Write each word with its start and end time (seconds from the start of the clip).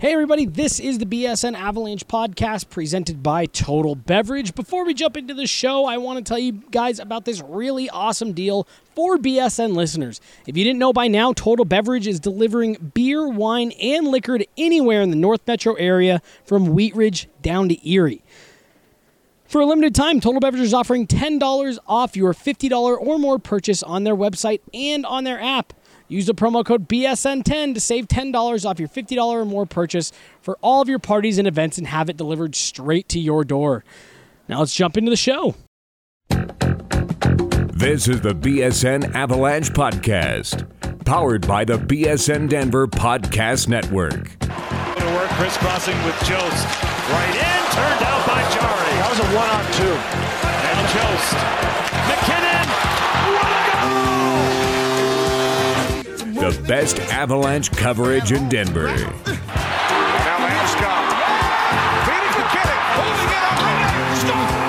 Hey, 0.00 0.14
everybody, 0.14 0.46
this 0.46 0.80
is 0.80 0.96
the 0.96 1.04
BSN 1.04 1.54
Avalanche 1.54 2.08
podcast 2.08 2.70
presented 2.70 3.22
by 3.22 3.44
Total 3.44 3.94
Beverage. 3.94 4.54
Before 4.54 4.82
we 4.86 4.94
jump 4.94 5.14
into 5.14 5.34
the 5.34 5.46
show, 5.46 5.84
I 5.84 5.98
want 5.98 6.16
to 6.16 6.24
tell 6.26 6.38
you 6.38 6.52
guys 6.52 6.98
about 6.98 7.26
this 7.26 7.42
really 7.42 7.90
awesome 7.90 8.32
deal 8.32 8.66
for 8.94 9.18
BSN 9.18 9.74
listeners. 9.74 10.22
If 10.46 10.56
you 10.56 10.64
didn't 10.64 10.78
know 10.78 10.94
by 10.94 11.08
now, 11.08 11.34
Total 11.34 11.66
Beverage 11.66 12.06
is 12.06 12.18
delivering 12.18 12.92
beer, 12.94 13.28
wine, 13.28 13.72
and 13.72 14.08
liquor 14.08 14.38
to 14.38 14.46
anywhere 14.56 15.02
in 15.02 15.10
the 15.10 15.16
North 15.16 15.46
Metro 15.46 15.74
area 15.74 16.22
from 16.46 16.68
Wheat 16.68 16.96
Ridge 16.96 17.28
down 17.42 17.68
to 17.68 17.86
Erie. 17.86 18.22
For 19.44 19.60
a 19.60 19.66
limited 19.66 19.94
time, 19.94 20.18
Total 20.18 20.40
Beverage 20.40 20.62
is 20.62 20.72
offering 20.72 21.08
$10 21.08 21.78
off 21.86 22.16
your 22.16 22.32
$50 22.32 22.72
or 22.98 23.18
more 23.18 23.38
purchase 23.38 23.82
on 23.82 24.04
their 24.04 24.16
website 24.16 24.60
and 24.72 25.04
on 25.04 25.24
their 25.24 25.42
app. 25.42 25.74
Use 26.10 26.26
the 26.26 26.34
promo 26.34 26.64
code 26.64 26.88
BSN10 26.88 27.74
to 27.74 27.80
save 27.80 28.08
$10 28.08 28.68
off 28.68 28.80
your 28.80 28.88
$50 28.88 29.16
or 29.20 29.44
more 29.44 29.64
purchase 29.64 30.10
for 30.42 30.58
all 30.60 30.82
of 30.82 30.88
your 30.88 30.98
parties 30.98 31.38
and 31.38 31.46
events 31.46 31.78
and 31.78 31.86
have 31.86 32.10
it 32.10 32.16
delivered 32.16 32.56
straight 32.56 33.08
to 33.10 33.20
your 33.20 33.44
door. 33.44 33.84
Now 34.48 34.58
let's 34.58 34.74
jump 34.74 34.96
into 34.96 35.08
the 35.08 35.16
show. 35.16 35.54
This 36.28 38.08
is 38.08 38.20
the 38.22 38.34
BSN 38.34 39.14
Avalanche 39.14 39.70
Podcast, 39.70 40.66
powered 41.04 41.46
by 41.46 41.64
the 41.64 41.78
BSN 41.78 42.48
Denver 42.48 42.88
Podcast 42.88 43.68
Network. 43.68 44.36
To 44.40 44.48
work 45.14 45.30
crisscrossing 45.38 45.96
with 46.02 46.16
Jost. 46.24 46.66
Right 47.08 47.36
in, 47.36 47.62
turned 47.70 48.02
out 48.02 48.26
by 48.26 48.42
Jari. 48.50 48.94
That 48.98 49.08
was 49.10 49.20
a 49.20 49.28
one 49.36 49.48
on 49.48 49.64
two. 49.78 49.94
And 50.66 50.88
Jost. 51.62 51.69
The 56.40 56.58
best 56.66 56.98
Avalanche 57.12 57.70
coverage 57.72 58.32
in 58.32 58.48
Denver. 58.48 58.86
Now. 58.86 59.40
Holding 63.10 64.24
it 64.24 64.32
up. 64.32 64.50
Hey, 64.50 64.59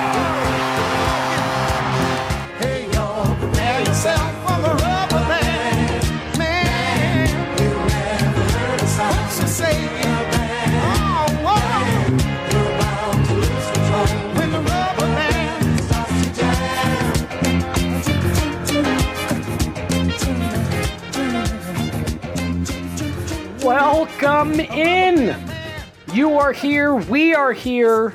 Welcome 24.22 24.60
in. 24.60 25.36
You 26.12 26.38
are 26.38 26.52
here. 26.52 26.94
We 26.94 27.34
are 27.34 27.52
here. 27.52 28.14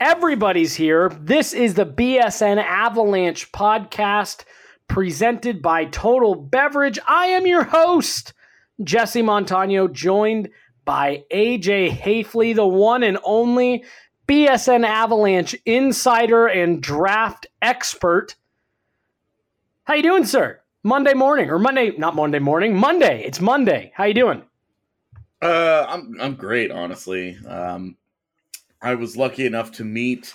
Everybody's 0.00 0.74
here. 0.74 1.08
This 1.20 1.52
is 1.52 1.74
the 1.74 1.86
BSN 1.86 2.60
Avalanche 2.60 3.52
podcast 3.52 4.42
presented 4.88 5.62
by 5.62 5.84
Total 5.84 6.34
Beverage. 6.34 6.98
I 7.06 7.26
am 7.26 7.46
your 7.46 7.62
host, 7.62 8.32
Jesse 8.82 9.22
Montano, 9.22 9.86
joined 9.86 10.48
by 10.84 11.22
AJ 11.32 11.96
Haefele, 11.96 12.56
the 12.56 12.66
one 12.66 13.04
and 13.04 13.18
only 13.22 13.84
BSN 14.26 14.84
Avalanche 14.84 15.54
insider 15.64 16.48
and 16.48 16.82
draft 16.82 17.46
expert. 17.62 18.34
How 19.84 19.94
you 19.94 20.02
doing, 20.02 20.24
sir? 20.24 20.60
Monday 20.82 21.14
morning 21.14 21.50
or 21.50 21.60
Monday, 21.60 21.92
not 21.96 22.16
Monday 22.16 22.40
morning, 22.40 22.76
Monday. 22.76 23.22
It's 23.24 23.40
Monday. 23.40 23.92
How 23.94 24.06
you 24.06 24.14
doing? 24.14 24.42
Uh, 25.44 25.84
I'm 25.88 26.16
I'm 26.20 26.34
great, 26.36 26.70
honestly. 26.70 27.36
Um, 27.46 27.96
I 28.80 28.94
was 28.94 29.14
lucky 29.14 29.44
enough 29.44 29.72
to 29.72 29.84
meet 29.84 30.34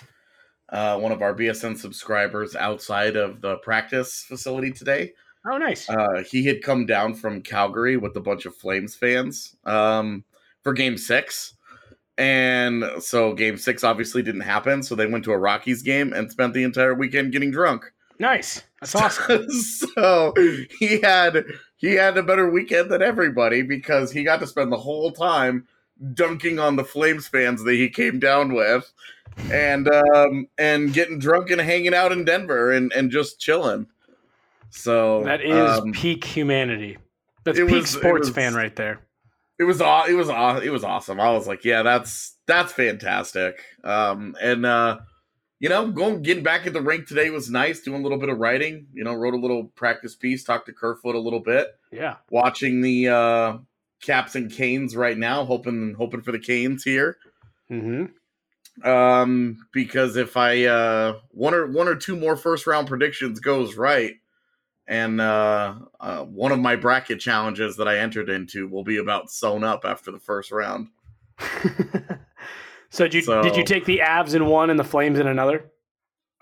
uh, 0.68 0.98
one 0.98 1.10
of 1.10 1.20
our 1.20 1.34
BSN 1.34 1.76
subscribers 1.76 2.54
outside 2.54 3.16
of 3.16 3.40
the 3.40 3.56
practice 3.56 4.22
facility 4.22 4.70
today. 4.70 5.12
Oh, 5.50 5.58
nice. 5.58 5.90
Uh, 5.90 6.22
he 6.30 6.44
had 6.44 6.62
come 6.62 6.86
down 6.86 7.14
from 7.14 7.42
Calgary 7.42 7.96
with 7.96 8.14
a 8.16 8.20
bunch 8.20 8.46
of 8.46 8.54
Flames 8.54 8.94
fans 8.94 9.56
um, 9.64 10.22
for 10.62 10.72
Game 10.72 10.96
Six, 10.96 11.54
and 12.16 12.84
so 13.00 13.34
Game 13.34 13.56
Six 13.56 13.82
obviously 13.82 14.22
didn't 14.22 14.42
happen. 14.42 14.80
So 14.80 14.94
they 14.94 15.06
went 15.06 15.24
to 15.24 15.32
a 15.32 15.38
Rockies 15.38 15.82
game 15.82 16.12
and 16.12 16.30
spent 16.30 16.54
the 16.54 16.62
entire 16.62 16.94
weekend 16.94 17.32
getting 17.32 17.50
drunk. 17.50 17.92
Nice. 18.20 18.62
That's 18.80 18.94
awesome. 18.94 19.50
so 19.50 20.34
he 20.78 21.00
had 21.00 21.44
he 21.80 21.94
had 21.94 22.16
a 22.16 22.22
better 22.22 22.48
weekend 22.48 22.90
than 22.90 23.02
everybody 23.02 23.62
because 23.62 24.12
he 24.12 24.22
got 24.22 24.38
to 24.40 24.46
spend 24.46 24.70
the 24.70 24.76
whole 24.78 25.10
time 25.10 25.66
dunking 26.14 26.58
on 26.58 26.76
the 26.76 26.84
Flames 26.84 27.26
fans 27.26 27.62
that 27.64 27.74
he 27.74 27.88
came 27.88 28.18
down 28.18 28.54
with 28.54 28.90
and 29.52 29.88
um 29.88 30.46
and 30.58 30.92
getting 30.92 31.18
drunk 31.18 31.50
and 31.50 31.60
hanging 31.60 31.94
out 31.94 32.12
in 32.12 32.24
Denver 32.24 32.70
and 32.72 32.92
and 32.92 33.10
just 33.10 33.40
chilling. 33.40 33.86
So 34.70 35.24
that 35.24 35.40
is 35.40 35.78
um, 35.80 35.92
peak 35.92 36.24
humanity. 36.24 36.96
That's 37.44 37.58
peak 37.58 37.70
was- 37.70 37.90
sports 37.90 38.28
was- 38.28 38.34
fan 38.34 38.54
right 38.54 38.74
there. 38.76 39.00
it 39.58 39.64
was 39.64 39.80
it 39.80 40.14
was 40.14 40.28
it 40.64 40.70
was 40.70 40.84
awesome. 40.84 41.20
I 41.20 41.30
was 41.32 41.46
like, 41.46 41.64
yeah, 41.64 41.82
that's 41.82 42.36
that's 42.46 42.72
fantastic. 42.72 43.60
Um, 43.84 44.36
and 44.40 44.64
uh, 44.66 44.98
you 45.60 45.68
know, 45.68 45.90
going 45.90 46.22
getting 46.22 46.42
back 46.42 46.66
at 46.66 46.72
the 46.72 46.80
rink 46.80 47.06
today 47.06 47.28
was 47.28 47.50
nice. 47.50 47.80
Doing 47.80 48.00
a 48.00 48.02
little 48.02 48.18
bit 48.18 48.30
of 48.30 48.38
writing. 48.38 48.86
You 48.94 49.04
know, 49.04 49.14
wrote 49.14 49.34
a 49.34 49.38
little 49.38 49.64
practice 49.76 50.16
piece. 50.16 50.42
Talked 50.42 50.66
to 50.66 50.72
Kerfoot 50.72 51.14
a 51.14 51.20
little 51.20 51.40
bit. 51.40 51.78
Yeah. 51.92 52.16
Watching 52.30 52.80
the 52.80 53.08
uh, 53.08 53.58
Caps 54.02 54.34
and 54.34 54.50
Canes 54.50 54.96
right 54.96 55.18
now. 55.18 55.44
Hoping 55.44 55.94
hoping 55.98 56.22
for 56.22 56.32
the 56.32 56.38
Canes 56.38 56.82
here. 56.82 57.18
Mm-hmm. 57.70 58.88
Um, 58.88 59.66
because 59.72 60.16
if 60.16 60.38
I 60.38 60.64
uh, 60.64 61.18
one 61.30 61.52
or 61.52 61.66
one 61.66 61.88
or 61.88 61.94
two 61.94 62.16
more 62.16 62.36
first 62.36 62.66
round 62.66 62.88
predictions 62.88 63.38
goes 63.38 63.76
right. 63.76 64.14
And 64.86 65.20
uh, 65.20 65.74
uh, 66.00 66.24
one 66.24 66.52
of 66.52 66.58
my 66.58 66.74
bracket 66.74 67.20
challenges 67.20 67.76
that 67.76 67.86
I 67.86 67.98
entered 67.98 68.28
into 68.28 68.66
will 68.66 68.82
be 68.82 68.96
about 68.96 69.30
sewn 69.30 69.62
up 69.62 69.84
after 69.84 70.10
the 70.10 70.18
first 70.18 70.50
round. 70.50 70.88
so 72.90 73.04
did 73.04 73.14
you 73.14 73.22
So- 73.22 73.42
did 73.42 73.56
you 73.56 73.64
take 73.64 73.84
the 73.86 73.98
avs 74.04 74.34
in 74.34 74.46
one 74.46 74.70
and 74.70 74.78
the 74.78 74.84
flames 74.84 75.18
in 75.18 75.26
another? 75.26 75.70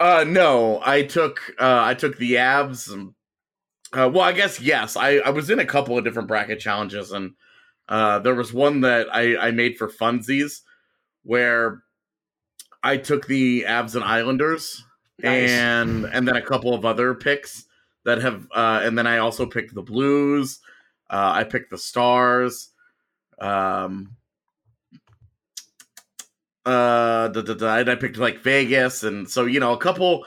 Uh 0.00 0.24
no, 0.26 0.80
I 0.84 1.02
took 1.02 1.40
uh 1.58 1.80
I 1.84 1.94
took 1.94 2.16
the 2.18 2.34
avs 2.34 2.92
and 2.92 3.14
uh 3.92 4.08
well 4.12 4.22
I 4.22 4.32
guess 4.32 4.60
yes. 4.60 4.96
I 4.96 5.16
I 5.18 5.30
was 5.30 5.50
in 5.50 5.58
a 5.58 5.64
couple 5.66 5.96
of 5.98 6.04
different 6.04 6.28
bracket 6.28 6.60
challenges 6.60 7.10
and 7.12 7.32
uh 7.88 8.18
there 8.20 8.34
was 8.34 8.52
one 8.52 8.82
that 8.82 9.08
I 9.12 9.36
I 9.48 9.50
made 9.50 9.76
for 9.78 9.88
funsies 9.88 10.60
where 11.24 11.82
I 12.82 12.96
took 12.96 13.26
the 13.26 13.64
avs 13.66 13.94
and 13.96 14.04
islanders 14.04 14.84
Nice. 15.20 15.50
and 15.50 16.04
and 16.04 16.28
then 16.28 16.36
a 16.36 16.42
couple 16.42 16.74
of 16.74 16.84
other 16.84 17.12
picks 17.14 17.64
that 18.04 18.20
have 18.22 18.46
uh 18.54 18.80
and 18.84 18.96
then 18.96 19.06
I 19.08 19.18
also 19.18 19.46
picked 19.46 19.74
the 19.74 19.82
blues. 19.82 20.60
Uh 21.10 21.32
I 21.34 21.44
picked 21.44 21.70
the 21.70 21.78
stars. 21.78 22.70
Um 23.40 24.16
uh 26.68 27.28
da, 27.28 27.42
da, 27.42 27.54
da, 27.54 27.90
I 27.90 27.94
picked 27.94 28.18
like 28.18 28.40
Vegas 28.40 29.02
and 29.02 29.28
so 29.28 29.46
you 29.46 29.60
know 29.60 29.72
a 29.72 29.78
couple 29.78 30.24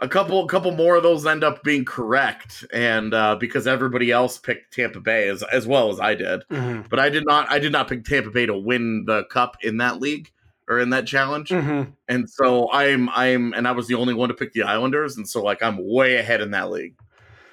a 0.00 0.08
couple 0.08 0.44
a 0.44 0.48
couple 0.48 0.70
more 0.72 0.96
of 0.96 1.02
those 1.02 1.26
end 1.26 1.42
up 1.42 1.62
being 1.64 1.84
correct 1.84 2.64
and 2.72 3.12
uh, 3.14 3.36
because 3.36 3.66
everybody 3.66 4.10
else 4.10 4.38
picked 4.38 4.72
Tampa 4.74 5.00
Bay 5.00 5.28
as 5.28 5.42
as 5.44 5.66
well 5.66 5.90
as 5.90 5.98
I 5.98 6.14
did. 6.14 6.44
Mm-hmm. 6.50 6.82
But 6.88 7.00
I 7.00 7.08
did 7.08 7.24
not 7.26 7.50
I 7.50 7.58
did 7.58 7.72
not 7.72 7.88
pick 7.88 8.04
Tampa 8.04 8.30
Bay 8.30 8.46
to 8.46 8.56
win 8.56 9.04
the 9.06 9.24
cup 9.24 9.56
in 9.62 9.78
that 9.78 10.00
league 10.00 10.30
or 10.68 10.78
in 10.78 10.90
that 10.90 11.06
challenge. 11.06 11.50
Mm-hmm. 11.50 11.90
And 12.08 12.30
so 12.30 12.70
I'm 12.72 13.08
I'm 13.10 13.52
and 13.54 13.66
I 13.66 13.72
was 13.72 13.88
the 13.88 13.94
only 13.94 14.14
one 14.14 14.28
to 14.28 14.34
pick 14.34 14.52
the 14.52 14.62
Islanders 14.62 15.16
and 15.16 15.28
so 15.28 15.42
like 15.42 15.62
I'm 15.62 15.78
way 15.78 16.16
ahead 16.16 16.40
in 16.40 16.52
that 16.52 16.70
league. 16.70 16.94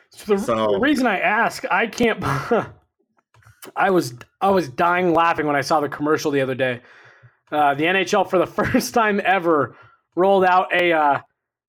So 0.10 0.36
the, 0.36 0.40
So- 0.42 0.74
the 0.74 0.80
reason 0.80 1.08
I 1.08 1.20
ask, 1.20 1.64
I 1.72 1.88
can't. 1.88 2.24
I 3.76 3.90
was 3.90 4.14
I 4.42 4.52
was 4.52 4.70
dying 4.70 5.14
laughing 5.16 5.48
when 5.48 5.56
I 5.56 5.62
saw 5.62 5.80
the 5.80 5.90
commercial 5.90 6.30
the 6.30 6.42
other 6.42 6.54
day. 6.54 6.82
Uh, 7.52 7.74
the 7.76 7.84
NHL 7.84 8.30
for 8.30 8.38
the 8.38 8.48
first 8.64 8.94
time 8.94 9.22
ever 9.24 9.76
rolled 10.16 10.46
out 10.46 10.74
a 10.74 10.92
uh, 10.94 11.20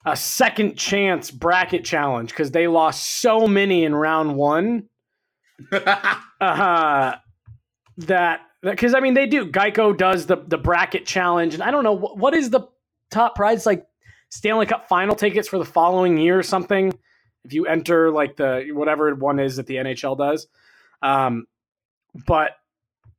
a 0.04 0.16
second 0.16 0.76
chance 0.76 1.30
bracket 1.30 1.84
challenge 1.84 2.30
because 2.30 2.52
they 2.52 2.68
lost 2.68 3.20
so 3.20 3.46
many 3.46 3.84
in 3.84 3.94
round 3.94 4.36
one. 4.36 4.88
Uh, 6.38 7.16
that 7.96 8.42
because 8.60 8.94
I 8.94 9.00
mean 9.00 9.14
they 9.14 9.26
do. 9.26 9.50
Geico 9.50 9.96
does 9.96 10.26
the 10.26 10.36
the 10.36 10.58
bracket 10.58 11.06
challenge, 11.06 11.54
and 11.54 11.62
I 11.62 11.70
don't 11.70 11.82
know 11.82 11.94
what, 11.94 12.18
what 12.18 12.34
is 12.34 12.50
the 12.50 12.68
top 13.10 13.36
prize 13.36 13.64
like 13.64 13.86
Stanley 14.28 14.66
Cup 14.66 14.86
final 14.86 15.14
tickets 15.14 15.48
for 15.48 15.58
the 15.58 15.64
following 15.64 16.18
year 16.18 16.38
or 16.38 16.42
something. 16.42 16.92
If 17.44 17.54
you 17.54 17.64
enter 17.66 18.10
like 18.10 18.36
the 18.36 18.66
whatever 18.72 19.14
one 19.14 19.38
is 19.38 19.56
that 19.56 19.66
the 19.66 19.76
NHL 19.76 20.18
does, 20.18 20.46
um, 21.00 21.46
but 22.26 22.50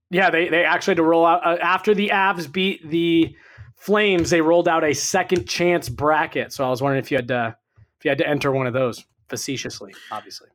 yeah, 0.09 0.30
they 0.30 0.50
they 0.50 0.63
actually 0.63 0.92
had 0.92 0.98
to 0.98 1.04
roll 1.04 1.25
out 1.25 1.45
uh, 1.45 1.57
after 1.62 1.94
the 1.94 2.09
Avs 2.09 2.51
beat 2.51 2.88
the 2.89 3.36
Flames. 3.75 4.30
They 4.30 4.42
rolled 4.42 4.68
out 4.68 4.83
a 4.83 4.94
second 4.94 5.48
chance 5.48 5.88
bracket. 5.89 6.51
So 6.54 6.65
I 6.65 6.69
was 6.69 6.81
wondering 6.81 7.04
if 7.04 7.12
you 7.12 7.18
had 7.18 7.27
to 7.30 7.56
if 8.00 8.06
you 8.06 8.09
had 8.09 8.18
to 8.19 8.27
enter 8.27 8.51
one 8.51 8.68
of 8.68 8.74
those 8.74 9.06
facetiously, 9.30 9.94
obviously. 10.12 10.50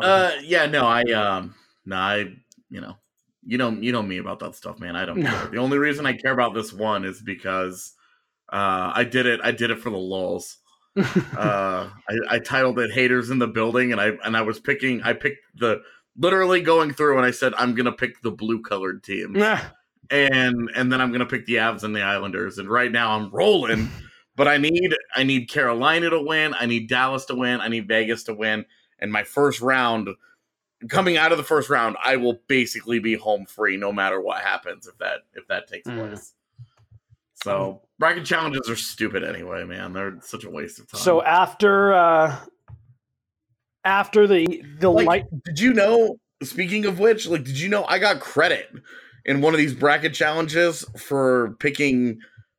uh 0.00 0.32
yeah, 0.42 0.66
no, 0.66 0.86
I 0.86 1.02
um 1.12 1.54
no, 1.84 1.96
I 1.96 2.18
you 2.70 2.80
know, 2.80 2.96
you 3.44 3.58
know 3.58 3.70
you 3.70 3.92
know 3.92 4.02
me 4.02 4.18
about 4.18 4.38
that 4.40 4.54
stuff, 4.54 4.78
man. 4.78 4.96
I 4.96 5.04
don't 5.04 5.18
No. 5.20 5.30
care. 5.30 5.46
The 5.48 5.58
only 5.58 5.78
reason 5.78 6.06
I 6.06 6.14
care 6.14 6.32
about 6.32 6.54
this 6.54 6.72
one 6.72 7.04
is 7.04 7.20
because 7.20 7.92
uh 8.52 8.92
I 8.94 9.04
did 9.04 9.26
it 9.26 9.40
I 9.42 9.50
did 9.52 9.70
it 9.70 9.78
for 9.80 9.90
the 9.90 9.98
lulls. 9.98 10.58
uh 10.96 11.88
I, 12.08 12.14
I 12.30 12.38
titled 12.38 12.78
it 12.78 12.92
haters 12.92 13.30
in 13.30 13.38
the 13.38 13.46
building 13.46 13.92
and 13.92 14.00
i 14.00 14.08
and 14.26 14.36
i 14.36 14.42
was 14.42 14.60
picking 14.60 15.02
i 15.02 15.14
picked 15.14 15.38
the 15.54 15.80
literally 16.16 16.60
going 16.60 16.92
through 16.92 17.16
and 17.16 17.26
i 17.26 17.30
said 17.30 17.54
i'm 17.56 17.74
gonna 17.74 17.92
pick 17.92 18.20
the 18.22 18.30
blue 18.30 18.60
colored 18.60 19.02
team, 19.02 19.34
and 20.10 20.70
and 20.74 20.92
then 20.92 21.00
i'm 21.00 21.10
gonna 21.12 21.26
pick 21.26 21.46
the 21.46 21.54
avs 21.54 21.82
and 21.84 21.94
the 21.96 22.02
islanders. 22.02 22.58
And 22.58 22.68
right 22.68 22.92
now 22.92 23.12
i'm 23.16 23.30
rolling 23.30 23.90
but 24.36 24.46
i 24.48 24.58
need 24.58 24.94
i 25.14 25.22
need 25.22 25.48
carolina 25.48 26.10
to 26.10 26.20
win. 26.20 26.54
I 26.58 26.66
need 26.66 26.88
dallas 26.88 27.24
to 27.26 27.34
win. 27.34 27.60
I 27.60 27.68
need 27.68 27.88
vegas 27.88 28.24
to 28.24 28.34
win. 28.34 28.64
And 28.98 29.10
my 29.10 29.24
first 29.24 29.60
round 29.60 30.08
coming 30.88 31.16
out 31.16 31.32
of 31.32 31.38
the 31.38 31.44
first 31.44 31.70
round 31.70 31.96
i 32.04 32.16
will 32.16 32.40
basically 32.48 32.98
be 32.98 33.14
home 33.14 33.46
free 33.46 33.76
no 33.76 33.92
matter 33.92 34.20
what 34.20 34.42
happens 34.42 34.86
if 34.86 34.98
that 34.98 35.20
if 35.34 35.46
that 35.48 35.68
takes 35.68 35.88
Mm. 35.88 35.98
place. 35.98 36.34
So 37.34 37.82
bracket 37.98 38.24
challenges 38.24 38.68
are 38.68 38.76
stupid 38.76 39.24
anyway 39.24 39.64
man. 39.64 39.92
They're 39.92 40.18
such 40.22 40.44
a 40.44 40.50
waste 40.50 40.78
of 40.78 40.90
time. 40.90 41.00
So 41.00 41.22
after 41.22 41.92
uh, 41.94 42.36
after 43.84 44.26
the 44.26 44.62
the 44.78 44.90
like, 44.90 45.06
light, 45.06 45.24
did 45.44 45.58
you 45.60 45.72
know? 45.72 46.18
Speaking 46.42 46.84
of 46.86 46.98
which, 46.98 47.26
like, 47.28 47.44
did 47.44 47.58
you 47.58 47.68
know 47.68 47.84
I 47.84 47.98
got 47.98 48.20
credit 48.20 48.68
in 49.24 49.40
one 49.40 49.54
of 49.54 49.58
these 49.58 49.74
bracket 49.74 50.12
challenges 50.12 50.84
for 50.98 51.54
picking 51.60 52.18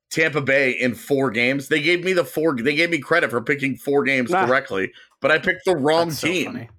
Tampa 0.10 0.40
Bay 0.42 0.72
in 0.72 0.96
four 0.96 1.32
games? 1.32 1.68
They 1.68 1.82
gave 1.82 2.04
me 2.04 2.14
the 2.14 2.24
four. 2.24 2.56
They 2.56 2.76
gave 2.76 2.90
me 2.90 3.00
credit 3.00 3.30
for 3.30 3.42
picking 3.42 3.76
four 3.76 4.04
games 4.04 4.34
Ah. 4.34 4.46
correctly, 4.46 4.92
but 5.22 5.32
I 5.32 5.38
picked 5.40 5.66
the 5.66 5.76
wrong 5.76 6.10
That's 6.10 6.20
so 6.22 6.28
team, 6.28 6.46
funny. 6.54 6.70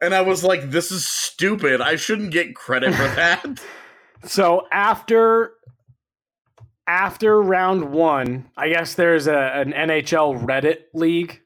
and 0.00 0.14
I 0.14 0.20
was 0.20 0.44
like, 0.44 0.70
"This 0.70 0.92
is 0.92 1.08
stupid. 1.08 1.80
I 1.80 1.96
shouldn't 1.96 2.30
get 2.30 2.54
credit 2.54 2.92
for 2.94 3.02
that." 3.16 3.44
So 4.24 4.68
after 4.70 5.54
after 6.86 7.40
round 7.42 7.90
one, 7.92 8.48
I 8.56 8.68
guess 8.68 8.94
there's 8.94 9.26
a, 9.26 9.36
an 9.36 9.72
NHL 9.72 10.44
Reddit 10.44 10.78
league 10.94 11.40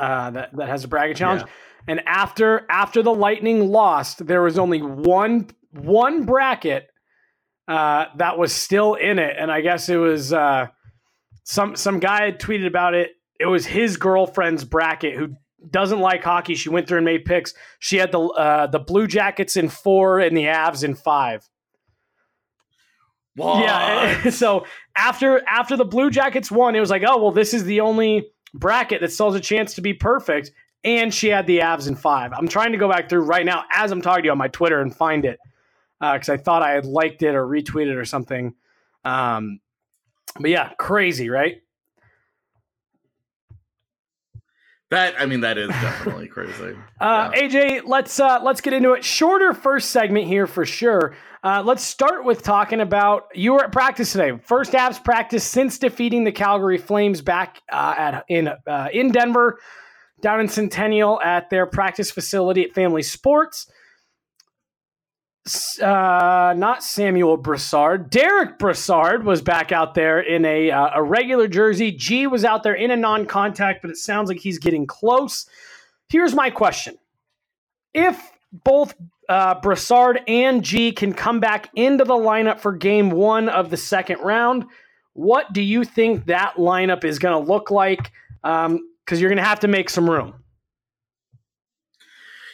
uh, 0.00 0.30
that 0.30 0.56
that 0.56 0.68
has 0.68 0.84
a 0.84 0.88
bracket 0.88 1.16
challenge, 1.16 1.42
and 1.86 2.00
after 2.06 2.66
after 2.70 3.02
the 3.02 3.12
Lightning 3.12 3.68
lost, 3.68 4.26
there 4.26 4.42
was 4.42 4.58
only 4.58 4.80
one 4.80 5.50
one 5.72 6.24
bracket 6.24 6.88
uh, 7.68 8.06
that 8.16 8.38
was 8.38 8.52
still 8.52 8.94
in 8.94 9.18
it, 9.18 9.36
and 9.38 9.50
I 9.50 9.60
guess 9.60 9.88
it 9.88 9.96
was 9.96 10.32
uh, 10.32 10.66
some 11.44 11.76
some 11.76 12.00
guy 12.00 12.24
had 12.24 12.40
tweeted 12.40 12.66
about 12.66 12.94
it. 12.94 13.12
It 13.38 13.46
was 13.46 13.66
his 13.66 13.96
girlfriend's 13.96 14.64
bracket 14.64 15.16
who 15.16 15.34
doesn't 15.68 16.00
like 16.00 16.22
hockey. 16.22 16.54
She 16.54 16.68
went 16.68 16.88
through 16.88 16.98
and 16.98 17.04
made 17.04 17.24
picks. 17.24 17.54
She 17.78 17.96
had 17.96 18.12
the 18.12 18.20
uh, 18.20 18.66
the 18.66 18.78
Blue 18.78 19.06
Jackets 19.06 19.56
in 19.56 19.68
four 19.68 20.20
and 20.20 20.36
the 20.36 20.44
Avs 20.44 20.82
in 20.82 20.94
five. 20.94 21.48
What? 23.36 23.62
Yeah. 23.64 24.30
So 24.30 24.66
after 24.96 25.42
after 25.48 25.76
the 25.76 25.84
Blue 25.84 26.10
Jackets 26.10 26.50
won, 26.50 26.74
it 26.74 26.80
was 26.80 26.90
like, 26.90 27.02
oh 27.06 27.18
well, 27.18 27.32
this 27.32 27.54
is 27.54 27.64
the 27.64 27.80
only 27.80 28.28
bracket 28.54 29.00
that 29.00 29.12
still 29.12 29.30
has 29.30 29.34
a 29.34 29.40
chance 29.40 29.74
to 29.74 29.80
be 29.80 29.94
perfect. 29.94 30.52
And 30.82 31.12
she 31.12 31.28
had 31.28 31.46
the 31.46 31.58
Avs 31.58 31.88
in 31.88 31.94
five. 31.94 32.32
I'm 32.32 32.48
trying 32.48 32.72
to 32.72 32.78
go 32.78 32.88
back 32.88 33.08
through 33.08 33.22
right 33.22 33.44
now 33.44 33.64
as 33.72 33.92
I'm 33.92 34.00
talking 34.00 34.22
to 34.22 34.26
you 34.26 34.32
on 34.32 34.38
my 34.38 34.48
Twitter 34.48 34.80
and 34.80 34.94
find 34.94 35.24
it 35.24 35.38
because 36.00 36.30
I 36.30 36.38
thought 36.38 36.62
I 36.62 36.70
had 36.70 36.86
liked 36.86 37.22
it 37.22 37.34
or 37.34 37.46
retweeted 37.46 37.96
or 37.96 38.06
something. 38.06 38.54
Um, 39.04 39.60
but 40.38 40.50
yeah, 40.50 40.70
crazy, 40.78 41.28
right? 41.28 41.62
that 44.90 45.14
I 45.18 45.26
mean, 45.26 45.40
that 45.40 45.56
is 45.56 45.68
definitely 45.68 46.26
crazy. 46.28 46.76
Uh, 47.00 47.30
AJ, 47.30 47.82
let's 47.86 48.20
uh, 48.20 48.40
let's 48.42 48.60
get 48.60 48.72
into 48.72 48.92
it. 48.92 49.04
Shorter 49.04 49.54
first 49.54 49.90
segment 49.90 50.26
here 50.26 50.46
for 50.46 50.66
sure. 50.66 51.16
Uh, 51.42 51.62
let's 51.64 51.82
start 51.82 52.24
with 52.24 52.42
talking 52.42 52.80
about 52.80 53.28
you 53.34 53.54
were 53.54 53.64
at 53.64 53.72
practice 53.72 54.12
today. 54.12 54.38
First 54.44 54.72
Avs 54.72 55.02
practice 55.02 55.42
since 55.42 55.78
defeating 55.78 56.24
the 56.24 56.32
Calgary 56.32 56.76
Flames 56.76 57.22
back 57.22 57.62
uh, 57.72 57.94
at 57.96 58.24
in 58.28 58.48
uh, 58.48 58.88
in 58.92 59.10
Denver, 59.10 59.58
down 60.20 60.40
in 60.40 60.48
Centennial 60.48 61.18
at 61.22 61.48
their 61.48 61.64
practice 61.64 62.10
facility 62.10 62.62
at 62.64 62.72
Family 62.72 63.02
Sports. 63.02 63.70
Uh, 65.80 66.52
not 66.58 66.84
Samuel 66.84 67.38
Brassard. 67.38 68.10
Derek 68.10 68.58
Brassard 68.58 69.24
was 69.24 69.40
back 69.40 69.72
out 69.72 69.94
there 69.94 70.20
in 70.20 70.44
a 70.44 70.70
uh, 70.70 70.90
a 70.96 71.02
regular 71.02 71.48
jersey. 71.48 71.90
G 71.90 72.26
was 72.26 72.44
out 72.44 72.62
there 72.62 72.74
in 72.74 72.90
a 72.90 72.96
non-contact, 72.96 73.80
but 73.80 73.90
it 73.90 73.96
sounds 73.96 74.28
like 74.28 74.40
he's 74.40 74.58
getting 74.58 74.86
close. 74.86 75.46
Here's 76.10 76.34
my 76.34 76.50
question: 76.50 76.98
If 77.94 78.30
both 78.52 78.94
uh, 79.28 79.54
Brassard 79.60 80.20
and 80.26 80.62
G 80.62 80.92
can 80.92 81.12
come 81.12 81.40
back 81.40 81.70
into 81.74 82.04
the 82.04 82.14
lineup 82.14 82.60
for 82.60 82.72
Game 82.72 83.10
One 83.10 83.48
of 83.48 83.70
the 83.70 83.76
second 83.76 84.18
round, 84.20 84.64
what 85.12 85.52
do 85.52 85.62
you 85.62 85.84
think 85.84 86.26
that 86.26 86.54
lineup 86.56 87.04
is 87.04 87.18
going 87.18 87.44
to 87.44 87.50
look 87.50 87.70
like? 87.70 88.10
Because 88.42 89.20
you're 89.20 89.30
going 89.30 89.36
to 89.36 89.44
have 89.44 89.60
to 89.60 89.68
make 89.68 89.90
some 89.90 90.08
room. 90.08 90.34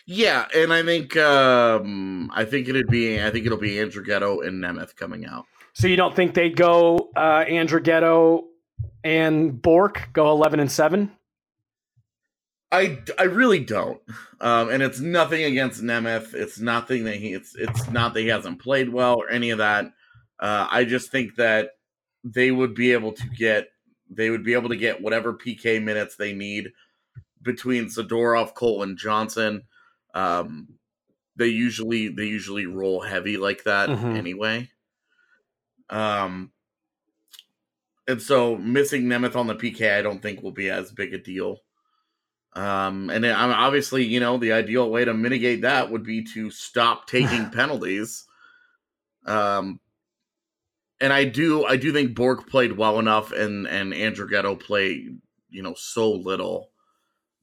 Yeah, 0.09 0.47
and 0.55 0.73
I 0.73 0.85
think 0.85 1.17
um 1.17 2.31
I 2.33 2.45
think 2.45 2.69
it'd 2.69 2.87
be 2.87 3.21
I 3.21 3.31
think 3.31 3.45
it'll 3.45 3.59
be 3.59 3.75
Andrighetto 3.75 4.47
and 4.47 4.63
Nemeth 4.63 4.95
coming 4.95 5.27
out. 5.27 5.47
So 5.73 5.89
you 5.89 5.97
don't 5.97 6.15
think 6.15 6.35
they'd 6.35 6.57
go 6.57 7.11
uh, 7.17 7.45
Andrighetto 7.45 8.45
and 9.03 9.61
Bourque 9.61 10.09
go 10.13 10.31
11 10.31 10.61
and 10.61 10.71
seven? 10.71 11.11
I, 12.73 12.99
I 13.19 13.25
really 13.25 13.61
don't, 13.61 14.01
um, 14.41 14.71
and 14.71 14.83
it's 14.83 14.99
nothing 15.01 15.45
against 15.45 15.83
Nemeth. 15.83 16.35
It's 16.35 16.59
nothing 16.59 17.05
that 17.05 17.17
he 17.17 17.33
it's 17.33 17.55
it's 17.55 17.89
not 17.91 18.13
that 18.15 18.21
he 18.21 18.27
hasn't 18.29 18.61
played 18.61 18.89
well 18.89 19.15
or 19.15 19.31
any 19.31 19.51
of 19.51 19.59
that. 19.59 19.87
Uh, 20.41 20.67
I 20.71 20.85
just 20.85 21.11
think 21.11 21.37
that 21.37 21.71
they 22.25 22.51
would 22.51 22.75
be 22.75 22.93
able 22.93 23.13
to 23.13 23.29
get 23.29 23.69
they 24.11 24.31
would 24.31 24.43
be 24.45 24.55
able 24.55 24.69
to 24.71 24.77
get 24.77 25.01
whatever 25.01 25.33
PK 25.33 25.83
minutes 25.83 26.17
they 26.17 26.33
need 26.33 26.73
between 27.43 27.87
Zadorov, 27.87 28.55
Cole, 28.55 28.83
and 28.83 28.99
Johnson. 28.99 29.63
Um, 30.15 30.69
they 31.37 31.49
usually 31.49 32.09
they 32.09 32.25
usually 32.25 32.67
roll 32.67 33.01
heavy 33.01 33.37
like 33.37 33.63
that 33.65 33.89
Mhm. 33.89 34.17
anyway. 34.17 34.71
Um, 35.89 36.51
and 38.09 38.21
so 38.21 38.57
missing 38.57 39.05
Nemeth 39.05 39.37
on 39.37 39.47
the 39.47 39.55
PK, 39.55 39.97
I 39.97 40.03
don't 40.03 40.21
think 40.21 40.43
will 40.43 40.51
be 40.53 40.69
as 40.71 40.91
big 40.91 41.15
a 41.15 41.19
deal. 41.19 41.61
Um, 42.57 43.11
and 43.11 43.23
then, 43.23 43.37
I 43.37 43.47
mean, 43.47 43.55
obviously, 43.55 44.03
you 44.05 44.19
know, 44.19 44.39
the 44.39 44.53
ideal 44.53 44.91
way 44.91 45.05
to 45.05 45.13
mitigate 45.13 45.61
that 45.61 45.91
would 45.91 46.03
be 46.03 46.25
to 46.33 46.51
stop 46.51 47.07
taking 47.07 47.51
penalties. 47.53 48.25
Um, 49.27 49.79
and 50.99 51.13
I 51.13 51.25
do, 51.25 51.67
I 51.67 51.77
do 51.77 51.93
think 51.93 52.15
Bourque 52.15 52.49
played 52.49 52.73
well 52.73 52.99
enough, 52.99 53.31
and 53.31 53.67
and 53.67 53.93
Andrighetto 53.93 54.59
played, 54.59 55.19
you 55.51 55.63
know, 55.63 55.75
so 55.77 56.11
little 56.11 56.71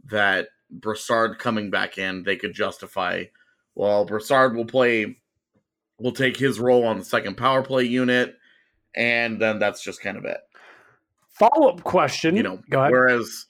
that 0.06 0.48
Brassard 0.72 1.38
coming 1.38 1.70
back 1.70 2.00
in, 2.00 2.24
they 2.24 2.36
could 2.36 2.54
justify. 2.54 3.26
Well, 3.76 4.06
Brassard 4.06 4.56
will 4.56 4.66
play, 4.66 5.18
will 6.00 6.12
take 6.12 6.38
his 6.38 6.60
role 6.60 6.86
on 6.86 6.98
the 6.98 7.06
second 7.06 7.38
power 7.38 7.62
play 7.62 7.84
unit, 7.84 8.36
and 8.96 9.40
then 9.40 9.60
that's 9.60 9.84
just 9.84 10.02
kind 10.02 10.18
of 10.18 10.26
it. 10.26 10.40
Follow 11.30 11.70
up 11.70 11.84
question. 11.84 12.36
You 12.36 12.42
know, 12.42 12.60
go 12.68 12.80
ahead. 12.80 12.92
whereas 12.92 13.46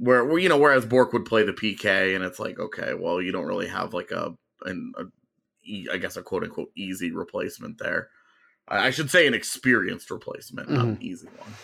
where 0.00 0.24
where, 0.24 0.38
you 0.38 0.48
know 0.48 0.58
whereas 0.58 0.86
Bourque 0.86 1.12
would 1.12 1.26
play 1.26 1.42
the 1.42 1.52
PK, 1.52 2.14
and 2.16 2.24
it's 2.24 2.38
like 2.38 2.58
okay, 2.58 2.94
well 2.94 3.20
you 3.20 3.32
don't 3.32 3.46
really 3.46 3.68
have 3.68 3.92
like 3.92 4.10
a 4.10 4.34
an 4.64 4.92
a, 4.96 5.92
I 5.92 5.98
guess 5.98 6.16
a 6.16 6.22
quote 6.22 6.42
unquote 6.42 6.70
easy 6.74 7.12
replacement 7.12 7.78
there. 7.78 8.08
I 8.66 8.90
should 8.90 9.10
say 9.10 9.26
an 9.26 9.34
experienced 9.34 10.10
replacement, 10.10 10.70
not 10.70 10.84
an 10.84 10.98
easy 11.00 11.26
one. 11.26 11.54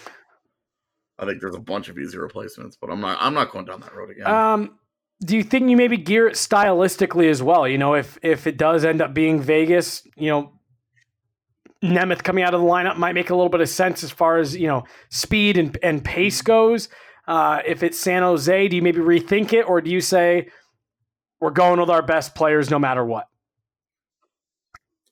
I 1.18 1.24
think 1.24 1.40
there's 1.40 1.54
a 1.54 1.60
bunch 1.60 1.88
of 1.88 1.98
easy 1.98 2.18
replacements, 2.18 2.76
but 2.80 2.90
I'm 2.90 3.00
not 3.00 3.18
I'm 3.20 3.32
not 3.32 3.50
going 3.50 3.64
down 3.64 3.80
that 3.80 3.94
road 3.94 4.10
again. 4.10 4.26
Um, 4.26 4.78
do 5.24 5.36
you 5.36 5.42
think 5.42 5.70
you 5.70 5.76
maybe 5.76 5.96
gear 5.96 6.26
it 6.26 6.34
stylistically 6.34 7.30
as 7.30 7.42
well? 7.42 7.66
You 7.66 7.78
know, 7.78 7.94
if 7.94 8.18
if 8.22 8.46
it 8.46 8.58
does 8.58 8.84
end 8.84 9.00
up 9.00 9.14
being 9.14 9.40
Vegas, 9.40 10.06
you 10.16 10.28
know, 10.28 10.52
Nemeth 11.82 12.22
coming 12.22 12.44
out 12.44 12.54
of 12.54 12.60
the 12.60 12.66
lineup 12.66 12.96
might 12.96 13.14
make 13.14 13.30
a 13.30 13.34
little 13.34 13.48
bit 13.48 13.60
of 13.60 13.68
sense 13.68 14.02
as 14.04 14.10
far 14.10 14.38
as 14.38 14.56
you 14.56 14.66
know 14.66 14.84
speed 15.08 15.56
and 15.56 15.78
and 15.82 16.04
pace 16.04 16.42
goes. 16.42 16.88
Uh, 17.26 17.60
if 17.66 17.82
it's 17.82 17.98
San 17.98 18.22
Jose, 18.22 18.68
do 18.68 18.76
you 18.76 18.82
maybe 18.82 19.00
rethink 19.00 19.52
it, 19.52 19.62
or 19.62 19.80
do 19.80 19.90
you 19.90 20.00
say 20.00 20.48
we're 21.40 21.50
going 21.50 21.80
with 21.80 21.90
our 21.90 22.02
best 22.02 22.34
players 22.34 22.70
no 22.70 22.78
matter 22.78 23.04
what? 23.04 23.28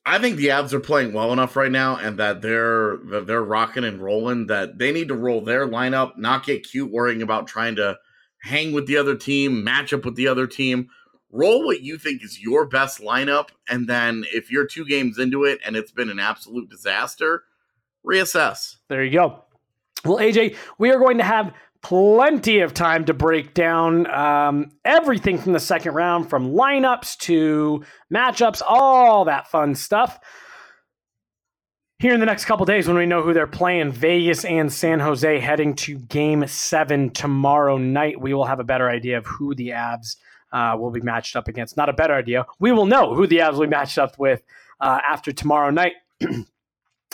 I 0.05 0.19
think 0.19 0.37
the 0.37 0.47
Avs 0.47 0.71
are 0.71 0.79
playing 0.79 1.13
well 1.13 1.33
enough 1.33 1.55
right 1.55 1.71
now, 1.71 1.97
and 1.97 2.17
that 2.19 2.41
they're 2.41 2.97
that 3.09 3.25
they're 3.25 3.43
rocking 3.43 3.83
and 3.83 4.01
rolling. 4.01 4.47
That 4.47 4.77
they 4.77 4.91
need 4.91 5.07
to 5.07 5.15
roll 5.15 5.41
their 5.41 5.67
lineup, 5.67 6.17
not 6.17 6.45
get 6.45 6.67
cute 6.67 6.91
worrying 6.91 7.21
about 7.21 7.47
trying 7.47 7.75
to 7.77 7.97
hang 8.43 8.71
with 8.71 8.85
the 8.85 8.97
other 8.97 9.15
team, 9.15 9.63
match 9.63 9.91
up 9.91 10.05
with 10.05 10.15
the 10.15 10.27
other 10.27 10.45
team. 10.45 10.89
Roll 11.31 11.65
what 11.65 11.81
you 11.81 11.97
think 11.97 12.23
is 12.23 12.39
your 12.39 12.65
best 12.65 13.01
lineup, 13.01 13.49
and 13.67 13.89
then 13.89 14.25
if 14.31 14.51
you're 14.51 14.67
two 14.67 14.85
games 14.85 15.17
into 15.17 15.43
it 15.43 15.59
and 15.65 15.75
it's 15.75 15.91
been 15.91 16.09
an 16.09 16.19
absolute 16.19 16.69
disaster, 16.69 17.43
reassess. 18.05 18.77
There 18.87 19.03
you 19.03 19.11
go. 19.11 19.43
Well, 20.05 20.17
AJ, 20.17 20.55
we 20.77 20.91
are 20.91 20.99
going 20.99 21.17
to 21.17 21.23
have 21.23 21.51
plenty 21.85 22.61
of 22.61 22.73
time 22.73 23.05
to 23.05 23.13
break 23.13 23.53
down 23.53 24.09
um, 24.09 24.71
everything 24.83 25.37
from 25.37 25.53
the 25.53 25.59
second 25.59 25.93
round, 25.93 26.27
from 26.27 26.51
lineups 26.51 27.15
to 27.15 27.83
matchups, 28.11 28.63
all 28.67 29.25
that 29.25 29.47
fun 29.47 29.75
stuff. 29.75 30.19
Here 31.99 32.11
in 32.11 32.19
the 32.19 32.25
next 32.25 32.45
couple 32.45 32.65
days, 32.65 32.87
when 32.87 32.97
we 32.97 33.05
know 33.05 33.21
who 33.21 33.33
they're 33.33 33.45
playing, 33.45 33.91
Vegas 33.91 34.45
and 34.45 34.73
San 34.73 34.99
Jose 34.99 35.39
heading 35.39 35.75
to 35.75 35.99
game 35.99 36.47
seven 36.47 37.11
tomorrow 37.11 37.77
night, 37.77 38.19
we 38.19 38.33
will 38.33 38.45
have 38.45 38.59
a 38.59 38.63
better 38.63 38.89
idea 38.89 39.19
of 39.19 39.27
who 39.27 39.53
the 39.53 39.69
Avs 39.69 40.15
uh, 40.51 40.75
will 40.75 40.91
be 40.91 41.01
matched 41.01 41.35
up 41.35 41.47
against. 41.47 41.77
Not 41.77 41.89
a 41.89 41.93
better 41.93 42.15
idea. 42.15 42.47
We 42.59 42.71
will 42.71 42.87
know 42.87 43.13
who 43.13 43.27
the 43.27 43.37
Avs 43.37 43.53
will 43.53 43.61
be 43.61 43.67
matched 43.67 43.99
up 43.99 44.17
with 44.17 44.41
uh, 44.81 45.01
after 45.07 45.31
tomorrow 45.31 45.69
night. 45.69 45.93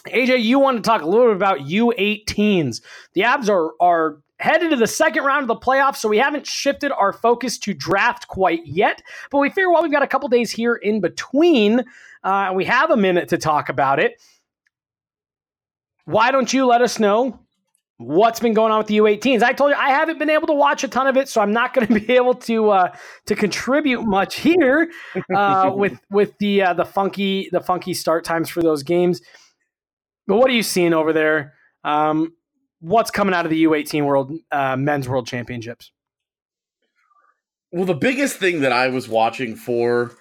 AJ, 0.08 0.44
you 0.44 0.60
want 0.60 0.78
to 0.78 0.82
talk 0.82 1.02
a 1.02 1.06
little 1.06 1.28
bit 1.28 1.36
about 1.36 1.60
U18s. 1.60 2.82
The 3.14 3.22
Avs 3.22 3.50
are 3.50 3.74
are 3.82 4.22
headed 4.42 4.72
to 4.72 4.76
the 4.76 4.88
second 4.88 5.24
round 5.24 5.44
of 5.44 5.48
the 5.48 5.56
playoffs, 5.56 5.98
so 5.98 6.10
we 6.10 6.18
haven't 6.18 6.48
shifted 6.48 6.92
our 6.92 7.14
focus 7.14 7.58
to 7.60 7.74
draft 7.74 8.28
quite 8.28 8.66
yet. 8.66 9.02
But 9.30 9.38
we 9.38 9.50
figure 9.50 9.72
while 9.72 9.84
we've 9.84 9.92
got 9.92 10.04
a 10.04 10.08
couple 10.08 10.28
days 10.30 10.52
here 10.52 10.76
in 10.76 11.00
between, 11.00 11.84
uh, 12.24 12.52
we 12.54 12.66
have 12.66 12.90
a 12.90 12.98
minute 12.98 13.30
to 13.30 13.38
talk 13.38 13.70
about 13.70 14.00
it. 14.00 14.22
Why 16.06 16.32
don't 16.32 16.52
you 16.52 16.66
let 16.66 16.82
us 16.82 17.00
know 17.00 17.40
what's 17.98 18.40
been 18.40 18.56
going 18.56 18.72
on 18.72 18.80
with 18.80 18.88
the 18.88 18.98
U18s? 18.98 19.44
I 19.44 19.54
told 19.54 19.70
you 19.70 19.78
I 19.78 19.90
haven't 19.90 20.18
been 20.18 20.32
able 20.32 20.48
to 20.48 20.54
watch 20.54 20.84
a 20.84 20.88
ton 20.88 21.06
of 21.06 21.18
it, 21.18 21.30
so 21.30 21.40
I'm 21.40 21.54
not 21.54 21.74
going 21.76 21.88
to 21.94 21.94
be 21.94 22.14
able 22.14 22.34
to 22.34 22.72
uh, 22.72 22.96
to 23.28 23.36
contribute 23.36 24.04
much 24.04 24.40
here 24.40 24.92
uh, 25.36 25.72
with 25.76 26.00
with 26.10 26.38
the 26.40 26.64
uh, 26.64 26.74
the 26.74 26.86
funky 26.86 27.48
the 27.52 27.62
funky 27.62 27.94
start 27.94 28.26
times 28.26 28.50
for 28.50 28.64
those 28.64 28.82
games. 28.82 29.22
But 30.28 30.38
what 30.38 30.50
are 30.50 30.54
you 30.54 30.64
seeing 30.64 30.94
over 30.94 31.14
there? 31.14 31.54
Um, 31.84 32.34
what's 32.82 33.12
coming 33.12 33.34
out 33.34 33.46
of 33.46 33.52
the 33.52 33.64
U18 33.64 34.06
World 34.06 34.34
uh, 34.52 34.76
Men's 34.76 35.08
World 35.08 35.28
Championships? 35.28 35.92
Well, 37.72 37.86
the 37.86 37.94
biggest 37.94 38.38
thing 38.38 38.62
that 38.62 38.74
I 38.74 38.90
was 38.90 39.08
watching 39.08 39.56
for 39.56 40.12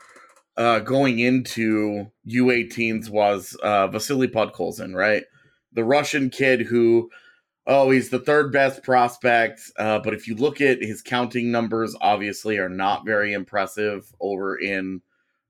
uh, 0.56 0.78
going 0.80 1.18
into 1.18 2.06
U18s 2.28 3.10
was 3.10 3.56
uh, 3.62 3.88
Vasily 3.88 4.28
Podkolzin, 4.28 4.94
right? 4.94 5.24
The 5.72 5.82
Russian 5.82 6.30
kid 6.30 6.62
who, 6.62 7.10
oh, 7.66 7.90
he's 7.90 8.10
the 8.10 8.20
third 8.20 8.52
best 8.52 8.84
prospect. 8.84 9.62
Uh, 9.78 9.98
but 9.98 10.14
if 10.14 10.28
you 10.28 10.36
look 10.36 10.60
at 10.60 10.82
his 10.82 11.02
counting 11.02 11.50
numbers, 11.50 11.96
obviously 12.00 12.58
are 12.58 12.68
not 12.68 13.04
very 13.04 13.32
impressive 13.32 14.12
over 14.20 14.56
in 14.56 15.00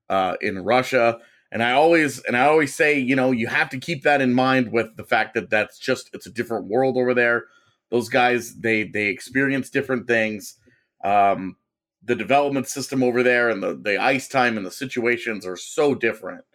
uh, 0.09 0.35
in 0.41 0.63
Russia. 0.63 1.19
And 1.51 1.61
I 1.61 1.73
always 1.73 2.19
and 2.21 2.37
I 2.37 2.45
always 2.45 2.73
say, 2.73 2.97
you 2.97 3.15
know, 3.15 3.31
you 3.31 3.47
have 3.47 3.69
to 3.69 3.77
keep 3.77 4.03
that 4.03 4.21
in 4.21 4.33
mind 4.33 4.71
with 4.71 4.95
the 4.95 5.03
fact 5.03 5.33
that 5.33 5.49
that's 5.49 5.77
just 5.77 6.09
it's 6.13 6.25
a 6.25 6.31
different 6.31 6.67
world 6.67 6.97
over 6.97 7.13
there. 7.13 7.45
Those 7.89 8.07
guys 8.07 8.55
they 8.55 8.83
they 8.83 9.07
experience 9.07 9.69
different 9.69 10.07
things. 10.07 10.55
Um, 11.03 11.57
the 12.03 12.15
development 12.15 12.67
system 12.67 13.03
over 13.03 13.21
there 13.21 13.49
and 13.49 13.61
the 13.61 13.75
the 13.75 13.97
ice 14.01 14.27
time 14.29 14.55
and 14.57 14.65
the 14.65 14.71
situations 14.71 15.45
are 15.45 15.57
so 15.57 15.93
different. 15.93 16.45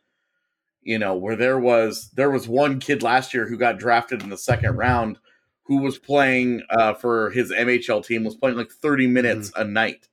You 0.83 0.99
know, 0.99 1.15
where 1.15 1.37
there 1.37 1.59
was 1.59 2.11
there 2.15 2.31
was 2.31 2.49
one 2.49 2.81
kid 2.81 3.03
last 3.03 3.35
year 3.35 3.47
who 3.47 3.59
got 3.59 3.79
drafted 3.79 4.23
in 4.23 4.31
the 4.31 4.39
second 4.39 4.77
round 4.77 5.19
who 5.65 5.79
was 5.79 5.99
playing 5.99 6.63
uh, 6.71 6.95
for 6.95 7.31
his 7.31 7.51
MHL 7.53 8.05
team 8.05 8.25
was 8.25 8.37
playing 8.37 8.57
like 8.57 8.71
30 8.71 9.09
minutes 9.09 9.53
a 9.57 9.65
night 9.65 10.09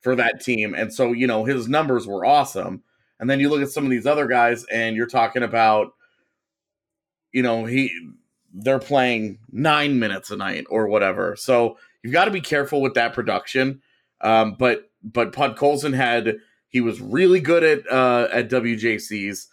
for 0.00 0.14
that 0.16 0.40
team 0.40 0.74
and 0.74 0.92
so 0.92 1.12
you 1.12 1.26
know 1.26 1.44
his 1.44 1.68
numbers 1.68 2.06
were 2.06 2.24
awesome 2.24 2.82
and 3.20 3.28
then 3.28 3.40
you 3.40 3.48
look 3.48 3.62
at 3.62 3.70
some 3.70 3.84
of 3.84 3.90
these 3.90 4.06
other 4.06 4.26
guys 4.26 4.64
and 4.72 4.96
you're 4.96 5.06
talking 5.06 5.42
about 5.42 5.92
you 7.32 7.42
know 7.42 7.64
he 7.64 7.90
they're 8.52 8.78
playing 8.78 9.38
9 9.52 9.98
minutes 9.98 10.30
a 10.30 10.36
night 10.36 10.64
or 10.70 10.88
whatever 10.88 11.36
so 11.36 11.76
you've 12.02 12.12
got 12.12 12.24
to 12.24 12.30
be 12.30 12.40
careful 12.40 12.80
with 12.80 12.94
that 12.94 13.12
production 13.12 13.80
um, 14.20 14.56
but 14.58 14.88
but 15.02 15.32
Podkolzin 15.32 15.94
had 15.94 16.38
he 16.68 16.80
was 16.80 17.00
really 17.00 17.40
good 17.40 17.64
at 17.64 17.90
uh, 17.90 18.28
at 18.32 18.50
WJCs. 18.50 19.46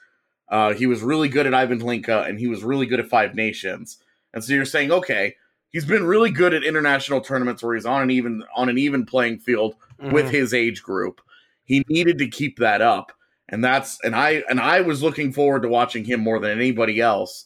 Uh, 0.49 0.73
he 0.73 0.85
was 0.85 1.01
really 1.01 1.29
good 1.29 1.47
at 1.47 1.53
Ivan 1.53 1.79
Hlinka, 1.79 2.27
and 2.27 2.39
he 2.39 2.47
was 2.47 2.63
really 2.63 2.85
good 2.85 2.99
at 2.99 3.09
Five 3.09 3.35
Nations. 3.35 3.97
And 4.33 4.43
so 4.43 4.53
you're 4.53 4.65
saying, 4.65 4.91
okay, 4.91 5.35
he's 5.69 5.85
been 5.85 6.05
really 6.05 6.29
good 6.29 6.53
at 6.53 6.63
international 6.63 7.21
tournaments 7.21 7.63
where 7.63 7.75
he's 7.75 7.85
on 7.85 8.01
an 8.01 8.11
even 8.11 8.43
on 8.55 8.69
an 8.69 8.77
even 8.77 9.05
playing 9.05 9.39
field 9.39 9.75
with 10.11 10.29
his 10.29 10.53
age 10.53 10.83
group. 10.83 11.21
He 11.63 11.83
needed 11.87 12.17
to 12.19 12.27
keep 12.27 12.59
that 12.59 12.81
up, 12.81 13.11
and 13.49 13.63
that's 13.63 13.99
and 14.03 14.15
I 14.15 14.43
and 14.49 14.59
I 14.59 14.81
was 14.81 15.03
looking 15.03 15.31
forward 15.31 15.61
to 15.63 15.69
watching 15.69 16.03
him 16.03 16.19
more 16.19 16.39
than 16.39 16.51
anybody 16.51 16.99
else 16.99 17.45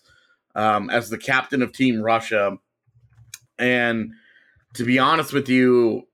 um, 0.56 0.90
as 0.90 1.10
the 1.10 1.18
captain 1.18 1.62
of 1.62 1.72
Team 1.72 2.02
Russia. 2.02 2.58
And 3.58 4.14
to 4.76 4.86
be 4.86 5.00
honest 5.00 5.34
with 5.34 5.50
you, 5.50 6.08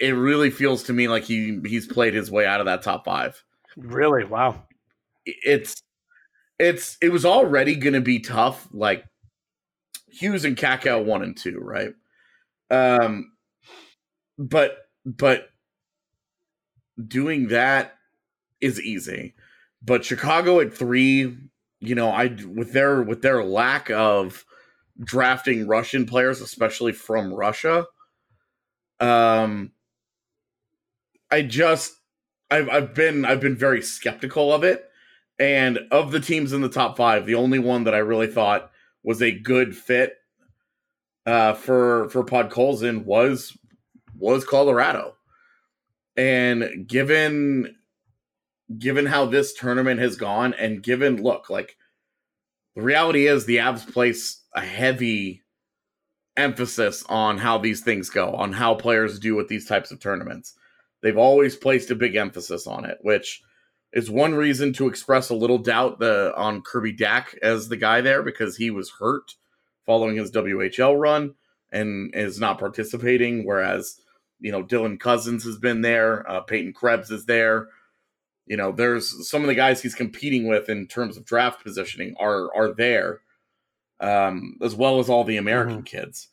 it 0.00 0.12
really 0.12 0.50
feels 0.50 0.84
to 0.84 0.92
me 0.92 1.08
like 1.08 1.24
he 1.24 1.60
he's 1.64 1.86
played 1.86 2.14
his 2.14 2.30
way 2.30 2.46
out 2.46 2.60
of 2.60 2.66
that 2.66 2.82
top 2.82 3.04
five. 3.04 3.42
Really? 3.76 4.24
Wow. 4.24 4.62
It's 5.24 5.82
it's 6.58 6.96
it 7.02 7.10
was 7.10 7.24
already 7.24 7.74
going 7.74 7.94
to 7.94 8.00
be 8.00 8.20
tough. 8.20 8.68
Like 8.72 9.04
Hughes 10.08 10.44
and 10.44 10.56
Kakko 10.56 11.04
one 11.04 11.22
and 11.22 11.36
two, 11.36 11.58
right? 11.60 11.92
Um, 12.70 13.32
but 14.38 14.76
but 15.04 15.48
doing 17.06 17.48
that 17.48 17.95
is 18.60 18.80
easy. 18.80 19.34
But 19.82 20.04
Chicago 20.04 20.60
at 20.60 20.74
three, 20.74 21.36
you 21.80 21.94
know, 21.94 22.10
I 22.10 22.36
with 22.46 22.72
their 22.72 23.02
with 23.02 23.22
their 23.22 23.44
lack 23.44 23.90
of 23.90 24.44
drafting 25.02 25.66
Russian 25.66 26.06
players, 26.06 26.40
especially 26.40 26.92
from 26.92 27.32
Russia, 27.32 27.86
um, 29.00 29.72
I 31.30 31.42
just 31.42 31.94
I've 32.50 32.68
I've 32.68 32.94
been 32.94 33.24
I've 33.24 33.40
been 33.40 33.56
very 33.56 33.82
skeptical 33.82 34.52
of 34.52 34.64
it. 34.64 34.84
And 35.38 35.80
of 35.90 36.12
the 36.12 36.20
teams 36.20 36.54
in 36.54 36.62
the 36.62 36.68
top 36.68 36.96
five, 36.96 37.26
the 37.26 37.34
only 37.34 37.58
one 37.58 37.84
that 37.84 37.94
I 37.94 37.98
really 37.98 38.26
thought 38.26 38.70
was 39.02 39.20
a 39.20 39.30
good 39.30 39.76
fit 39.76 40.16
uh, 41.26 41.52
for 41.54 42.08
for 42.08 42.24
Podkolzin 42.24 43.04
was 43.04 43.56
was 44.18 44.44
Colorado. 44.44 45.16
And 46.16 46.86
given 46.88 47.76
given 48.78 49.06
how 49.06 49.26
this 49.26 49.54
tournament 49.54 50.00
has 50.00 50.16
gone, 50.16 50.54
and 50.54 50.82
given 50.82 51.22
look 51.22 51.48
like 51.50 51.76
the 52.74 52.82
reality 52.82 53.26
is 53.26 53.46
the 53.46 53.56
Avs 53.56 53.90
place 53.90 54.42
a 54.54 54.60
heavy 54.60 55.42
emphasis 56.36 57.04
on 57.08 57.38
how 57.38 57.58
these 57.58 57.80
things 57.80 58.10
go, 58.10 58.32
on 58.32 58.52
how 58.52 58.74
players 58.74 59.18
do 59.18 59.34
with 59.34 59.48
these 59.48 59.66
types 59.66 59.90
of 59.90 60.00
tournaments. 60.00 60.54
They've 61.02 61.16
always 61.16 61.56
placed 61.56 61.90
a 61.90 61.94
big 61.94 62.16
emphasis 62.16 62.66
on 62.66 62.84
it, 62.84 62.98
which 63.00 63.42
is 63.92 64.10
one 64.10 64.34
reason 64.34 64.72
to 64.74 64.88
express 64.88 65.30
a 65.30 65.34
little 65.34 65.58
doubt 65.58 65.98
the, 65.98 66.34
on 66.36 66.62
Kirby 66.62 66.94
Dach 66.94 67.36
as 67.42 67.68
the 67.68 67.76
guy 67.76 68.00
there 68.00 68.22
because 68.22 68.56
he 68.56 68.70
was 68.70 68.90
hurt 68.90 69.34
following 69.86 70.16
his 70.16 70.32
WHL 70.32 70.98
run 70.98 71.34
and 71.72 72.14
is 72.14 72.38
not 72.38 72.58
participating. 72.58 73.46
Whereas, 73.46 74.00
you 74.40 74.52
know, 74.52 74.62
Dylan 74.62 75.00
Cozens 75.00 75.44
has 75.44 75.56
been 75.56 75.80
there, 75.80 76.28
uh, 76.28 76.40
Peyton 76.40 76.72
Krebs 76.72 77.10
is 77.10 77.24
there. 77.24 77.68
You 78.46 78.56
know, 78.56 78.72
there's 78.72 79.28
some 79.28 79.42
of 79.42 79.48
the 79.48 79.54
guys 79.54 79.82
he's 79.82 79.94
competing 79.94 80.46
with 80.48 80.68
in 80.68 80.86
terms 80.86 81.16
of 81.16 81.24
draft 81.24 81.62
positioning 81.64 82.14
are 82.18 82.54
are 82.54 82.72
there. 82.74 83.20
um, 84.00 84.56
as 84.62 84.74
well 84.74 84.98
as 85.00 85.08
all 85.08 85.24
the 85.24 85.38
American 85.38 85.82
kids. 85.82 86.28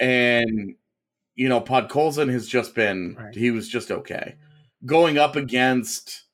And 0.00 0.74
you 1.36 1.48
know, 1.48 1.60
Podkolzin 1.60 2.30
has 2.32 2.48
just 2.48 2.74
been 2.74 3.14
Right. 3.16 3.34
he 3.34 3.50
was 3.52 3.68
just 3.68 3.90
okay. 3.90 4.36
Going 4.84 5.16
up 5.18 5.36
against 5.36 6.24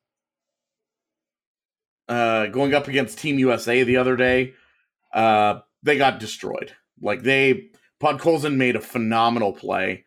uh 2.09 2.47
going 2.47 2.75
up 2.75 2.89
against 2.89 3.19
Team 3.19 3.39
USA 3.39 3.83
the 3.85 3.97
other 3.97 4.17
day, 4.17 4.55
uh 5.12 5.61
they 5.83 5.99
got 5.99 6.21
destroyed. 6.21 6.73
Like 7.01 7.23
they 7.23 7.71
Podkolzin 8.03 8.57
made 8.57 8.77
a 8.77 8.81
phenomenal 8.81 9.53
play 9.53 10.05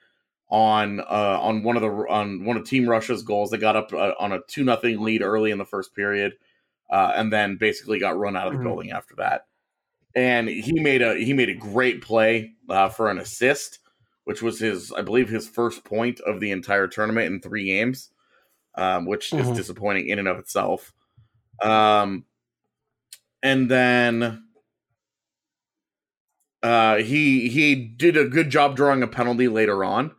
on 0.50 1.00
uh 1.02 1.40
on 1.42 1.64
one 1.64 1.76
of 1.76 1.82
the 1.82 1.90
on 1.90 2.46
one 2.46 2.58
of 2.58 2.66
Team 2.68 2.88
Russia's 2.90 3.24
goals. 3.24 3.50
They 3.52 3.58
got 3.58 3.76
up 3.76 3.94
uh, 3.94 4.14
on 4.20 4.32
a 4.32 4.40
2 4.48 4.64
nothing 4.64 5.02
lead 5.02 5.22
early 5.22 5.52
in 5.52 5.58
the 5.58 5.66
first 5.66 5.96
period 5.96 6.34
uh 6.92 7.14
and 7.16 7.34
then 7.34 7.58
basically 7.58 8.00
got 8.00 8.18
run 8.18 8.36
out 8.38 8.48
of 8.48 8.54
the 8.54 8.60
Mhm. 8.60 8.64
building 8.64 8.92
after 8.92 9.16
that. 9.18 9.48
And 10.16 10.48
he 10.50 10.80
made 10.80 11.02
a 11.02 11.16
he 11.16 11.34
made 11.34 11.50
a 11.50 11.56
great 11.56 12.02
play 12.02 12.54
uh, 12.70 12.90
for 12.90 13.10
an 13.12 13.20
assist, 13.20 13.80
which 14.26 14.42
was 14.42 14.60
his 14.60 14.92
I 14.94 15.02
believe 15.02 15.30
his 15.30 15.48
first 15.50 15.84
point 15.84 16.20
of 16.22 16.40
the 16.40 16.52
entire 16.52 16.88
tournament 16.88 17.28
in 17.34 17.42
3 17.42 17.66
games. 17.66 18.12
Um, 18.76 19.06
which 19.06 19.36
is 19.38 19.52
Mhm. 19.52 19.56
disappointing 19.56 20.10
in 20.10 20.20
and 20.20 20.28
of 20.28 20.40
itself. 20.40 20.94
Um, 21.64 22.26
and 23.44 23.70
then 23.70 24.44
uh, 26.64 26.98
he 26.98 27.50
he 27.50 27.76
did 27.76 28.18
a 28.18 28.28
good 28.28 28.50
job 28.50 28.76
drawing 28.76 29.04
a 29.04 29.08
penalty 29.08 29.48
later 29.48 29.84
on, 29.84 30.12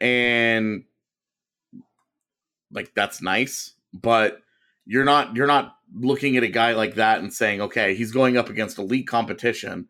and 0.00 0.84
like 2.70 2.92
that's 2.94 3.22
nice, 3.22 3.74
but 3.92 4.40
you're 4.86 5.04
not 5.04 5.36
you're 5.36 5.46
not 5.46 5.76
looking 5.94 6.36
at 6.36 6.42
a 6.42 6.48
guy 6.48 6.72
like 6.72 6.94
that 6.96 7.20
and 7.20 7.32
saying, 7.32 7.60
okay, 7.60 7.94
he's 7.94 8.12
going 8.12 8.36
up 8.36 8.48
against 8.48 8.78
elite 8.78 9.06
competition. 9.06 9.88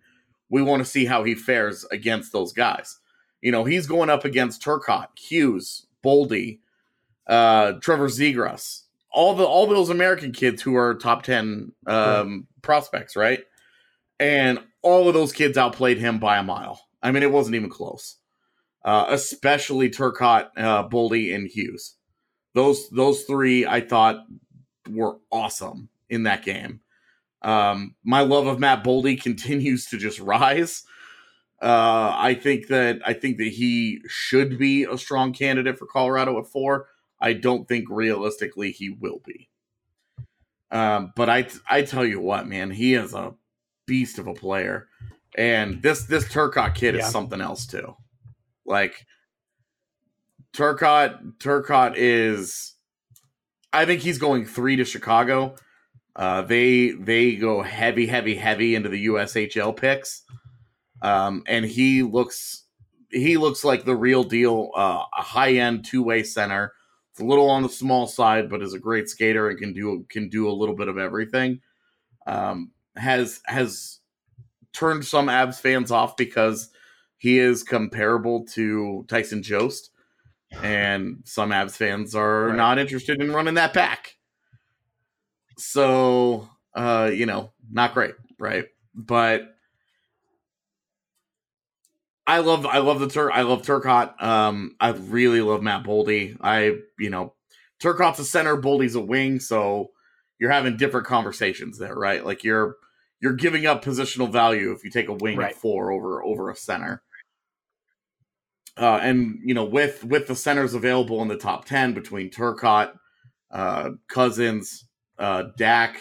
We 0.50 0.62
want 0.62 0.80
to 0.80 0.88
see 0.88 1.04
how 1.04 1.24
he 1.24 1.34
fares 1.34 1.84
against 1.90 2.32
those 2.32 2.52
guys. 2.52 2.98
You 3.42 3.52
know, 3.52 3.64
he's 3.64 3.86
going 3.86 4.10
up 4.10 4.24
against 4.24 4.62
Turcotte, 4.62 5.18
Hughes, 5.18 5.86
Boldy, 6.04 6.60
uh, 7.26 7.72
Trevor 7.80 8.08
Zegras, 8.08 8.82
all 9.12 9.34
the 9.34 9.44
all 9.44 9.66
those 9.66 9.90
American 9.90 10.32
kids 10.32 10.62
who 10.62 10.76
are 10.76 10.94
top 10.94 11.22
ten 11.22 11.72
um, 11.86 12.46
prospects, 12.62 13.16
right? 13.16 13.40
And 14.20 14.60
all 14.82 15.08
of 15.08 15.14
those 15.14 15.32
kids 15.32 15.56
outplayed 15.58 15.98
him 15.98 16.18
by 16.18 16.38
a 16.38 16.42
mile. 16.42 16.80
I 17.02 17.12
mean, 17.12 17.22
it 17.22 17.30
wasn't 17.30 17.56
even 17.56 17.70
close. 17.70 18.16
Uh, 18.84 19.06
especially 19.08 19.90
Turcotte, 19.90 20.48
uh, 20.56 20.88
Boldy, 20.88 21.34
and 21.34 21.48
Hughes. 21.48 21.96
Those 22.54 22.88
those 22.90 23.24
three 23.24 23.66
I 23.66 23.80
thought 23.80 24.24
were 24.88 25.18
awesome 25.30 25.88
in 26.08 26.22
that 26.24 26.44
game. 26.44 26.80
Um, 27.42 27.94
my 28.04 28.20
love 28.20 28.46
of 28.46 28.58
Matt 28.58 28.82
Boldy 28.84 29.20
continues 29.22 29.86
to 29.86 29.98
just 29.98 30.18
rise. 30.20 30.84
Uh, 31.60 32.12
I 32.16 32.34
think 32.34 32.68
that 32.68 33.00
I 33.04 33.12
think 33.14 33.38
that 33.38 33.48
he 33.48 34.00
should 34.06 34.58
be 34.58 34.84
a 34.84 34.96
strong 34.96 35.32
candidate 35.32 35.78
for 35.78 35.86
Colorado 35.86 36.38
at 36.38 36.46
four. 36.46 36.86
I 37.20 37.32
don't 37.32 37.66
think 37.66 37.86
realistically 37.90 38.70
he 38.70 38.90
will 38.90 39.20
be. 39.26 39.48
Um, 40.70 41.12
but 41.16 41.28
I 41.28 41.48
I 41.68 41.82
tell 41.82 42.04
you 42.04 42.20
what, 42.20 42.46
man, 42.46 42.70
he 42.70 42.94
is 42.94 43.12
a 43.12 43.34
beast 43.86 44.18
of 44.18 44.26
a 44.28 44.34
player, 44.34 44.86
and 45.36 45.82
this 45.82 46.04
this 46.04 46.24
Turcotte 46.26 46.74
kid 46.74 46.94
Yeah. 46.94 47.06
is 47.06 47.10
something 47.10 47.40
else 47.40 47.66
too. 47.66 47.96
Like 48.68 49.06
Turcotte, 50.52 51.38
Turcotte 51.38 51.94
is. 51.96 52.74
I 53.72 53.84
think 53.84 54.00
he's 54.00 54.18
going 54.18 54.46
three 54.46 54.76
to 54.76 54.84
Chicago. 54.84 55.56
Uh, 56.14 56.42
they 56.42 56.90
they 56.90 57.36
go 57.36 57.62
heavy, 57.62 58.06
heavy, 58.06 58.34
heavy 58.34 58.74
into 58.74 58.88
the 58.88 59.06
USHL 59.06 59.76
picks, 59.76 60.22
um, 61.00 61.42
and 61.46 61.64
he 61.64 62.02
looks 62.02 62.64
he 63.10 63.36
looks 63.36 63.64
like 63.64 63.84
the 63.84 63.96
real 63.96 64.24
deal, 64.24 64.70
uh, 64.76 65.04
a 65.16 65.22
high 65.22 65.54
end 65.54 65.84
two 65.84 66.02
way 66.02 66.22
center. 66.22 66.72
It's 67.12 67.20
a 67.20 67.24
little 67.24 67.48
on 67.48 67.62
the 67.62 67.68
small 67.68 68.06
side, 68.06 68.50
but 68.50 68.62
is 68.62 68.74
a 68.74 68.78
great 68.78 69.08
skater 69.08 69.48
and 69.48 69.58
can 69.58 69.72
do 69.72 70.04
can 70.08 70.28
do 70.28 70.48
a 70.48 70.52
little 70.52 70.76
bit 70.76 70.88
of 70.88 70.98
everything. 70.98 71.60
Um, 72.26 72.72
has 72.96 73.40
has 73.46 74.00
turned 74.72 75.04
some 75.04 75.28
Avs 75.28 75.60
fans 75.60 75.90
off 75.90 76.16
because 76.16 76.70
he 77.18 77.38
is 77.38 77.62
comparable 77.62 78.46
to 78.54 79.04
Tyson 79.08 79.42
Jost, 79.42 79.90
and 80.62 81.18
some 81.24 81.50
Avs 81.50 81.72
fans 81.76 82.14
are 82.14 82.46
Right. 82.48 82.56
not 82.56 82.78
interested 82.78 83.20
in 83.20 83.32
running 83.32 83.54
that 83.54 83.74
back. 83.74 84.16
So, 85.58 86.48
uh, 86.74 87.10
you 87.12 87.26
know, 87.26 87.52
not 87.70 87.92
great, 87.94 88.14
right? 88.38 88.66
But 88.94 89.54
I 92.26 92.38
love 92.40 92.66
I 92.66 92.78
love 92.78 93.00
the 93.00 93.08
Tur 93.08 93.30
I 93.32 93.42
love 93.42 93.62
Turcotte. 93.62 94.20
Um, 94.22 94.76
I 94.80 94.90
really 94.90 95.40
love 95.40 95.62
Matt 95.62 95.84
Boldy. 95.84 96.36
I 96.40 96.76
you 96.98 97.10
know, 97.10 97.34
Turcotte's 97.82 98.18
a 98.18 98.24
center, 98.24 98.56
Boldy's 98.60 98.94
a 98.94 99.00
wing, 99.00 99.40
so 99.40 99.90
you're 100.38 100.50
having 100.50 100.76
different 100.76 101.06
conversations 101.06 101.78
there, 101.78 101.94
right? 101.94 102.24
Like 102.24 102.44
you're 102.44 102.76
you're 103.20 103.32
giving 103.32 103.66
up 103.66 103.82
positional 103.84 104.30
value 104.30 104.72
if 104.72 104.84
you 104.84 104.90
take 104.90 105.08
a 105.08 105.14
wing 105.14 105.38
Right. 105.38 105.50
at 105.50 105.56
four 105.60 105.90
over 105.90 106.22
over 106.22 106.50
a 106.50 106.56
center. 106.56 107.02
Uh, 108.78 109.00
and 109.02 109.40
you 109.42 109.54
know, 109.54 109.64
with 109.64 110.04
with 110.04 110.26
the 110.28 110.36
centers 110.36 110.74
available 110.74 111.20
in 111.22 111.28
the 111.28 111.36
top 111.36 111.64
ten 111.64 111.92
between 111.94 112.30
Turcotte, 112.30 112.92
uh, 113.50 113.90
Cozens, 114.08 114.84
uh, 115.18 115.44
Dach, 115.58 115.96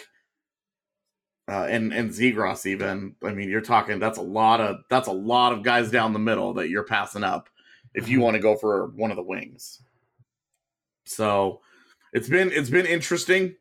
uh, 1.48 1.66
and 1.68 1.92
and 1.92 2.10
Zegras, 2.10 2.66
even. 2.66 3.16
I 3.24 3.32
mean, 3.32 3.48
you're 3.48 3.60
talking 3.60 3.98
that's 3.98 4.18
a 4.18 4.22
lot 4.22 4.60
of 4.60 4.76
that's 4.90 5.08
a 5.08 5.12
lot 5.12 5.52
of 5.52 5.64
guys 5.64 5.90
down 5.90 6.12
the 6.12 6.18
middle 6.18 6.54
that 6.54 6.68
you're 6.68 6.84
passing 6.84 7.24
up 7.24 7.48
if 7.94 8.08
you 8.08 8.20
want 8.20 8.34
to 8.34 8.40
go 8.40 8.54
for 8.54 8.88
one 8.94 9.10
of 9.10 9.16
the 9.16 9.22
wings. 9.22 9.82
So 11.04 11.60
it's 12.12 12.28
been 12.28 12.52
it's 12.52 12.70
been 12.70 12.86
interesting 12.86 13.56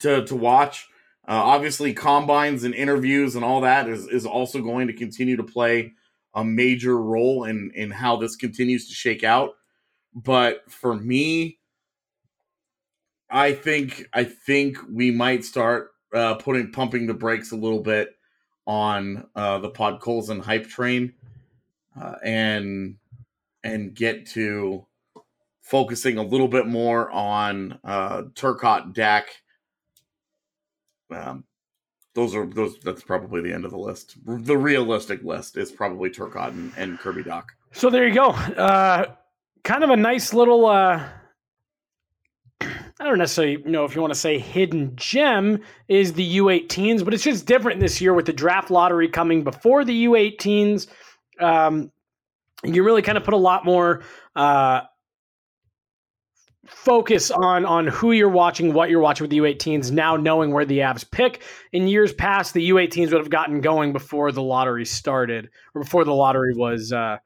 to 0.00 0.24
to 0.24 0.34
watch. 0.34 0.88
Uh, 1.28 1.42
obviously, 1.42 1.92
combines 1.92 2.64
and 2.64 2.74
interviews 2.74 3.36
and 3.36 3.44
all 3.44 3.60
that 3.60 3.88
is 3.88 4.08
is 4.08 4.26
also 4.26 4.62
going 4.62 4.86
to 4.86 4.92
continue 4.92 5.36
to 5.36 5.44
play 5.44 5.92
a 6.36 6.44
major 6.44 6.98
role 6.98 7.44
in 7.44 7.72
in 7.74 7.90
how 7.90 8.16
this 8.16 8.36
continues 8.36 8.88
to 8.88 8.94
shake 8.94 9.24
out. 9.24 9.54
But 10.14 10.70
for 10.70 10.94
me, 10.94 11.58
I 13.28 13.52
think 13.52 14.06
I 14.12 14.24
think 14.24 14.78
we 14.88 15.10
might 15.10 15.44
start 15.44 15.90
uh, 16.14 16.34
putting 16.34 16.70
pumping 16.70 17.06
the 17.06 17.14
brakes 17.14 17.50
a 17.50 17.56
little 17.56 17.80
bit 17.80 18.10
on 18.66 19.26
uh, 19.34 19.58
the 19.58 19.70
Podkolzin 19.70 20.42
hype 20.42 20.68
train, 20.68 21.14
uh, 22.00 22.16
and 22.22 22.96
and 23.64 23.94
get 23.94 24.26
to 24.26 24.86
focusing 25.62 26.18
a 26.18 26.22
little 26.22 26.48
bit 26.48 26.66
more 26.66 27.10
on 27.10 27.78
uh, 27.82 28.22
Turcotte, 28.34 28.94
Dach. 28.94 29.24
Um, 31.10 31.44
those 32.16 32.34
are 32.34 32.46
those. 32.46 32.78
That's 32.80 33.02
probably 33.02 33.42
the 33.42 33.52
end 33.52 33.66
of 33.66 33.70
the 33.70 33.78
list. 33.78 34.16
The 34.24 34.56
realistic 34.56 35.22
list 35.22 35.58
is 35.58 35.70
probably 35.70 36.08
Turcotte 36.08 36.48
and, 36.48 36.72
and 36.76 36.98
Kirby 36.98 37.22
Dach. 37.22 37.44
So 37.72 37.90
there 37.90 38.08
you 38.08 38.14
go. 38.14 38.30
Uh, 38.30 39.14
kind 39.62 39.84
of 39.84 39.90
a 39.90 39.96
nice 39.96 40.32
little. 40.32 40.64
Uh, 40.64 41.06
I 42.62 43.04
don't 43.04 43.18
necessarily 43.18 43.58
know 43.64 43.84
if 43.84 43.94
you 43.94 44.00
want 44.00 44.14
to 44.14 44.18
say 44.18 44.38
hidden 44.38 44.96
gem 44.96 45.62
is 45.88 46.14
the 46.14 46.38
U18s, 46.38 47.04
but 47.04 47.12
it's 47.12 47.22
just 47.22 47.44
different 47.44 47.80
this 47.80 48.00
year 48.00 48.14
with 48.14 48.24
the 48.24 48.32
draft 48.32 48.70
lottery 48.70 49.08
coming 49.08 49.44
before 49.44 49.84
the 49.84 50.06
U18s. 50.06 50.86
Um, 51.38 51.92
you 52.64 52.82
really 52.82 53.02
kind 53.02 53.18
of 53.18 53.24
put 53.24 53.34
a 53.34 53.36
lot 53.36 53.66
more 53.66 54.02
uh, 54.34 54.80
focus 56.68 57.30
on 57.30 57.64
on 57.64 57.86
who 57.86 58.12
you're 58.12 58.28
watching, 58.28 58.72
what 58.72 58.90
you're 58.90 59.00
watching 59.00 59.24
with 59.24 59.30
the 59.30 59.38
U18s. 59.38 59.90
Now 59.90 60.16
knowing 60.16 60.52
where 60.52 60.64
the 60.64 60.78
Avs 60.78 61.08
pick. 61.10 61.42
In 61.72 61.88
years 61.88 62.12
past, 62.12 62.54
the 62.54 62.70
U18s 62.70 63.12
would 63.12 63.20
have 63.20 63.30
gotten 63.30 63.60
going 63.60 63.92
before 63.92 64.32
the 64.32 64.42
lottery 64.42 64.84
started 64.84 65.48
or 65.74 65.82
before 65.82 66.04
the 66.04 66.14
lottery 66.14 66.54
was. 66.54 66.92
Uh, 66.92 67.18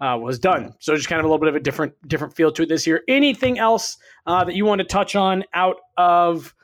uh, 0.00 0.18
was 0.18 0.38
done. 0.38 0.74
So 0.80 0.94
just 0.96 1.08
kind 1.08 1.20
of 1.20 1.24
a 1.24 1.28
little 1.28 1.38
bit 1.38 1.48
of 1.48 1.54
a 1.54 1.60
different 1.60 1.94
different 2.08 2.34
feel 2.34 2.52
to 2.52 2.62
it 2.64 2.68
this 2.68 2.86
year. 2.86 3.02
Anything 3.08 3.58
else 3.58 3.96
uh, 4.26 4.44
that 4.44 4.54
you 4.54 4.64
want 4.64 4.80
to 4.80 4.84
touch 4.84 5.16
on 5.16 5.44
out 5.54 5.76
of 5.96 6.54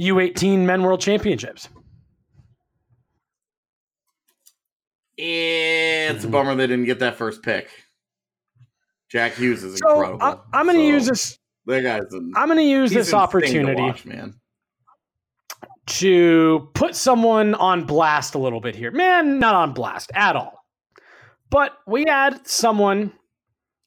U18 0.00 0.60
Men 0.60 0.82
World 0.82 1.00
Championships? 1.00 1.68
It's 5.18 6.24
a 6.24 6.28
bummer 6.28 6.54
they 6.54 6.66
didn't 6.66 6.86
get 6.86 7.00
that 7.00 7.16
first 7.16 7.42
pick. 7.42 7.68
Jack 9.10 9.34
Hughes 9.34 9.64
is 9.64 9.78
So 9.78 9.90
incredible. 9.90 10.22
I, 10.22 10.58
I'm 10.58 10.66
going 10.66 10.76
to 10.78 10.82
So, 10.82 10.88
use 10.88 11.06
this. 11.06 11.38
That 11.66 11.82
guy's. 11.82 12.12
An, 12.12 12.32
I'm 12.36 12.48
going 12.48 12.58
to 12.58 12.64
use 12.64 12.92
this 12.92 13.12
opportunity 13.12 13.80
watch, 13.80 14.04
man. 14.04 14.34
to 15.86 16.68
put 16.74 16.94
someone 16.94 17.54
on 17.54 17.84
blast 17.84 18.34
a 18.34 18.38
little 18.38 18.60
bit 18.60 18.74
here. 18.76 18.90
Man, 18.90 19.38
not 19.38 19.54
on 19.54 19.72
blast 19.72 20.10
at 20.14 20.36
all. 20.36 20.64
But 21.50 21.72
we 21.86 22.04
had 22.06 22.46
someone, 22.46 23.12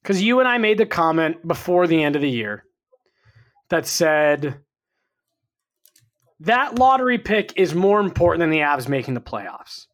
because 0.01 0.21
you 0.21 0.39
and 0.39 0.47
I 0.47 0.57
made 0.57 0.77
the 0.77 0.85
comment 0.85 1.47
before 1.47 1.87
the 1.87 2.03
end 2.03 2.15
of 2.17 2.21
the 2.21 2.29
year 2.29 2.65
that 3.69 3.87
said 3.87 4.59
that 6.41 6.75
lottery 6.77 7.17
pick 7.17 7.53
is 7.55 7.73
more 7.73 8.01
important 8.01 8.41
than 8.41 8.49
the 8.49 8.59
Avs 8.59 8.89
making 8.89 9.13
the 9.13 9.21
playoffs. 9.21 9.87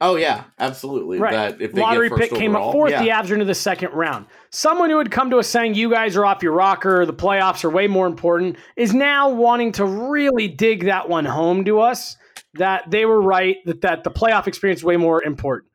Oh 0.00 0.16
yeah, 0.16 0.44
absolutely. 0.58 1.18
Right. 1.18 1.32
That 1.32 1.60
if 1.62 1.72
they 1.72 1.80
lottery 1.80 2.08
get 2.08 2.18
first 2.18 2.30
pick 2.30 2.38
came 2.38 2.56
up 2.56 2.72
fourth, 2.72 2.90
yeah. 2.90 3.02
the 3.02 3.08
Avs 3.10 3.30
are 3.30 3.34
into 3.34 3.44
the 3.44 3.54
second 3.54 3.92
round. 3.92 4.26
Someone 4.50 4.90
who 4.90 4.98
had 4.98 5.10
come 5.10 5.30
to 5.30 5.38
us 5.38 5.48
saying 5.48 5.74
you 5.74 5.90
guys 5.90 6.16
are 6.16 6.26
off 6.26 6.42
your 6.42 6.52
rocker, 6.52 7.06
the 7.06 7.14
playoffs 7.14 7.64
are 7.64 7.70
way 7.70 7.86
more 7.86 8.06
important, 8.06 8.56
is 8.76 8.92
now 8.92 9.30
wanting 9.30 9.72
to 9.72 9.84
really 9.84 10.48
dig 10.48 10.84
that 10.84 11.08
one 11.08 11.24
home 11.24 11.64
to 11.64 11.80
us 11.80 12.16
that 12.54 12.90
they 12.90 13.04
were 13.04 13.20
right, 13.20 13.56
that, 13.66 13.80
that 13.82 14.04
the 14.04 14.10
playoff 14.10 14.46
experience 14.46 14.80
is 14.80 14.84
way 14.84 14.96
more 14.96 15.22
important. 15.22 15.70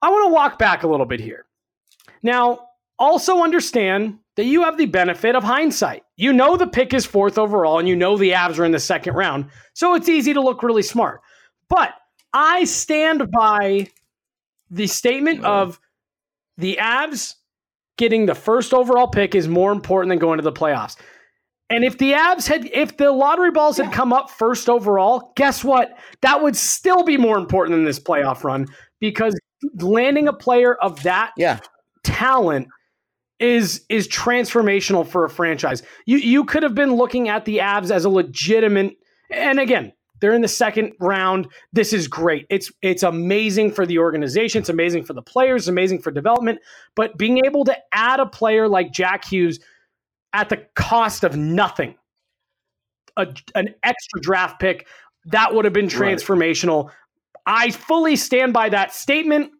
I 0.00 0.10
want 0.10 0.28
to 0.28 0.32
walk 0.32 0.58
back 0.58 0.82
a 0.82 0.88
little 0.88 1.06
bit 1.06 1.20
here. 1.20 1.44
Now, 2.22 2.68
also 2.98 3.42
understand 3.42 4.18
that 4.36 4.44
you 4.44 4.64
have 4.64 4.78
the 4.78 4.86
benefit 4.86 5.34
of 5.34 5.44
hindsight. 5.44 6.02
You 6.16 6.32
know 6.32 6.56
the 6.56 6.66
pick 6.66 6.94
is 6.94 7.06
fourth 7.06 7.38
overall, 7.38 7.78
and 7.78 7.88
you 7.88 7.96
know 7.96 8.16
the 8.16 8.30
Avs 8.30 8.58
are 8.58 8.64
in 8.64 8.72
the 8.72 8.80
second 8.80 9.14
round, 9.14 9.46
so 9.74 9.94
it's 9.94 10.08
easy 10.08 10.32
to 10.32 10.40
look 10.40 10.62
really 10.62 10.82
smart. 10.82 11.20
But 11.68 11.92
I 12.32 12.64
stand 12.64 13.30
by 13.30 13.88
the 14.70 14.86
statement 14.86 15.44
of 15.44 15.80
the 16.56 16.78
Avs 16.80 17.34
getting 17.96 18.26
the 18.26 18.34
first 18.34 18.72
overall 18.74 19.08
pick 19.08 19.34
is 19.34 19.48
more 19.48 19.72
important 19.72 20.10
than 20.10 20.18
going 20.18 20.38
to 20.38 20.42
the 20.42 20.52
playoffs. 20.52 20.96
And 21.70 21.84
if 21.84 21.98
the 21.98 22.12
Avs 22.12 22.46
had, 22.46 22.66
if 22.66 22.96
the 22.96 23.10
lottery 23.12 23.50
balls 23.50 23.76
had 23.76 23.92
come 23.92 24.12
up 24.12 24.30
first 24.30 24.68
overall, 24.68 25.32
guess 25.36 25.62
what? 25.62 25.98
That 26.22 26.42
would 26.42 26.56
still 26.56 27.02
be 27.02 27.16
more 27.16 27.36
important 27.36 27.76
than 27.76 27.84
this 27.84 28.00
playoff 28.00 28.42
run 28.44 28.66
because 29.00 29.38
landing 29.76 30.28
a 30.28 30.32
player 30.32 30.74
of 30.76 31.02
that 31.02 31.32
Yeah. 31.36 31.58
talent 32.04 32.68
is 33.40 33.84
is 33.88 34.08
transformational 34.08 35.06
for 35.06 35.24
a 35.24 35.30
franchise. 35.30 35.82
You 36.06 36.18
you 36.18 36.44
could 36.44 36.62
have 36.62 36.74
been 36.74 36.94
looking 36.94 37.28
at 37.28 37.44
the 37.44 37.58
Avs 37.58 37.90
as 37.90 38.04
a 38.04 38.08
legitimate 38.08 38.96
and 39.30 39.60
again, 39.60 39.92
they're 40.20 40.32
in 40.32 40.42
the 40.42 40.48
second 40.48 40.92
round. 41.00 41.48
This 41.72 41.92
is 41.92 42.08
great. 42.08 42.46
It's 42.50 42.70
it's 42.82 43.02
amazing 43.02 43.72
for 43.72 43.86
the 43.86 43.98
organization, 43.98 44.60
it's 44.60 44.68
amazing 44.68 45.04
for 45.04 45.12
the 45.12 45.22
players, 45.22 45.62
it's 45.62 45.68
amazing 45.68 46.00
for 46.00 46.10
development, 46.10 46.60
but 46.94 47.16
being 47.16 47.44
able 47.44 47.64
to 47.64 47.76
add 47.92 48.20
a 48.20 48.26
player 48.26 48.68
like 48.68 48.92
Jack 48.92 49.24
Hughes 49.24 49.60
at 50.32 50.48
the 50.48 50.66
cost 50.74 51.24
of 51.24 51.36
nothing. 51.36 51.94
A, 53.16 53.26
an 53.54 53.74
extra 53.82 54.20
draft 54.20 54.60
pick 54.60 54.86
that 55.26 55.54
would 55.54 55.64
have 55.64 55.74
been 55.74 55.88
Right. 55.88 56.16
transformational. 56.16 56.90
I 57.46 57.70
fully 57.70 58.16
stand 58.16 58.52
by 58.52 58.68
that 58.68 58.94
statement. 58.94 59.52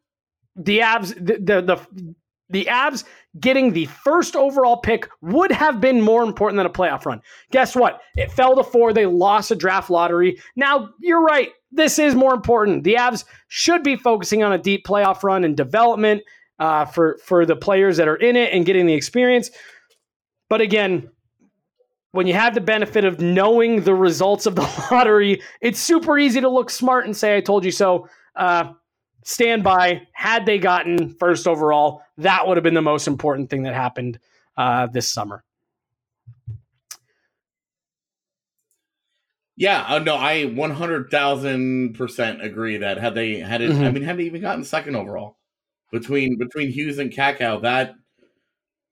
The 0.57 0.81
avs, 0.81 1.14
the, 1.14 1.38
the 1.38 1.62
the 1.62 2.14
the 2.50 2.66
Avs 2.66 3.04
getting 3.38 3.72
the 3.72 3.87
first 3.87 4.34
overall 4.34 4.78
pick 4.78 5.08
would 5.20 5.52
have 5.52 5.80
been 5.80 6.00
more 6.00 6.22
important 6.22 6.56
than 6.56 6.66
a 6.66 6.70
playoff 6.70 7.04
run. 7.04 7.20
Guess 7.50 7.76
what? 7.76 8.00
It 8.16 8.32
fell 8.32 8.56
to 8.56 8.64
four. 8.64 8.92
They 8.92 9.06
lost 9.06 9.50
a 9.50 9.56
draft 9.56 9.90
lottery. 9.90 10.38
Now 10.56 10.90
you're 11.00 11.22
right. 11.22 11.50
This 11.70 11.98
is 11.98 12.14
more 12.14 12.34
important. 12.34 12.84
The 12.84 12.94
Avs 12.94 13.24
should 13.48 13.82
be 13.82 13.96
focusing 13.96 14.42
on 14.42 14.52
a 14.52 14.58
deep 14.58 14.87
playoff 14.87 15.22
run 15.22 15.44
and 15.44 15.56
development 15.56 16.22
uh, 16.58 16.87
for 16.87 17.18
for 17.24 17.44
the 17.44 17.56
players 17.56 17.96
that 17.98 18.08
are 18.08 18.16
in 18.16 18.37
it 18.37 18.52
and 18.52 18.64
getting 18.64 18.87
the 18.87 18.94
experience. 18.94 19.50
But 20.48 20.61
again, 20.61 21.11
when 22.12 22.26
you 22.26 22.34
have 22.34 22.54
the 22.54 22.61
benefit 22.61 23.04
of 23.04 23.20
knowing 23.20 23.82
the 23.82 23.94
results 23.94 24.46
of 24.46 24.54
the 24.54 24.62
lottery, 24.90 25.42
it's 25.61 25.78
super 25.78 26.18
easy 26.18 26.40
to 26.40 26.48
look 26.48 26.70
smart 26.70 27.04
and 27.04 27.16
say, 27.16 27.37
I 27.37 27.40
told 27.40 27.64
you 27.64 27.70
so. 27.70 28.08
Uh, 28.34 28.72
stand 29.28 29.62
by. 29.62 30.06
Had 30.12 30.46
they 30.46 30.58
gotten 30.58 31.10
first 31.10 31.46
overall, 31.46 32.02
that 32.16 32.46
would 32.46 32.56
have 32.56 32.64
been 32.64 32.72
the 32.74 32.80
most 32.82 33.06
important 33.06 33.50
thing 33.50 33.62
that 33.64 33.74
happened 33.74 34.18
uh, 34.56 34.86
this 34.86 35.06
summer. 35.06 35.44
Yeah, 39.56 39.84
uh, 39.88 39.98
no, 39.98 40.14
I 40.14 40.44
one 40.46 40.70
hundred 40.70 41.10
thousand 41.10 41.94
percent 41.94 42.42
agree 42.42 42.78
that 42.78 42.98
had 42.98 43.14
they 43.14 43.40
had 43.40 43.60
it, 43.60 43.70
I 43.70 43.74
Mhm. 43.74 43.92
mean, 43.92 44.02
had 44.04 44.16
they 44.16 44.24
even 44.24 44.40
gotten 44.40 44.64
second 44.64 44.96
overall 44.96 45.36
between 45.90 46.38
between 46.38 46.70
Hughes 46.70 46.98
and 46.98 47.12
Kakko, 47.12 47.60
that 47.62 47.94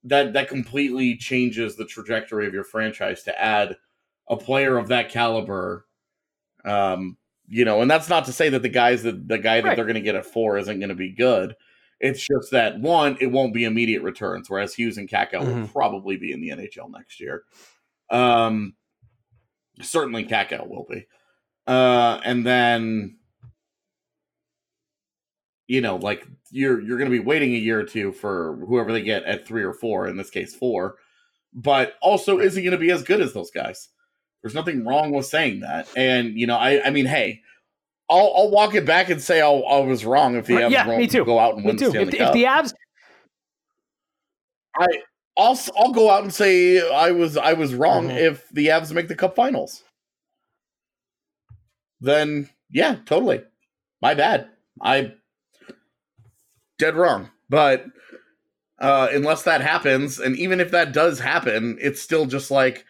that 0.05 0.35
that 0.35 0.49
completely 0.49 1.17
changes 1.17 1.77
the 1.77 1.87
trajectory 1.87 2.47
of 2.47 2.53
your 2.53 2.65
franchise 2.65 3.23
to 3.25 3.41
add 3.41 3.77
a 4.29 4.37
player 4.37 4.77
of 4.77 4.89
that 4.89 5.09
caliber. 5.11 5.87
Um, 6.65 7.17
you 7.49 7.65
know, 7.65 7.81
and 7.83 7.91
that's 7.91 8.09
not 8.09 8.25
to 8.27 8.33
say 8.33 8.49
that 8.51 8.63
the 8.63 8.69
guys 8.69 9.03
that 9.05 9.29
the 9.29 9.39
guy 9.39 9.61
that 9.61 9.69
Right. 9.69 9.77
they're 9.77 9.85
going 9.85 9.95
to 9.95 10.01
get 10.01 10.15
at 10.15 10.27
four 10.27 10.59
isn't 10.59 10.79
going 10.81 10.89
to 10.89 10.95
be 10.95 11.11
good. 11.13 11.55
It's 12.01 12.27
just 12.27 12.51
that 12.51 12.79
one, 12.81 13.17
it 13.21 13.29
won't 13.29 13.55
be 13.55 13.65
immediate 13.65 14.03
returns, 14.03 14.51
whereas 14.51 14.75
Hughes 14.75 14.99
and 14.99 15.09
Kakko 15.09 15.41
will 15.41 15.55
Mhm. 15.67 15.73
probably 15.73 16.17
be 16.17 16.33
in 16.33 16.41
the 16.41 16.51
NHL 16.51 16.91
next 16.91 17.21
year. 17.21 17.45
Um, 18.11 18.75
certainly 19.81 20.25
Kakko 20.25 20.67
will 20.69 20.87
be. 20.89 21.07
Uh, 21.67 22.21
and 22.25 22.45
then, 22.45 23.17
you 25.69 25.81
know, 25.81 25.97
like 25.97 26.27
you're 26.51 26.81
you're 26.81 26.99
going 26.99 27.11
to 27.11 27.19
be 27.19 27.25
waiting 27.25 27.55
a 27.55 27.59
year 27.59 27.81
or 27.81 27.85
two 27.85 28.13
for 28.13 28.57
whoever 28.67 28.93
they 28.93 29.03
get 29.03 29.25
at 29.25 29.47
three 29.47 29.65
or 29.65 29.73
four. 29.73 30.07
In 30.09 30.17
this 30.17 30.31
case, 30.31 30.55
four. 30.55 30.97
But 31.53 31.95
also, 32.03 32.39
is 32.39 32.55
he 32.55 32.63
going 32.63 32.73
to 32.73 32.79
be 32.79 32.91
as 32.91 33.03
good 33.03 33.21
as 33.21 33.33
those 33.33 33.51
guys? 33.51 33.89
There's 34.47 34.55
nothing 34.55 34.85
wrong 34.85 35.11
with 35.11 35.27
saying 35.27 35.59
that. 35.61 35.89
And 35.97 36.39
you 36.39 36.47
know, 36.47 36.55
I 36.57 36.87
I 36.87 36.91
mean, 36.91 37.07
hey. 37.07 37.43
I'll, 38.09 38.33
I'll 38.37 38.51
walk 38.53 38.77
it 38.77 38.87
back 38.87 39.11
and 39.11 39.21
say 39.21 39.41
I, 39.41 39.49
I 39.51 39.81
was 39.81 40.05
wrong 40.05 40.37
if 40.37 40.47
the 40.47 40.55
Avs 40.55 40.71
yeah, 40.71 40.87
me 40.97 41.09
too. 41.09 41.25
go 41.25 41.41
out 41.41 41.57
and 41.57 41.65
Me 41.65 41.71
win 41.73 41.77
too. 41.77 41.91
the 41.91 42.03
If, 42.03 42.09
Stanley 42.11 42.19
if 42.21 42.25
Cup. 42.25 42.33
the 42.35 42.45
Avs, 42.45 42.75
I 44.79 44.87
I'll 45.37 45.59
I'll 45.77 45.91
go 45.93 46.09
out 46.09 46.23
and 46.23 46.33
say 46.33 46.89
I 46.89 47.11
was 47.11 47.37
I 47.37 47.55
was 47.55 47.75
wrong 47.75 48.07
Mhm. 48.07 48.17
if 48.17 48.49
the 48.51 48.69
Avs 48.69 48.93
make 48.93 49.09
the 49.09 49.17
Cup 49.17 49.35
Finals. 49.35 49.83
Then 52.01 52.49
yeah, 52.71 52.99
totally. 53.07 53.43
My 54.01 54.15
bad. 54.15 54.51
I 54.81 55.15
dead 56.79 56.95
wrong. 56.95 57.31
But 57.51 57.87
uh 58.79 59.09
unless 59.11 59.43
that 59.43 59.63
happens, 59.63 60.21
and 60.21 60.37
even 60.37 60.61
if 60.61 60.71
that 60.71 60.93
does 60.93 61.19
happen, 61.19 61.77
it's 61.81 62.01
still 62.01 62.27
just 62.27 62.53
like 62.53 62.85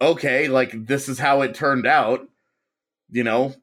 okay, 0.00 0.48
like 0.48 0.86
this 0.86 1.08
is 1.08 1.18
how 1.18 1.42
it 1.42 1.54
turned 1.54 1.86
out. 1.86 2.26
You 3.10 3.24
know, 3.24 3.54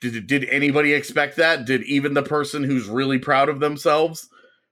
did 0.00 0.26
did 0.26 0.44
anybody 0.48 0.92
expect 0.92 1.36
that? 1.36 1.64
Did 1.64 1.82
even 1.84 2.14
the 2.14 2.22
person 2.22 2.62
who's 2.62 2.88
really 2.88 3.18
proud 3.18 3.48
of 3.48 3.60
themselves 3.60 4.28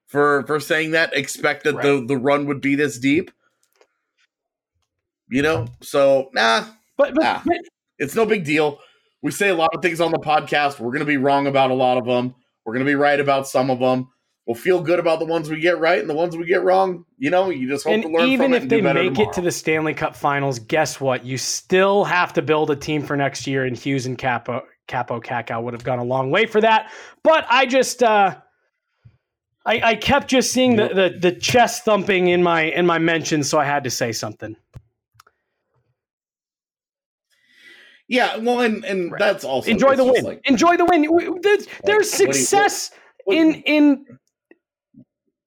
for 0.07 0.45
for 0.47 0.61
saying 0.61 0.91
that 0.93 1.17
expect 1.17 1.65
that 1.65 1.81
the 1.83 2.05
the 2.07 2.17
run 2.17 2.47
would 2.47 2.61
be 2.61 2.75
this 2.75 2.99
deep? 2.99 3.31
You 5.29 5.43
know, 5.43 5.69
so 5.81 6.29
nah, 6.33 6.65
but, 6.97 7.15
but, 7.15 7.25
Ah. 7.25 7.43
but 7.47 7.59
it's 7.99 8.15
no 8.17 8.27
big 8.27 8.45
deal. 8.45 8.81
We 9.23 9.31
say 9.31 9.51
a 9.51 9.55
lot 9.55 9.71
of 9.75 9.83
things 9.83 10.01
on 10.01 10.11
the 10.11 10.19
podcast. 10.19 10.81
We're 10.81 10.91
going 10.91 11.01
to 11.01 11.05
be 11.05 11.19
wrong 11.19 11.47
about 11.47 11.71
a 11.71 11.75
lot 11.75 11.99
of 11.99 12.05
them. 12.07 12.35
We're 12.65 12.73
going 12.73 12.85
to 12.85 12.91
be 12.91 12.97
right 12.97 13.21
about 13.21 13.47
some 13.47 13.71
of 13.71 13.79
them. 13.79 14.09
We'll 14.51 14.57
feel 14.57 14.83
good 14.83 14.99
about 14.99 15.21
the 15.21 15.27
ones 15.27 15.49
we 15.49 15.61
get 15.61 15.79
right 15.79 16.01
and 16.01 16.11
the 16.11 16.15
ones 16.15 16.37
we 16.37 16.45
get 16.45 16.65
wrong. 16.65 17.05
You 17.19 17.31
know, 17.31 17.51
you 17.51 17.69
just 17.69 17.85
hope 17.85 17.95
and 17.95 18.03
to 18.03 18.09
learn 18.09 18.29
even 18.31 18.47
from 18.47 18.55
it 18.55 18.63
if 18.65 18.69
they 18.69 18.81
make 18.81 19.17
it 19.17 19.33
to 19.35 19.41
the 19.41 19.53
Stanley 19.53 19.95
Cup 19.95 20.17
Finals, 20.17 20.59
guess 20.59 21.01
what? 21.01 21.25
You 21.25 21.39
still 21.39 22.03
have 22.03 22.33
to 22.33 22.43
build 22.43 22.69
a 22.73 22.75
team 22.75 23.01
for 23.05 23.17
next 23.17 23.47
year, 23.47 23.65
and 23.65 23.77
Hughes 23.77 24.07
and 24.07 24.19
Kaapo 24.19 24.63
Kaapo 24.89 25.23
Kakko 25.23 25.63
would 25.63 25.73
have 25.73 25.85
gone 25.85 26.01
a 26.01 26.05
long 26.05 26.33
way 26.33 26.47
for 26.47 26.61
that. 26.63 26.91
But 27.23 27.47
I 27.49 27.65
just. 27.67 28.03
Uh, 28.03 28.39
I, 29.65 29.81
I 29.85 29.95
kept 29.95 30.27
just 30.27 30.53
seeing 30.53 30.75
the, 30.75 30.89
the 30.89 31.17
the 31.31 31.33
chest 31.39 31.85
thumping 31.85 32.27
in 32.27 32.43
my 32.43 32.63
in 32.63 32.87
my 32.87 32.99
mentions, 32.99 33.49
so 33.49 33.57
I 33.57 33.65
had 33.67 33.85
to 33.85 33.91
say 33.91 34.11
something. 34.11 34.57
Yeah, 38.09 38.37
well, 38.39 38.63
and 38.63 38.85
and 38.85 39.13
Right. 39.13 39.19
that's 39.21 39.45
also 39.45 39.71
Enjoy 39.71 39.95
the 39.95 40.05
win. 40.07 40.25
like- 40.25 40.41
Enjoy 40.45 40.77
the 40.77 40.87
win. 40.87 41.39
There's, 41.41 41.69
there's 41.85 42.11
success 42.11 42.91
what- 43.27 43.37
in 43.37 43.55
in 43.63 44.19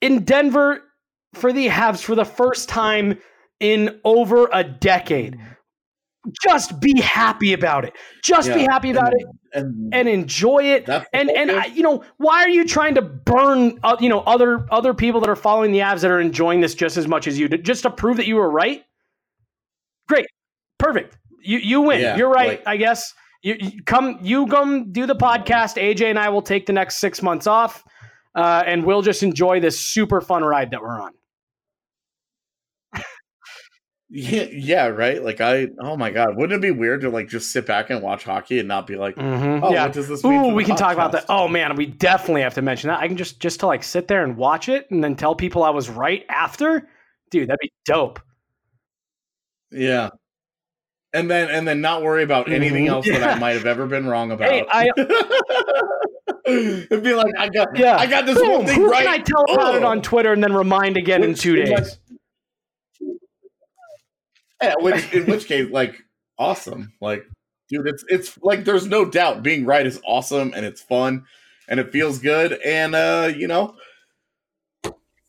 in 0.03 0.25
Denver 0.25 0.81
for 1.33 1.53
the 1.53 1.67
Avs 1.69 2.03
for 2.03 2.15
the 2.15 2.25
first 2.25 2.69
time 2.69 3.17
in 3.59 3.99
over 4.03 4.49
a 4.51 4.63
decade. 4.63 5.39
Just 6.41 6.79
be 6.79 7.01
happy 7.01 7.53
about 7.53 7.83
it. 7.85 7.93
Just 8.23 8.53
be 8.53 8.61
happy 8.61 8.91
about 8.91 9.11
and, 9.11 9.21
it 9.21 9.27
and, 9.53 9.93
and 9.93 10.09
enjoy 10.09 10.63
it. 10.63 10.87
And 11.11 11.29
and. 11.29 11.51
I, 11.51 11.65
you 11.65 11.83
know 11.83 12.03
why 12.17 12.43
are 12.43 12.49
you 12.49 12.65
trying 12.65 12.95
to 12.95 13.01
burn 13.01 13.79
uh, 13.83 13.97
you 13.99 14.07
know 14.09 14.19
other 14.21 14.65
other 14.71 14.93
people 14.93 15.19
that 15.21 15.29
are 15.29 15.35
following 15.35 15.71
the 15.73 15.79
Avs 15.79 16.01
that 16.01 16.11
are 16.11 16.21
enjoying 16.21 16.61
this 16.61 16.75
just 16.75 16.95
as 16.95 17.07
much 17.07 17.27
as 17.27 17.37
you 17.37 17.49
just 17.49 17.83
to 17.83 17.89
prove 17.89 18.17
that 18.17 18.27
you 18.27 18.35
were 18.35 18.49
right? 18.49 18.83
Great, 20.07 20.25
perfect. 20.79 21.17
You 21.41 21.57
you 21.57 21.81
win. 21.81 22.01
Yeah, 22.01 22.15
You're 22.15 22.29
right. 22.29 22.59
like- 22.59 22.67
I 22.67 22.77
guess 22.77 23.13
you, 23.41 23.57
you 23.59 23.83
come 23.85 24.17
you 24.21 24.47
come 24.47 24.91
do 24.93 25.05
the 25.05 25.15
podcast. 25.15 25.75
AJ 25.75 26.09
and 26.09 26.19
I 26.19 26.29
will 26.29 26.41
take 26.41 26.65
the 26.65 26.73
next 26.73 26.99
six 26.99 27.21
months 27.21 27.47
off, 27.47 27.83
uh, 28.35 28.63
and 28.65 28.85
we'll 28.85 29.01
just 29.01 29.23
enjoy 29.23 29.59
this 29.59 29.79
super 29.79 30.21
fun 30.21 30.43
ride 30.43 30.71
that 30.71 30.81
we're 30.81 30.99
on. 31.01 31.11
yeah, 34.09 34.45
yeah, 34.51 34.87
right. 34.87 35.23
Like 35.23 35.41
I, 35.41 35.67
oh 35.79 35.97
my 35.97 36.11
god, 36.11 36.35
wouldn't 36.37 36.53
it 36.53 36.61
be 36.61 36.71
weird 36.71 37.01
to 37.01 37.09
like 37.09 37.27
just 37.29 37.51
sit 37.51 37.65
back 37.65 37.89
and 37.89 38.01
watch 38.01 38.23
hockey 38.23 38.59
and 38.59 38.67
not 38.67 38.85
be 38.85 38.95
like, 38.95 39.15
Mm-hmm. 39.15 39.63
oh, 39.63 39.71
yeah. 39.73 39.83
what 39.85 39.93
does 39.93 40.07
this 40.07 40.23
mean? 40.23 40.45
Ooh, 40.45 40.53
we 40.53 40.63
can 40.63 40.75
talk 40.75 40.93
about 40.93 41.11
that. 41.13 41.25
Oh 41.29 41.47
man, 41.47 41.75
we 41.75 41.87
definitely 41.87 42.41
have 42.41 42.53
to 42.55 42.61
mention 42.61 42.89
that. 42.89 42.99
I 42.99 43.07
can 43.07 43.17
just 43.17 43.39
just 43.39 43.59
to 43.61 43.67
like 43.67 43.81
sit 43.83 44.07
there 44.07 44.23
and 44.23 44.37
watch 44.37 44.69
it 44.69 44.85
and 44.91 45.03
then 45.03 45.15
tell 45.15 45.33
people 45.33 45.63
I 45.63 45.71
was 45.71 45.89
right 45.89 46.23
after. 46.29 46.87
Dude, 47.31 47.49
that'd 47.49 47.59
be 47.59 47.71
dope. 47.85 48.19
Yeah. 49.71 50.09
And 51.13 51.29
then 51.29 51.49
and 51.49 51.67
then 51.67 51.81
not 51.81 52.01
worry 52.01 52.23
about 52.23 52.51
anything 52.51 52.87
else 52.87 53.05
that 53.07 53.23
I 53.23 53.37
might 53.39 53.51
have 53.53 53.65
ever 53.65 53.85
been 53.85 54.07
wrong 54.07 54.31
about. 54.31 54.49
Hey, 54.49 54.65
I 54.69 54.89
It'd 56.45 57.03
be 57.03 57.13
like 57.13 57.33
I 57.37 57.47
got 57.49 57.77
yeah. 57.77 57.97
I 57.97 58.05
got 58.05 58.25
this 58.25 58.37
Boom. 58.37 58.49
one 58.51 58.65
thing 58.65 58.75
Who 58.75 58.89
right. 58.91 59.05
can 59.05 59.13
I 59.13 59.17
tell 59.19 59.43
about 59.53 59.75
it 59.75 59.83
Oh. 59.83 59.87
on 59.87 60.01
Twitter 60.01 60.33
and 60.33 60.43
then 60.43 60.53
remind 60.53 60.97
again 60.97 61.23
in 61.23 61.29
Which- 61.31 61.41
two 61.41 61.55
in 61.55 61.69
my- 61.69 61.75
days? 61.77 61.99
Yeah, 64.61 64.75
which 64.79 65.13
in 65.13 65.25
which 65.25 65.45
case, 65.47 65.69
like, 65.71 66.01
awesome. 66.39 66.93
Like, 67.01 67.25
dude, 67.69 67.87
it's 67.87 68.05
it's 68.07 68.37
like 68.41 68.63
there's 68.63 68.87
no 68.87 69.03
doubt 69.05 69.43
being 69.43 69.65
right 69.65 69.85
is 69.85 69.99
awesome 70.05 70.53
and 70.55 70.65
it's 70.65 70.81
fun 70.81 71.25
and 71.67 71.79
it 71.79 71.91
feels 71.91 72.19
good 72.19 72.53
and 72.65 72.95
uh, 72.95 73.29
you 73.35 73.47
know, 73.47 73.75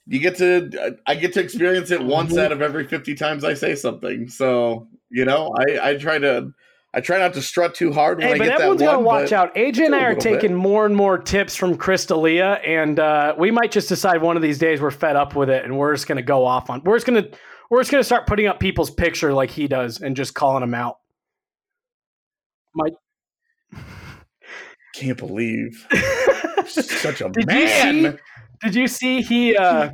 you 0.06 0.20
get 0.20 0.36
to 0.38 0.98
I 1.06 1.16
get 1.16 1.32
to 1.34 1.40
experience 1.40 1.90
it 1.90 2.02
once 2.02 2.30
Mm-hmm. 2.32 2.38
out 2.44 2.52
of 2.52 2.62
every 2.62 2.86
fifty 2.86 3.14
times 3.14 3.42
I 3.44 3.54
say 3.54 3.74
something. 3.74 4.28
So 4.28 4.86
you 5.14 5.24
know, 5.24 5.54
I 5.56 5.90
I 5.90 5.96
try 5.96 6.18
to 6.18 6.50
I 6.92 7.00
try 7.00 7.18
not 7.18 7.34
to 7.34 7.42
strut 7.42 7.74
too 7.74 7.92
hard 7.92 8.18
when 8.18 8.28
Hey, 8.28 8.34
I 8.34 8.38
but 8.38 8.44
get 8.44 8.50
that 8.50 8.54
everyone's 8.64 8.80
one. 8.82 8.90
got 8.90 8.96
to 8.98 9.02
watch 9.02 9.32
out. 9.32 9.54
AJ 9.56 9.86
and 9.86 9.94
I 9.94 10.04
are 10.04 10.14
little 10.14 10.22
bit. 10.32 10.40
taking 10.40 10.54
more 10.54 10.86
and 10.86 10.94
more 10.94 11.18
tips 11.18 11.56
from 11.56 11.76
Chris 11.76 12.06
D'Elia, 12.06 12.52
and 12.64 13.00
uh, 13.00 13.34
we 13.38 13.50
might 13.50 13.72
just 13.72 13.88
decide 13.88 14.22
one 14.22 14.36
of 14.36 14.42
these 14.42 14.58
days 14.58 14.80
we're 14.80 14.90
fed 14.92 15.16
up 15.16 15.34
with 15.34 15.50
it, 15.50 15.64
and 15.64 15.76
we're 15.78 15.92
just 15.94 16.06
going 16.06 16.16
to 16.16 16.22
go 16.22 16.44
off 16.44 16.70
on. 16.70 16.82
We're 16.84 16.96
just 16.96 17.06
to 17.06 17.30
we're 17.70 17.80
just 17.80 17.90
going 17.90 18.00
to 18.00 18.04
start 18.06 18.26
putting 18.26 18.46
up 18.46 18.60
people's 18.60 18.90
picture 18.90 19.32
like 19.32 19.50
he 19.50 19.66
does, 19.66 20.00
and 20.00 20.14
just 20.14 20.34
calling 20.34 20.60
them 20.60 20.74
out. 20.74 20.98
My 22.74 22.90
Can't 24.94 25.18
believe 25.18 25.86
such 26.66 27.20
a 27.20 27.28
Did 27.30 27.36
you 27.42 27.46
man. 27.46 28.12
see- 28.12 28.18
Did 28.62 28.74
you 28.76 28.86
see 28.86 29.20
he 29.22 29.56
uh 29.56 29.90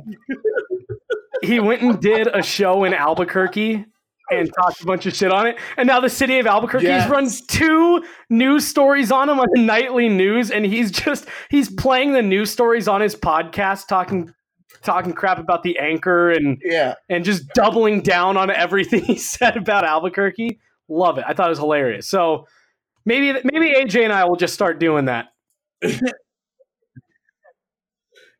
he 1.41 1.59
went 1.59 1.81
and 1.81 1.99
did 1.99 2.27
a 2.27 2.43
show 2.43 2.83
in 2.83 2.93
Albuquerque 2.93 3.85
and 4.31 4.49
talked 4.53 4.81
a 4.81 4.85
bunch 4.85 5.05
of 5.05 5.13
shit 5.15 5.31
on 5.31 5.47
it. 5.47 5.57
And 5.77 5.85
now 5.87 5.99
the 5.99 6.09
city 6.09 6.39
of 6.39 6.47
Albuquerque 6.47 6.85
Yes. 6.85 7.09
runs 7.09 7.41
two 7.41 8.03
news 8.29 8.65
stories 8.65 9.11
on 9.11 9.29
him 9.29 9.39
on 9.39 9.47
the 9.53 9.61
nightly 9.65 10.09
news 10.09 10.49
and 10.51 10.65
he's 10.65 10.89
just 10.91 11.27
he's 11.49 11.69
playing 11.69 12.13
the 12.13 12.21
news 12.21 12.49
stories 12.49 12.87
on 12.87 13.01
his 13.01 13.15
podcast 13.15 13.87
talking 13.87 14.33
talking 14.83 15.13
crap 15.13 15.37
about 15.37 15.63
the 15.63 15.77
anchor 15.79 16.31
and 16.31 16.59
Yeah. 16.63 16.95
and 17.09 17.23
just 17.25 17.47
doubling 17.53 18.01
down 18.01 18.37
on 18.37 18.49
everything 18.49 19.03
he 19.05 19.17
said 19.17 19.57
about 19.57 19.83
Albuquerque. 19.83 20.59
Love 20.87 21.17
it. 21.17 21.25
I 21.27 21.33
thought 21.33 21.47
it 21.47 21.49
was 21.51 21.59
hilarious. 21.59 22.07
So 22.07 22.47
maybe 23.05 23.39
maybe 23.43 23.73
AJ 23.75 24.03
and 24.03 24.13
I 24.13 24.25
will 24.25 24.37
just 24.37 24.53
start 24.53 24.79
doing 24.79 25.05
that. 25.05 25.27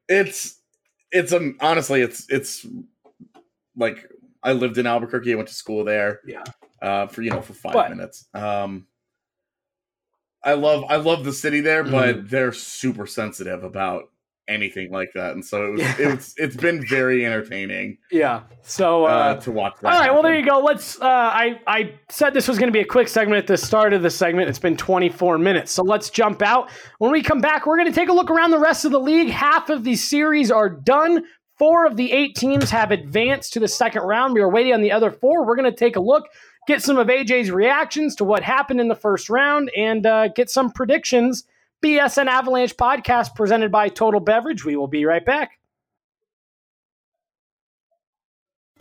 it's 0.07 0.59
it's 1.11 1.33
um 1.33 1.57
honestly 1.59 2.01
it's 2.01 2.25
it's 2.29 2.65
like 3.75 4.09
I 4.43 4.53
lived 4.53 4.77
in 4.77 4.87
Albuquerque. 4.87 5.33
I 5.33 5.35
went 5.35 5.47
to 5.49 5.53
school 5.53 5.83
there. 5.83 6.19
Yeah. 6.25 6.43
Uh, 6.81 7.07
for 7.07 7.21
you 7.21 7.29
know 7.29 7.41
for 7.41 7.53
five 7.53 7.73
But- 7.73 7.89
minutes. 7.91 8.27
Um, 8.33 8.87
I 10.43 10.53
love 10.53 10.83
I 10.89 10.95
love 10.95 11.23
the 11.23 11.33
city 11.33 11.61
there, 11.61 11.83
Mm-hmm. 11.83 11.91
but 12.21 12.29
they're 12.29 12.51
super 12.53 13.05
sensitive 13.05 13.63
about 13.63 14.05
anything 14.47 14.91
like 14.91 15.11
that, 15.13 15.33
and 15.33 15.45
so 15.45 15.65
it 15.65 15.71
was 15.73 15.99
it's 15.99 16.33
it's 16.37 16.55
been 16.55 16.83
very 16.87 17.23
entertaining 17.25 17.99
Yeah. 18.11 18.41
So 18.63 19.05
uh, 19.05 19.07
uh, 19.09 19.35
to 19.41 19.51
watch. 19.51 19.75
That 19.81 19.93
All 19.93 19.99
right, 19.99 20.11
well 20.11 20.23
there 20.23 20.35
you 20.35 20.43
go. 20.45 20.57
Let's. 20.59 20.99
Uh, 20.99 21.05
I 21.05 21.59
I 21.67 21.93
said 22.09 22.33
this 22.33 22.47
was 22.47 22.57
going 22.57 22.67
to 22.69 22.73
be 22.73 22.79
a 22.81 22.85
quick 22.85 23.07
segment 23.07 23.37
at 23.37 23.45
the 23.47 23.57
start 23.57 23.93
of 23.93 24.01
the 24.01 24.09
segment. 24.09 24.49
It's 24.49 24.57
been 24.59 24.75
24 24.75 25.37
minutes, 25.37 25.71
so 25.71 25.83
let's 25.83 26.09
jump 26.09 26.41
out. 26.41 26.71
When 26.97 27.11
we 27.11 27.21
come 27.21 27.39
back, 27.39 27.67
we're 27.67 27.77
going 27.77 27.87
to 27.91 27.93
take 27.95 28.09
a 28.09 28.13
look 28.13 28.31
around 28.31 28.49
the 28.49 28.59
rest 28.59 28.83
of 28.83 28.91
the 28.91 28.99
league. 28.99 29.29
Half 29.29 29.69
of 29.69 29.83
the 29.83 29.95
series 29.95 30.49
are 30.49 30.69
done. 30.69 31.23
Four 31.61 31.85
of 31.85 31.95
the 31.95 32.11
eight 32.11 32.33
teams 32.33 32.71
have 32.71 32.89
advanced 32.89 33.53
to 33.53 33.59
the 33.59 33.67
second 33.67 34.01
round. 34.01 34.33
We 34.33 34.41
are 34.41 34.49
waiting 34.49 34.73
on 34.73 34.81
the 34.81 34.91
other 34.91 35.11
four. 35.11 35.45
We're 35.45 35.55
going 35.55 35.71
to 35.71 35.77
take 35.77 35.95
a 35.95 35.99
look, 35.99 36.23
get 36.65 36.81
some 36.81 36.97
of 36.97 37.05
AJ's 37.05 37.51
reactions 37.51 38.15
to 38.15 38.23
what 38.23 38.41
happened 38.41 38.81
in 38.81 38.87
the 38.87 38.95
first 38.95 39.29
round, 39.29 39.69
and 39.77 40.03
uh, 40.03 40.29
get 40.29 40.49
some 40.49 40.71
predictions. 40.71 41.43
BSN 41.85 42.25
Avalanche 42.25 42.75
podcast 42.77 43.35
presented 43.35 43.71
by 43.71 43.89
Total 43.89 44.19
Beverage. 44.19 44.65
We 44.65 44.75
will 44.75 44.87
be 44.87 45.05
right 45.05 45.23
back. 45.23 45.59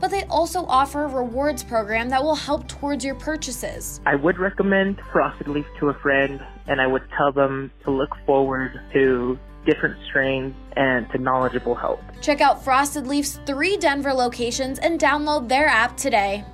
but 0.00 0.10
they 0.10 0.24
also 0.24 0.64
offer 0.66 1.04
a 1.04 1.08
rewards 1.08 1.62
program 1.62 2.08
that 2.10 2.22
will 2.22 2.34
help 2.34 2.68
towards 2.68 3.04
your 3.04 3.14
purchases. 3.14 4.00
I 4.06 4.14
would 4.14 4.38
recommend 4.38 5.00
Frosted 5.12 5.48
Leaf 5.48 5.66
to 5.80 5.88
a 5.88 5.94
friend, 5.94 6.40
and 6.66 6.80
I 6.80 6.86
would 6.86 7.02
tell 7.16 7.32
them 7.32 7.70
to 7.84 7.90
look 7.90 8.10
forward 8.26 8.80
to 8.92 9.38
different 9.66 9.96
strains 10.08 10.54
and 10.76 11.10
to 11.10 11.18
knowledgeable 11.18 11.74
help. 11.74 12.00
Check 12.20 12.40
out 12.40 12.62
Frosted 12.62 13.06
Leaf's 13.06 13.38
three 13.46 13.76
Denver 13.76 14.12
locations 14.12 14.78
and 14.78 15.00
download 15.00 15.48
their 15.48 15.66
app 15.66 15.96
today. 15.96 16.44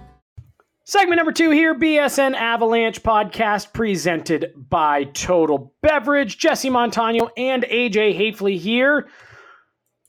Segment 0.84 1.18
number 1.18 1.30
two 1.30 1.50
here, 1.50 1.72
BSN 1.72 2.34
Avalanche 2.34 3.02
podcast 3.02 3.72
presented 3.72 4.52
by 4.56 5.04
Total 5.04 5.72
Beverage. 5.82 6.36
Jesse 6.36 6.70
Montano 6.70 7.30
and 7.36 7.62
AJ 7.62 8.18
Haefele 8.18 8.58
here. 8.58 9.08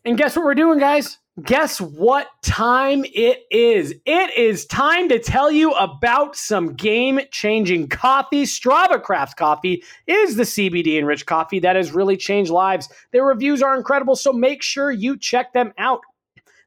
And 0.03 0.17
guess 0.17 0.35
what 0.35 0.43
we're 0.43 0.55
doing, 0.55 0.79
guys? 0.79 1.19
Guess 1.41 1.79
what 1.79 2.27
time 2.43 3.05
it 3.05 3.43
is? 3.49 3.95
It 4.05 4.37
is 4.37 4.65
time 4.65 5.07
to 5.07 5.17
tell 5.17 5.49
you 5.49 5.71
about 5.71 6.35
some 6.35 6.73
game 6.73 7.21
changing 7.31 7.87
coffee. 7.87 8.43
Strava 8.43 9.01
Crafts 9.01 9.33
Coffee 9.33 9.81
is 10.07 10.35
the 10.35 10.43
CBD 10.43 10.99
enriched 10.99 11.27
coffee 11.27 11.59
that 11.59 11.77
has 11.77 11.93
really 11.93 12.17
changed 12.17 12.51
lives. 12.51 12.89
Their 13.13 13.23
reviews 13.23 13.61
are 13.61 13.77
incredible, 13.77 14.17
so 14.17 14.33
make 14.33 14.61
sure 14.61 14.91
you 14.91 15.17
check 15.17 15.53
them 15.53 15.71
out. 15.77 16.01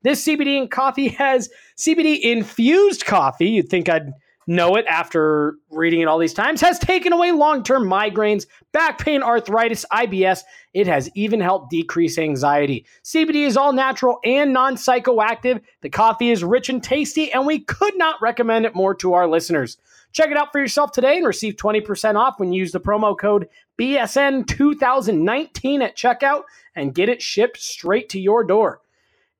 This 0.02 0.24
CBD 0.24 0.58
and 0.58 0.70
coffee 0.70 1.08
has 1.08 1.50
CBD 1.76 2.20
infused 2.20 3.04
coffee. 3.04 3.50
You'd 3.50 3.68
think 3.68 3.90
I'd 3.90 4.12
know 4.46 4.76
it 4.76 4.86
after 4.86 5.56
reading 5.70 6.00
it 6.00 6.08
all 6.08 6.18
these 6.18 6.34
times. 6.34 6.60
Has 6.60 6.78
taken 6.78 7.12
away 7.12 7.32
long 7.32 7.62
term 7.62 7.84
migraines, 7.84 8.46
back 8.72 8.98
pain, 8.98 9.22
arthritis, 9.22 9.84
IBS. 9.92 10.42
It 10.72 10.86
has 10.86 11.10
even 11.14 11.40
helped 11.40 11.70
decrease 11.70 12.18
anxiety. 12.18 12.84
CBD 13.04 13.46
is 13.46 13.56
all 13.56 13.72
natural 13.72 14.18
and 14.24 14.52
non 14.52 14.76
psychoactive. 14.76 15.60
The 15.80 15.90
coffee 15.90 16.30
is 16.30 16.44
rich 16.44 16.68
and 16.68 16.82
tasty, 16.82 17.32
and 17.32 17.46
we 17.46 17.60
could 17.60 17.96
not 17.96 18.20
recommend 18.20 18.66
it 18.66 18.74
more 18.74 18.94
to 18.96 19.14
our 19.14 19.28
listeners. 19.28 19.78
Check 20.12 20.30
it 20.30 20.36
out 20.36 20.52
for 20.52 20.60
yourself 20.60 20.92
today 20.92 21.16
and 21.16 21.26
receive 21.26 21.56
20% 21.56 22.14
off 22.14 22.38
when 22.38 22.52
you 22.52 22.60
use 22.60 22.70
the 22.70 22.80
promo 22.80 23.18
code 23.18 23.48
BSN2019 23.80 25.82
at 25.82 25.96
checkout 25.96 26.42
and 26.76 26.94
get 26.94 27.08
it 27.08 27.20
shipped 27.20 27.60
straight 27.60 28.08
to 28.10 28.20
your 28.20 28.44
door. 28.44 28.80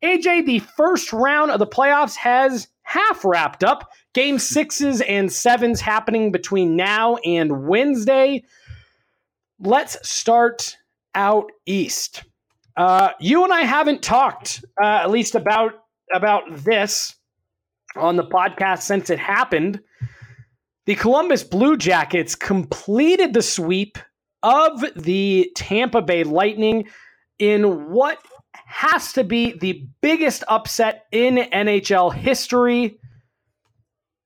AJ, 0.03 0.47
the 0.47 0.59
first 0.59 1.13
round 1.13 1.53
of 1.53 1.61
the 1.61 1.67
playoffs 1.67 2.17
has 2.17 2.67
half 2.85 3.25
wrapped 3.25 3.65
up. 3.65 3.91
Game 4.15 4.39
sixes 4.39 5.01
and 5.03 5.33
sevens 5.33 5.81
happening 5.81 6.31
between 6.31 6.77
now 6.77 7.17
and 7.17 7.67
Wednesday. 7.67 8.45
Let's 9.59 10.09
start 10.09 10.77
out 11.15 11.51
east. 11.67 12.25
Uh, 12.77 13.11
you 13.21 13.45
and 13.45 13.53
I 13.53 13.63
haven't 13.63 14.03
talked, 14.03 14.65
uh, 14.83 14.87
at 14.87 15.11
least 15.11 15.35
about 15.35 15.73
about 16.13 16.43
this 16.51 17.15
on 17.97 18.17
the 18.17 18.25
podcast 18.25 18.83
since 18.83 19.11
it 19.11 19.19
happened. 19.19 19.81
The 20.87 20.97
Columbus 20.97 21.43
Blue 21.45 21.77
Jackets 21.77 22.35
completed 22.35 23.33
the 23.33 23.43
sweep 23.43 23.97
of 24.43 24.85
the 24.97 25.51
Tampa 25.57 26.03
Bay 26.03 26.25
Lightning 26.25 26.89
in 27.39 27.91
what 27.91 28.19
has 28.67 29.13
to 29.13 29.25
be 29.25 29.57
the 29.59 29.87
biggest 30.01 30.45
upset 30.49 31.07
in 31.13 31.37
NHL 31.37 32.13
history. 32.15 32.99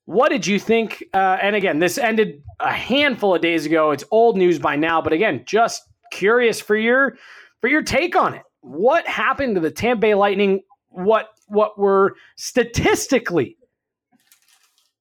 What 0.04 0.30
did 0.30 0.46
you 0.46 0.58
think? 0.58 1.04
Uh, 1.12 1.38
and 1.42 1.54
again, 1.54 1.78
this 1.78 1.98
ended 1.98 2.42
a 2.60 2.72
handful 2.72 3.34
of 3.34 3.42
days 3.42 3.66
ago. 3.66 3.90
It's 3.90 4.04
old 4.10 4.36
news 4.36 4.58
by 4.58 4.76
now, 4.76 5.02
but 5.02 5.12
again, 5.12 5.42
just 5.44 5.82
curious 6.10 6.60
for 6.60 6.76
your 6.76 7.16
for 7.60 7.68
your 7.68 7.82
take 7.82 8.16
on 8.16 8.34
it. 8.34 8.42
What 8.60 9.06
happened 9.06 9.54
to 9.56 9.60
the 9.60 9.70
Tampa 9.70 10.00
Bay 10.00 10.14
Lightning? 10.14 10.62
What 10.88 11.28
what 11.46 11.78
were 11.78 12.16
statistically 12.36 13.56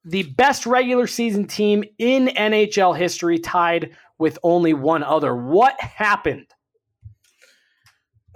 the 0.03 0.23
best 0.23 0.65
regular 0.65 1.07
season 1.07 1.45
team 1.45 1.83
in 1.97 2.27
NHL 2.27 2.97
history, 2.97 3.39
tied 3.39 3.95
with 4.17 4.37
only 4.43 4.73
one 4.73 5.03
other? 5.03 5.35
What 5.35 5.79
happened? 5.79 6.47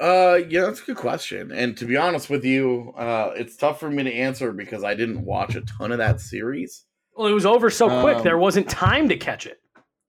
Uh, 0.01 0.39
yeah, 0.49 0.61
that's 0.61 0.81
a 0.81 0.85
good 0.85 0.97
question. 0.97 1.51
And 1.51 1.77
to 1.77 1.85
be 1.85 1.95
honest 1.95 2.27
with 2.27 2.43
you, 2.43 2.91
uh, 2.97 3.33
it's 3.35 3.55
tough 3.55 3.79
for 3.79 3.89
me 3.89 4.03
to 4.03 4.11
answer 4.11 4.51
because 4.51 4.83
I 4.83 4.95
didn't 4.95 5.23
watch 5.23 5.55
a 5.55 5.61
ton 5.61 5.91
of 5.91 5.99
that 5.99 6.19
series. 6.19 6.85
Well, 7.15 7.27
it 7.27 7.33
was 7.33 7.45
over 7.45 7.69
so 7.69 8.01
quick 8.01 8.17
Um, 8.17 8.23
there 8.23 8.39
wasn't 8.39 8.67
time 8.67 9.09
to 9.09 9.17
catch 9.17 9.45
it. 9.45 9.59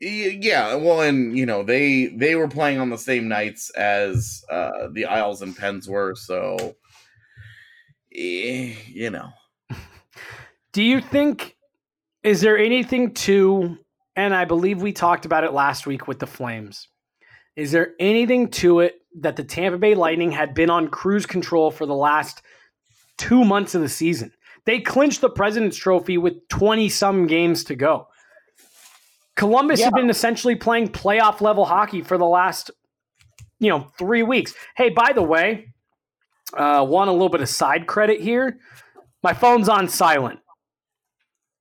Yeah, 0.00 0.74
well, 0.76 1.02
and 1.02 1.36
you 1.38 1.46
know 1.46 1.62
they 1.62 2.06
they 2.06 2.34
were 2.34 2.48
playing 2.48 2.80
on 2.80 2.90
the 2.90 2.98
same 2.98 3.28
nights 3.28 3.70
as 3.70 4.42
uh, 4.50 4.88
the 4.92 5.04
Isles 5.04 5.42
and 5.42 5.56
Pens 5.56 5.88
were, 5.88 6.16
so 6.16 6.74
eh, 8.12 8.74
you 8.88 9.10
know. 9.10 9.28
Do 10.72 10.82
you 10.82 11.00
think 11.00 11.56
is 12.24 12.40
there 12.40 12.58
anything 12.58 13.12
to 13.14 13.78
and 14.16 14.34
I 14.34 14.44
believe 14.44 14.82
we 14.82 14.92
talked 14.92 15.24
about 15.24 15.44
it 15.44 15.52
last 15.52 15.86
week 15.86 16.06
with 16.06 16.18
the 16.18 16.26
Flames. 16.26 16.88
Is 17.56 17.72
there 17.72 17.92
anything 17.98 18.48
to 18.48 18.80
it 18.80 19.01
that 19.20 19.36
the 19.36 19.44
Tampa 19.44 19.78
Bay 19.78 19.94
Lightning 19.94 20.30
had 20.32 20.54
been 20.54 20.70
on 20.70 20.88
cruise 20.88 21.26
control 21.26 21.70
for 21.70 21.86
the 21.86 21.94
last 21.94 22.42
2 23.18 23.44
months 23.44 23.74
of 23.74 23.80
the 23.82 23.88
season? 23.88 24.32
They 24.64 24.80
clinched 24.80 25.20
the 25.20 25.30
President's 25.30 25.76
Trophy 25.76 26.18
with 26.18 26.46
20 26.48 26.88
some 26.88 27.26
games 27.26 27.64
to 27.64 27.74
go. 27.74 28.08
Columbus 29.36 29.82
had 29.82 29.94
been 29.94 30.10
essentially 30.10 30.54
playing 30.54 30.88
playoff 30.88 31.40
level 31.40 31.64
hockey 31.64 32.02
for 32.02 32.18
the 32.18 32.26
last 32.26 32.70
you 33.58 33.68
know, 33.68 33.86
3 33.96 34.24
weeks. 34.24 34.54
Hey, 34.76 34.90
by 34.90 35.12
the 35.12 35.22
way, 35.22 35.72
uh 36.54 36.84
want 36.88 37.08
a 37.08 37.12
little 37.12 37.28
bit 37.28 37.40
of 37.40 37.48
side 37.48 37.86
credit 37.86 38.20
here. 38.20 38.58
My 39.22 39.32
phone's 39.32 39.68
on 39.68 39.88
silent. 39.88 40.40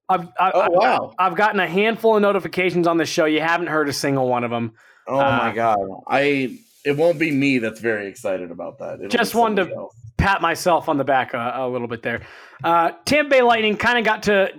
I've, 0.09 0.27
I, 0.39 0.51
Oh, 0.53 0.61
I've, 0.61 0.71
wow. 0.71 1.13
I've 1.19 1.35
gotten 1.35 1.59
a 1.59 1.67
handful 1.67 2.15
of 2.15 2.21
notifications 2.21 2.87
on 2.87 2.97
this 2.97 3.07
show. 3.07 3.25
You 3.25 3.39
haven't 3.39 3.67
heard 3.67 3.87
a 3.87 3.93
single 3.93 4.27
one 4.27 4.43
of 4.43 4.49
them. 4.51 4.73
Oh 5.07 5.19
Uh, 5.19 5.37
my 5.43 5.53
god, 5.53 5.77
I 6.07 6.57
it 6.85 6.97
won't 6.97 7.19
be 7.19 7.31
me 7.31 7.59
that's 7.59 7.79
very 7.79 8.07
excited 8.07 8.51
about 8.51 8.79
that. 8.79 8.95
It'll 8.95 9.09
Just 9.09 9.35
wanted 9.35 9.65
to 9.69 9.75
else. 9.75 9.95
pat 10.17 10.41
myself 10.41 10.89
on 10.89 10.97
the 10.97 11.03
back 11.03 11.33
a, 11.33 11.53
a 11.55 11.69
little 11.69 11.87
bit 11.87 12.01
there. 12.03 12.21
Uh, 12.63 12.91
Tampa 13.05 13.29
Bay 13.29 13.41
Lightning 13.41 13.77
kind 13.77 13.97
of 13.99 14.05
got 14.05 14.23
to 14.23 14.49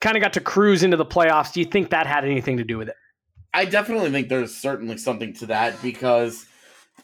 kind 0.00 0.16
of 0.16 0.22
got 0.22 0.32
to 0.34 0.40
cruise 0.40 0.82
into 0.82 0.96
the 0.96 1.04
playoffs. 1.06 1.52
Do 1.52 1.60
you 1.60 1.66
think 1.66 1.90
that 1.90 2.06
had 2.06 2.24
anything 2.24 2.56
to 2.56 2.64
do 2.64 2.78
with 2.78 2.88
it? 2.88 2.96
I 3.52 3.64
definitely 3.64 4.10
think 4.10 4.28
there's 4.28 4.54
certainly 4.54 4.96
something 4.96 5.32
to 5.34 5.46
that 5.46 5.80
because 5.82 6.46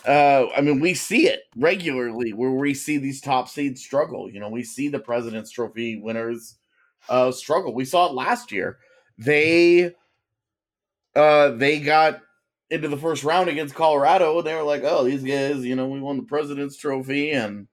uh 0.07 0.47
I 0.57 0.61
mean 0.61 0.81
we 0.81 0.95
see 0.95 1.27
it 1.27 1.41
regularly 1.57 2.33
where 2.33 2.51
we 2.53 2.73
see 2.75 2.99
these 2.99 3.21
top 3.21 3.49
seeds 3.49 3.83
struggle. 3.83 4.31
You 4.31 4.41
know, 4.41 4.49
we 4.49 4.63
see 4.63 4.89
the 4.89 4.99
President's 4.99 5.51
Trophy 5.51 5.97
winners 5.97 6.57
uh 7.09 7.33
struggle. 7.33 7.75
We 7.75 7.85
saw 7.85 8.07
it 8.07 8.13
last 8.15 8.53
year. 8.53 8.79
They 9.19 9.93
uh 11.15 11.51
they 11.51 11.81
got 11.81 12.21
into 12.71 12.89
the 12.89 12.97
first 12.97 13.25
round 13.25 13.49
against 13.49 13.75
Colorado 13.75 14.39
and 14.39 14.47
they 14.47 14.55
were 14.55 14.63
like, 14.63 14.83
"Oh, 14.85 15.05
these 15.05 15.23
guys, 15.23 15.65
you 15.65 15.77
know, 15.77 15.87
we 15.87 16.01
won 16.01 16.17
the 16.17 16.25
President's 16.25 16.77
Trophy 16.77 17.31
and 17.31 17.69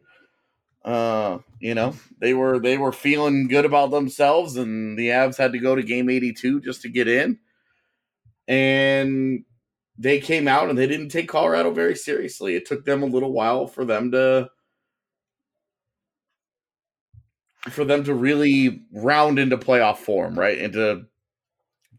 uh, 0.86 1.40
you 1.60 1.74
know, 1.76 1.96
they 2.20 2.34
were 2.34 2.60
they 2.60 2.78
were 2.78 2.92
feeling 2.92 3.48
good 3.48 3.66
about 3.66 3.92
themselves 3.92 4.58
and 4.58 4.98
the 4.98 5.10
Avs 5.10 5.38
had 5.38 5.54
to 5.54 5.60
go 5.60 5.76
to 5.76 5.84
game 5.84 6.10
82 6.10 6.62
just 6.62 6.82
to 6.84 6.90
get 6.90 7.08
in." 7.08 7.40
and 8.48 9.44
they 9.98 10.20
came 10.20 10.48
out 10.48 10.70
and 10.70 10.78
they 10.78 10.88
didn't 10.88 11.10
take 11.10 11.30
Colorado 11.30 11.72
very 11.72 11.96
seriously. 11.96 12.56
It 12.56 12.66
took 12.66 12.86
them 12.86 13.04
a 13.04 13.08
little 13.08 13.32
while 13.32 13.68
for 13.68 13.86
them 13.86 14.12
to 14.12 14.50
for 17.70 17.86
them 17.86 18.04
to 18.04 18.14
really 18.14 18.84
round 18.92 19.40
into 19.40 19.58
playoff 19.58 19.98
form, 19.98 20.38
right? 20.38 20.58
And 20.58 20.74
to 20.74 21.04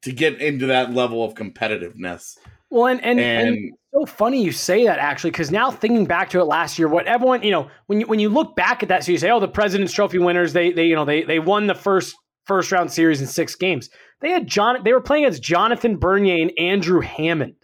to 0.03 0.13
get 0.13 0.41
into 0.41 0.67
that 0.67 0.93
level 0.93 1.25
of 1.25 1.35
competitiveness. 1.35 2.37
Well, 2.75 2.87
and 2.89 3.03
and, 3.05 3.21
and, 3.21 3.49
And- 3.49 3.57
it's 3.69 3.77
so 3.93 4.05
funny 4.17 4.43
you 4.43 4.51
say 4.53 4.85
that 4.87 4.99
actually, 4.99 5.31
because 5.31 5.51
now 5.53 5.71
thinking 5.71 6.05
back 6.05 6.29
to 6.31 6.41
it 6.41 6.45
last 6.45 6.79
year, 6.79 6.89
what 6.89 7.07
everyone 7.07 7.43
you 7.45 7.53
know 7.53 7.71
when 7.87 8.01
you 8.01 8.07
when 8.07 8.19
you 8.19 8.29
look 8.29 8.57
back 8.57 8.83
at 8.83 8.89
that, 8.89 9.05
so 9.05 9.13
you 9.13 9.19
say, 9.19 9.31
oh, 9.31 9.39
the 9.41 9.47
President's 9.49 9.93
Trophy 9.93 10.19
winners, 10.19 10.53
they 10.53 10.73
they 10.73 10.85
you 10.87 10.95
know 10.97 11.05
they 11.05 11.23
they 11.23 11.39
won 11.39 11.67
the 11.69 11.75
first 11.77 12.15
first 12.47 12.73
round 12.73 12.91
series 12.93 13.21
in 13.21 13.27
six 13.27 13.55
games. 13.55 13.89
They 14.21 14.31
had 14.31 14.47
John, 14.47 14.83
they 14.85 14.93
were 14.93 15.01
playing 15.01 15.25
against 15.25 15.43
Jonathan 15.43 15.97
Bernier 15.99 16.43
and 16.43 16.53
Andrew 16.59 17.01
Hammond, 17.01 17.55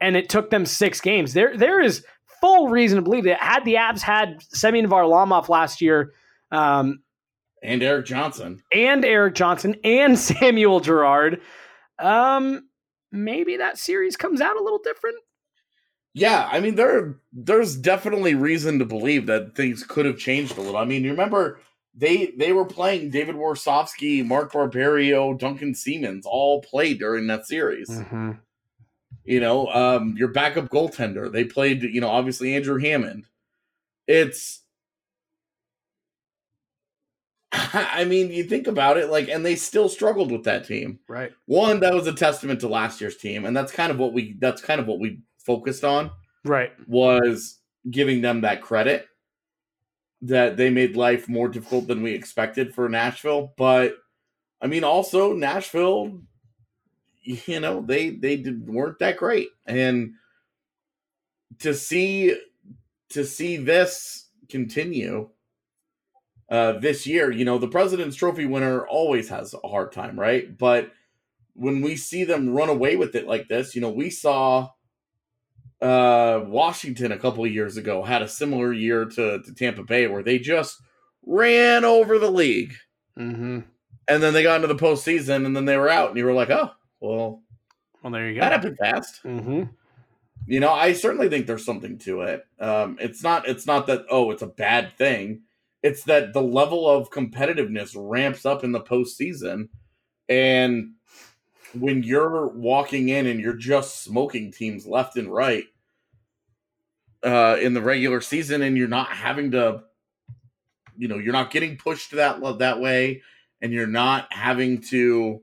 and 0.00 0.16
it 0.16 0.28
took 0.28 0.50
them 0.50 0.66
six 0.66 1.00
games. 1.00 1.32
There 1.34 1.56
there 1.56 1.80
is 1.80 2.04
full 2.40 2.68
reason 2.68 2.96
to 2.96 3.02
believe 3.02 3.24
that 3.24 3.40
had 3.40 3.64
the 3.64 3.74
Avs 3.74 4.00
had 4.02 4.42
Semyon 4.52 4.88
Varlamov 4.88 5.48
last 5.48 5.80
year. 5.80 6.12
Um, 6.50 7.00
And 7.62 7.82
Erik 7.82 8.06
Johnson. 8.06 8.60
and 8.72 9.04
Erik 9.04 9.34
Johnson 9.34 9.76
and 9.84 10.18
Samuel 10.30 10.80
Girard, 10.80 11.40
um, 11.98 12.68
maybe 13.14 13.56
that 13.56 13.78
series 13.78 14.16
comes 14.16 14.40
out 14.40 14.56
a 14.56 14.62
little 14.62 14.80
different. 14.82 15.16
Yeah, 16.12 16.48
I 16.50 16.60
mean 16.60 16.74
there 16.74 17.16
there's 17.32 17.76
definitely 17.76 18.34
reason 18.34 18.78
to 18.78 18.84
believe 18.84 19.26
that 19.26 19.54
things 19.54 19.82
could 19.82 20.06
have 20.06 20.18
changed 20.18 20.56
a 20.56 20.60
little. 20.60 20.76
I 20.76 20.84
mean, 20.84 21.02
you 21.04 21.10
remember 21.10 21.58
they 21.94 22.34
they 22.36 22.52
were 22.52 22.64
playing 22.64 23.10
David 23.10 23.36
Warsofsky, 23.36 24.24
Mark 24.24 24.52
Barberio, 24.52 25.34
Duncan 25.34 25.74
Siemens 25.74 26.26
all 26.26 26.60
played 26.62 26.98
during 26.98 27.26
that 27.28 27.46
series. 27.46 27.88
You 29.24 29.40
know, 29.40 29.68
um, 29.68 30.14
your 30.18 30.28
backup 30.28 30.68
goaltender. 30.68 31.32
They 31.32 31.44
played, 31.44 31.82
you 31.82 32.00
know, 32.00 32.10
obviously 32.10 32.54
Andrew 32.54 32.78
Hammond. 32.78 33.26
It's 34.06 34.60
I 37.72 38.04
mean, 38.04 38.30
you 38.30 38.44
think 38.44 38.66
about 38.66 38.96
it, 38.96 39.10
like, 39.10 39.28
and 39.28 39.44
they 39.44 39.54
still 39.54 39.88
struggled 39.88 40.32
with 40.32 40.44
that 40.44 40.66
team. 40.66 40.98
Right. 41.08 41.32
One, 41.46 41.80
that 41.80 41.94
was 41.94 42.06
a 42.06 42.12
testament 42.12 42.60
to 42.60 42.68
last 42.68 43.00
year's 43.00 43.16
team, 43.16 43.44
and 43.44 43.56
that's 43.56 43.72
kind 43.72 43.92
of 43.92 43.98
what 43.98 44.12
we 44.12 44.36
that's 44.40 44.60
kind 44.60 44.80
of 44.80 44.86
what 44.86 44.98
we 44.98 45.20
focused 45.38 45.84
on 45.84 46.10
Right. 46.44 46.72
was 46.88 47.60
giving 47.90 48.22
them 48.22 48.40
that 48.40 48.62
credit 48.62 49.06
that 50.22 50.56
they 50.56 50.70
made 50.70 50.96
life 50.96 51.28
more 51.28 51.48
difficult 51.48 51.86
than 51.86 52.02
we 52.02 52.12
expected 52.12 52.74
for 52.74 52.88
Nashville. 52.88 53.52
But 53.56 53.96
I 54.60 54.66
mean, 54.66 54.82
also 54.82 55.32
Nashville, 55.34 56.20
you 57.22 57.60
know, 57.60 57.82
they 57.82 58.10
they 58.10 58.36
did, 58.36 58.66
weren't 58.66 58.98
that 58.98 59.16
great, 59.18 59.48
and 59.66 60.14
to 61.60 61.74
see 61.74 62.36
to 63.10 63.24
see 63.24 63.56
this 63.58 64.28
continue 64.48 65.28
uh, 66.50 66.72
this 66.72 67.06
year, 67.06 67.30
you 67.30 67.44
know, 67.44 67.58
the 67.58 67.68
President's 67.68 68.16
Trophy 68.16 68.46
winner 68.46 68.86
always 68.86 69.28
has 69.28 69.54
a 69.54 69.68
hard 69.68 69.92
time, 69.92 70.18
right? 70.18 70.56
But 70.56 70.92
when 71.54 71.80
we 71.80 71.96
see 71.96 72.24
them 72.24 72.50
run 72.50 72.68
away 72.68 72.96
with 72.96 73.14
it 73.14 73.26
like 73.26 73.48
this, 73.48 73.74
you 73.74 73.80
know, 73.80 73.90
we 73.90 74.10
saw 74.10 74.70
uh, 75.80 76.40
Washington 76.46 77.12
a 77.12 77.18
couple 77.18 77.44
of 77.44 77.52
years 77.52 77.76
ago 77.76 78.02
had 78.02 78.22
a 78.22 78.28
similar 78.28 78.72
year 78.72 79.04
to, 79.04 79.42
to 79.42 79.54
Tampa 79.54 79.82
Bay 79.82 80.06
where 80.06 80.22
they 80.22 80.38
just 80.38 80.80
ran 81.24 81.84
over 81.84 82.18
the 82.18 82.30
league. 82.30 82.74
Mm-hmm. 83.18 83.60
And 84.08 84.22
then 84.22 84.34
they 84.34 84.42
got 84.42 84.56
into 84.56 84.68
the 84.68 84.74
postseason 84.74 85.46
and 85.46 85.56
then 85.56 85.64
they 85.64 85.76
were 85.76 85.88
out. 85.88 86.10
And 86.10 86.18
you 86.18 86.24
were 86.24 86.32
like, 86.32 86.50
oh, 86.50 86.70
well, 87.00 87.42
Well, 88.02 88.12
there 88.12 88.28
you 88.28 88.34
go. 88.34 88.40
that 88.40 88.52
happened 88.52 88.76
fast. 88.78 89.22
Mm-hmm. 89.24 89.64
You 90.46 90.60
know, 90.60 90.72
I 90.72 90.92
certainly 90.92 91.30
think 91.30 91.46
there's 91.46 91.64
something 91.64 91.96
to 92.00 92.20
it. 92.22 92.44
Um, 92.60 92.98
it's 93.00 93.22
not 93.22 93.48
it's 93.48 93.66
not 93.66 93.86
that 93.86 94.04
oh, 94.10 94.30
it's 94.30 94.42
a 94.42 94.46
bad 94.46 94.92
thing. 94.98 95.42
It's 95.84 96.04
that 96.04 96.32
the 96.32 96.40
level 96.40 96.88
of 96.88 97.10
competitiveness 97.10 97.94
ramps 97.94 98.46
up 98.46 98.64
in 98.64 98.72
the 98.72 98.80
postseason, 98.80 99.68
and 100.30 100.94
when 101.78 102.02
you're 102.02 102.48
walking 102.48 103.10
in 103.10 103.26
and 103.26 103.38
you're 103.38 103.52
just 103.52 104.02
smoking 104.02 104.50
teams 104.50 104.86
left 104.86 105.18
and 105.18 105.30
right 105.30 105.64
uh, 107.22 107.58
in 107.60 107.74
the 107.74 107.82
regular 107.82 108.22
season, 108.22 108.62
and 108.62 108.78
you're 108.78 108.88
not 108.88 109.08
having 109.08 109.50
to, 109.50 109.82
you 110.96 111.06
know, 111.06 111.18
you're 111.18 111.34
not 111.34 111.50
getting 111.50 111.76
pushed 111.76 112.12
that 112.12 112.40
that 112.60 112.80
way, 112.80 113.20
and 113.60 113.70
you're 113.70 113.86
not 113.86 114.32
having 114.32 114.80
to 114.80 115.42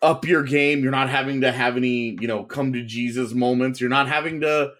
up 0.00 0.24
your 0.24 0.44
game. 0.44 0.82
You're 0.82 0.92
not 0.92 1.10
having 1.10 1.42
to 1.42 1.52
have 1.52 1.76
any, 1.76 2.16
you 2.20 2.26
know, 2.26 2.42
come 2.42 2.72
to 2.72 2.82
Jesus 2.82 3.34
moments. 3.34 3.82
You're 3.82 3.90
not 3.90 4.08
having 4.08 4.40
to 4.40 4.72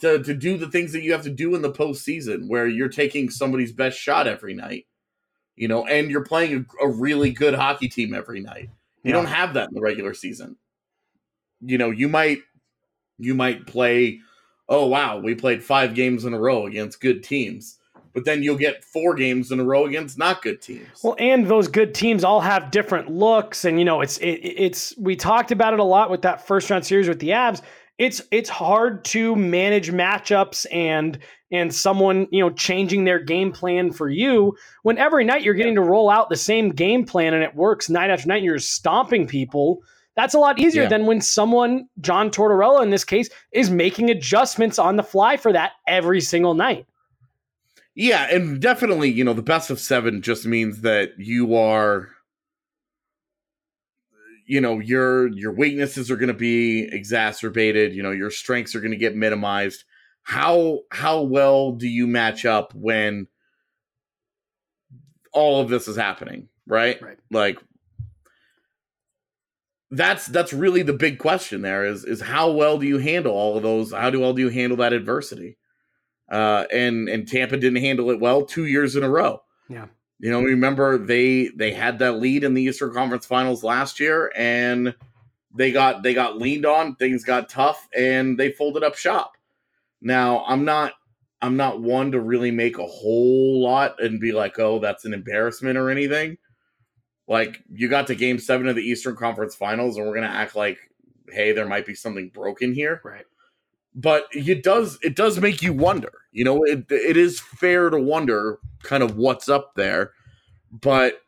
to 0.00 0.22
to 0.22 0.34
do 0.34 0.58
the 0.58 0.70
things 0.70 0.92
that 0.92 1.02
you 1.02 1.12
have 1.12 1.22
to 1.22 1.30
do 1.30 1.54
in 1.54 1.62
the 1.62 1.72
postseason, 1.72 2.48
where 2.48 2.66
you're 2.66 2.88
taking 2.88 3.30
somebody's 3.30 3.72
best 3.72 3.98
shot 3.98 4.26
every 4.26 4.54
night, 4.54 4.86
you 5.56 5.68
know, 5.68 5.86
and 5.86 6.10
you're 6.10 6.24
playing 6.24 6.66
a, 6.80 6.86
a 6.86 6.88
really 6.88 7.30
good 7.30 7.54
hockey 7.54 7.88
team 7.88 8.14
every 8.14 8.40
night. 8.40 8.70
You 9.02 9.10
Yeah. 9.10 9.12
don't 9.12 9.26
have 9.26 9.54
that 9.54 9.68
in 9.68 9.74
the 9.74 9.80
regular 9.80 10.14
season. 10.14 10.56
You 11.60 11.78
know, 11.78 11.90
you 11.90 12.08
might 12.08 12.38
you 13.18 13.34
might 13.34 13.66
play. 13.66 14.20
Oh 14.68 14.86
wow, 14.86 15.18
we 15.18 15.34
played 15.34 15.62
five 15.62 15.94
games 15.94 16.24
in 16.24 16.34
a 16.34 16.38
row 16.40 16.66
against 16.66 17.00
good 17.00 17.22
teams, 17.22 17.78
but 18.12 18.24
then 18.24 18.42
you'll 18.42 18.56
get 18.58 18.84
four 18.84 19.14
games 19.14 19.52
in 19.52 19.60
a 19.60 19.64
row 19.64 19.86
against 19.86 20.18
not 20.18 20.42
good 20.42 20.60
teams. 20.60 20.88
Well, 21.04 21.14
and 21.20 21.46
those 21.46 21.68
good 21.68 21.94
teams 21.94 22.24
all 22.24 22.40
have 22.40 22.72
different 22.72 23.08
looks, 23.08 23.64
and 23.64 23.78
you 23.78 23.84
know, 23.84 24.00
it's 24.00 24.18
it, 24.18 24.40
it's 24.42 24.92
we 24.98 25.14
talked 25.16 25.52
about 25.52 25.72
it 25.72 25.78
a 25.78 25.84
lot 25.84 26.10
with 26.10 26.22
that 26.22 26.44
first 26.46 26.68
round 26.68 26.84
series 26.84 27.08
with 27.08 27.20
the 27.20 27.28
Avs. 27.30 27.62
It's 27.98 28.20
it's 28.30 28.50
hard 28.50 29.04
to 29.06 29.34
manage 29.36 29.90
matchups 29.90 30.66
and 30.70 31.18
and 31.50 31.74
someone 31.74 32.26
you 32.30 32.40
know 32.40 32.50
changing 32.50 33.04
their 33.04 33.18
game 33.18 33.52
plan 33.52 33.92
for 33.92 34.08
you 34.10 34.56
when 34.82 34.98
every 34.98 35.24
night 35.24 35.42
you're 35.42 35.54
getting 35.54 35.76
to 35.76 35.80
roll 35.80 36.10
out 36.10 36.28
the 36.28 36.36
same 36.36 36.70
game 36.70 37.04
plan 37.06 37.32
and 37.32 37.42
it 37.42 37.54
works 37.54 37.88
night 37.88 38.10
after 38.10 38.28
night 38.28 38.36
and 38.36 38.44
you're 38.44 38.58
stomping 38.58 39.26
people. 39.26 39.82
That's 40.14 40.34
a 40.34 40.38
lot 40.38 40.58
easier 40.58 40.84
Yeah. 40.84 40.88
than 40.88 41.06
when 41.06 41.20
someone, 41.20 41.88
John 42.00 42.30
Tortorella 42.30 42.82
in 42.82 42.90
this 42.90 43.04
case, 43.04 43.28
is 43.52 43.70
making 43.70 44.10
adjustments 44.10 44.78
on 44.78 44.96
the 44.96 45.02
fly 45.02 45.36
for 45.36 45.52
that 45.52 45.72
every 45.86 46.20
single 46.22 46.54
night. 46.54 46.86
Yeah, 47.94 48.26
and 48.30 48.60
definitely, 48.60 49.10
you 49.10 49.24
know, 49.24 49.32
the 49.32 49.42
best 49.42 49.70
of 49.70 49.80
seven 49.80 50.20
just 50.20 50.44
means 50.46 50.82
that 50.82 51.18
you 51.18 51.54
are 51.54 52.08
you 54.46 54.60
know 54.60 54.78
your 54.78 55.28
your 55.28 55.52
weaknesses 55.52 56.10
are 56.10 56.16
going 56.16 56.28
to 56.28 56.34
be 56.34 56.88
exacerbated 56.92 57.94
you 57.94 58.02
know 58.02 58.12
your 58.12 58.30
strengths 58.30 58.74
are 58.74 58.80
going 58.80 58.92
to 58.92 58.96
get 58.96 59.14
minimized 59.16 59.84
how 60.22 60.80
how 60.90 61.20
well 61.22 61.72
do 61.72 61.86
you 61.88 62.06
match 62.06 62.44
up 62.44 62.74
when 62.74 63.26
all 65.32 65.60
of 65.60 65.68
this 65.68 65.86
is 65.88 65.96
happening 65.96 66.48
right 66.66 67.00
Right. 67.02 67.18
like 67.30 67.58
that's 69.90 70.26
that's 70.26 70.52
really 70.52 70.82
the 70.82 70.92
big 70.92 71.18
question 71.18 71.62
there 71.62 71.84
is 71.84 72.04
is 72.04 72.20
how 72.20 72.50
well 72.50 72.78
do 72.78 72.86
you 72.86 72.98
handle 72.98 73.32
all 73.32 73.56
of 73.56 73.62
those 73.62 73.92
how 73.92 74.10
do 74.10 74.20
well 74.20 74.32
do 74.32 74.42
you 74.42 74.48
handle 74.48 74.76
that 74.78 74.92
adversity 74.92 75.56
uh 76.30 76.64
and 76.72 77.08
and 77.08 77.28
tampa 77.28 77.56
didn't 77.56 77.80
handle 77.82 78.10
it 78.10 78.18
well 78.18 78.44
two 78.44 78.66
years 78.66 78.96
in 78.96 79.04
a 79.04 79.08
row 79.08 79.40
Yeah. 79.68 79.86
You 80.18 80.30
know, 80.30 80.40
remember 80.40 80.96
they 80.98 81.48
they 81.48 81.72
had 81.72 81.98
that 81.98 82.20
lead 82.20 82.44
in 82.44 82.54
the 82.54 82.62
Eastern 82.62 82.92
Conference 82.92 83.26
Finals 83.26 83.62
last 83.62 84.00
year, 84.00 84.32
and 84.34 84.94
they 85.54 85.72
got 85.72 86.02
they 86.02 86.14
got 86.14 86.38
leaned 86.38 86.64
on. 86.64 86.96
Things 86.96 87.24
got 87.24 87.48
tough, 87.48 87.88
and 87.96 88.38
they 88.38 88.50
folded 88.50 88.82
up 88.82 88.96
shop. 88.96 89.32
Now, 90.00 90.44
I'm 90.46 90.64
not 90.64 90.94
I'm 91.42 91.56
not 91.56 91.82
one 91.82 92.12
to 92.12 92.20
really 92.20 92.50
make 92.50 92.78
a 92.78 92.86
whole 92.86 93.62
lot 93.62 94.02
and 94.02 94.20
be 94.20 94.32
like, 94.32 94.58
oh, 94.58 94.78
that's 94.78 95.04
an 95.04 95.12
embarrassment 95.12 95.76
or 95.76 95.90
anything. 95.90 96.38
Like 97.28 97.62
you 97.70 97.88
got 97.88 98.06
to 98.06 98.14
Game 98.14 98.38
Seven 98.38 98.68
of 98.68 98.76
the 98.76 98.82
Eastern 98.82 99.16
Conference 99.16 99.54
Finals, 99.54 99.96
and 99.96 100.06
we're 100.06 100.14
gonna 100.14 100.28
act 100.28 100.56
like, 100.56 100.78
hey, 101.30 101.52
there 101.52 101.66
might 101.66 101.86
be 101.86 101.94
something 101.94 102.30
broken 102.32 102.72
here 102.72 103.00
Right. 103.04 103.24
But 103.96 104.26
it 104.32 104.62
does 104.62 104.98
it 105.02 105.16
does 105.16 105.40
make 105.40 105.62
you 105.62 105.72
wonder 105.72 106.12
you 106.30 106.44
know 106.44 106.62
it, 106.62 106.84
it 106.90 107.16
is 107.16 107.40
fair 107.40 107.90
to 107.90 107.98
wonder 107.98 108.58
kind 108.82 109.02
of 109.02 109.16
what's 109.16 109.48
up 109.48 109.72
there 109.74 110.12
but 110.70 111.22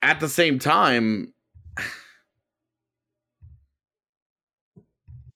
at 0.00 0.20
the 0.20 0.28
same 0.28 0.58
time 0.58 1.34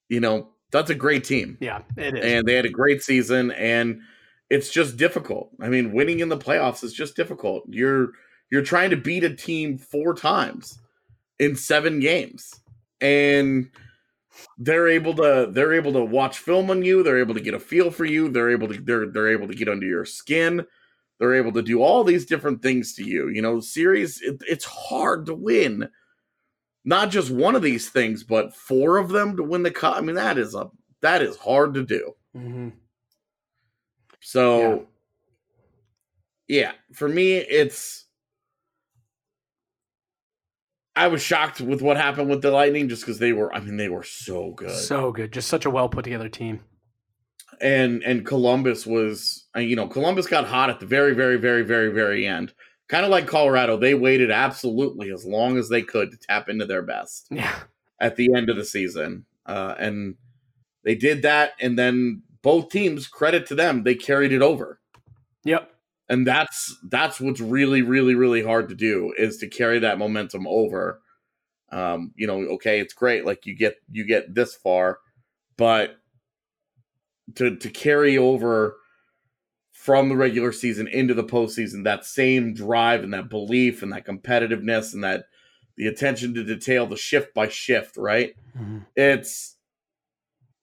you 0.09 0.21
know 0.21 0.49
that's 0.75 0.91
a 0.91 0.95
great 0.97 1.23
team. 1.23 1.57
Yeah, 1.61 1.83
it 1.97 2.19
is. 2.19 2.25
and 2.25 2.49
they 2.49 2.55
had 2.55 2.67
a 2.67 2.71
great 2.71 3.01
season 3.01 3.53
and 3.53 4.01
it's 4.51 4.71
just 4.71 4.97
difficult. 4.97 5.51
I 5.61 5.69
mean 5.69 5.93
winning 5.93 6.19
in 6.19 6.29
the 6.29 6.37
playoffs 6.37 6.83
is 6.83 6.93
just 6.93 7.15
difficult. 7.15 7.63
You're 7.69 8.09
you're 8.51 8.63
trying 8.63 8.91
to 8.91 8.97
beat 8.97 9.23
a 9.23 9.33
team 9.33 9.79
four 9.79 10.15
times 10.15 10.81
in 11.39 11.55
seven 11.55 12.01
games. 12.01 12.61
And 13.01 13.71
they're 14.59 14.89
able 14.89 15.15
to 15.15 15.49
they're 15.51 15.75
able 15.75 15.93
to 15.93 16.05
watch 16.05 16.39
film 16.39 16.71
on 16.71 16.85
you. 16.85 17.03
They're 17.03 17.19
able 17.19 17.35
to 17.35 17.41
get 17.41 17.55
a 17.55 17.61
feel 17.61 17.91
for 17.91 18.05
you. 18.05 18.29
They're 18.29 18.51
able 18.51 18.69
to 18.69 18.81
they're 18.81 19.07
they're 19.11 19.33
able 19.33 19.49
to 19.49 19.55
get 19.55 19.69
under 19.69 19.87
your 19.87 20.05
skin. 20.05 20.65
They're 21.19 21.35
able 21.35 21.53
to 21.53 21.63
do 21.63 21.83
all 21.83 22.05
these 22.05 22.27
different 22.27 22.63
things 22.63 22.95
to 22.95 23.05
you. 23.05 23.29
You 23.29 23.43
know 23.43 23.61
series 23.61 24.21
it, 24.23 24.43
it's 24.49 24.65
hard 24.65 25.27
to 25.27 25.35
win. 25.35 25.89
Not 26.85 27.11
just 27.11 27.31
one 27.31 27.55
of 27.55 27.63
these 27.63 27.89
things 27.89 28.25
but 28.25 28.55
four 28.55 28.99
of 28.99 29.09
them 29.09 29.37
to 29.37 29.43
win 29.43 29.63
the 29.63 29.71
cup. 29.71 29.97
I 29.97 30.01
mean 30.01 30.17
that 30.17 30.39
is 30.39 30.55
a 30.55 30.71
that 31.01 31.23
is 31.23 31.37
hard 31.37 31.75
to 31.75 31.85
do. 31.85 32.13
Hmm 32.33 32.71
so 34.25 34.87
yeah, 36.49 36.73
for 36.95 37.09
me 37.09 37.37
it's 37.37 38.04
I 40.97 41.09
was 41.09 41.23
shocked 41.23 41.61
with 41.61 41.83
what 41.83 41.97
happened 41.97 42.31
with 42.31 42.43
the 42.43 42.51
Lightning 42.51 42.89
just 42.89 43.03
because 43.03 43.19
they 43.19 43.33
were 43.33 43.53
I 43.55 43.61
mean 43.61 43.77
they 43.77 43.89
were 43.89 44.03
so 44.05 44.53
good. 44.53 44.71
So 44.71 45.11
good. 45.13 45.33
Just 45.33 45.49
such 45.49 45.65
a 45.67 45.71
well 45.71 45.89
put 45.89 46.05
together 46.05 46.29
team. 46.29 46.61
and 47.61 48.03
and 48.05 48.25
Columbus 48.27 48.87
was 48.87 49.47
uh, 49.57 49.61
you 49.61 49.77
know 49.77 49.87
Columbus 49.89 50.27
got 50.27 50.47
hot 50.47 50.71
at 50.71 50.81
the 50.81 50.87
very 50.87 51.15
very 51.15 51.37
very 51.37 51.63
very 51.63 51.93
very 51.93 52.27
end. 52.27 52.53
Kind 52.89 53.05
of 53.05 53.11
like 53.11 53.27
Colorado, 53.27 53.77
they 53.79 53.95
waited 53.95 54.31
absolutely 54.31 55.11
as 55.11 55.25
long 55.25 55.57
as 55.57 55.69
they 55.71 55.81
could 55.83 56.11
to 56.11 56.19
tap 56.19 56.49
into 56.51 56.67
their 56.67 56.83
best 56.83 57.27
Yeah. 57.31 57.55
at 57.99 58.17
the 58.17 58.35
end 58.35 58.51
of 58.51 58.57
the 58.57 58.65
season. 58.65 59.25
Uh, 59.47 59.75
and 59.79 60.17
they 60.85 60.95
did 60.95 61.23
that 61.23 61.53
and 61.61 61.79
then 61.79 62.23
both 62.43 62.69
teams 62.69 63.07
credit 63.09 63.47
to 63.47 63.55
them, 63.55 63.83
they 63.85 63.95
carried 63.95 64.33
it 64.33 64.43
over. 64.43 64.81
Yep. 65.45 65.74
And 66.09 66.27
that's 66.27 66.77
that's 66.91 67.21
what's 67.21 67.41
really 67.41 67.83
really 67.83 68.15
really 68.15 68.43
hard 68.43 68.69
to 68.69 68.75
do 68.75 69.13
is 69.17 69.39
to 69.39 69.49
carry 69.49 69.79
that 69.79 69.99
momentum 69.99 70.47
over 70.47 71.01
um 71.73 72.13
you 72.17 72.27
know 72.27 72.41
okay 72.41 72.81
it's 72.81 72.95
great 72.95 73.25
like 73.25 73.47
you 73.47 73.57
get 73.57 73.77
you 73.91 74.05
get 74.07 74.35
this 74.35 74.55
far 74.55 74.99
but 75.57 75.97
to 77.35 77.57
to 77.57 77.71
carry 77.71 78.19
over 78.19 78.77
from 79.73 80.09
the 80.09 80.17
regular 80.17 80.53
season 80.53 80.87
into 80.89 81.15
the 81.15 81.25
postseason 81.25 81.85
that 81.85 82.05
same 82.05 82.55
drive 82.55 83.03
and 83.03 83.13
that 83.15 83.29
belief 83.29 83.83
and 83.83 83.93
that 83.93 84.07
competitiveness 84.07 84.95
and 84.95 85.03
that 85.05 85.25
the 85.77 85.87
attention 85.87 86.33
to 86.35 86.45
detail 86.45 86.87
the 86.87 86.97
shift 86.97 87.35
by 87.35 87.49
shift 87.49 87.97
right 87.97 88.35
Mhm. 88.59 88.85
it's 88.95 89.57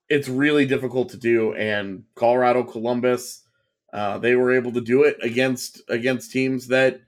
it's 0.08 0.28
really 0.28 0.66
difficult 0.66 1.10
to 1.10 1.18
do 1.18 1.54
and 1.54 2.04
colorado 2.16 2.64
columbus 2.64 3.41
uh, 3.94 4.18
they 4.18 4.36
were 4.36 4.52
able 4.52 4.72
to 4.72 4.82
do 4.82 5.04
it 5.04 5.18
against 5.22 5.82
against 5.90 6.32
teams 6.32 6.68
that 6.68 7.02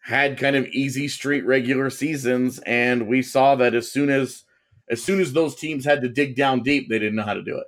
had 0.00 0.38
kind 0.38 0.56
of 0.56 0.66
easy 0.66 1.06
street 1.08 1.46
regular 1.46 1.88
seasons 1.90 2.58
and 2.60 3.06
we 3.06 3.22
saw 3.22 3.54
that 3.54 3.74
as 3.74 3.90
soon 3.90 4.10
as 4.10 4.44
as 4.90 5.02
soon 5.02 5.20
as 5.20 5.32
those 5.32 5.54
teams 5.54 5.84
had 5.84 6.00
to 6.00 6.08
dig 6.08 6.34
down 6.36 6.62
deep 6.62 6.88
they 6.88 6.98
didn't 6.98 7.14
know 7.14 7.22
how 7.22 7.34
to 7.34 7.42
do 7.42 7.56
it 7.56 7.66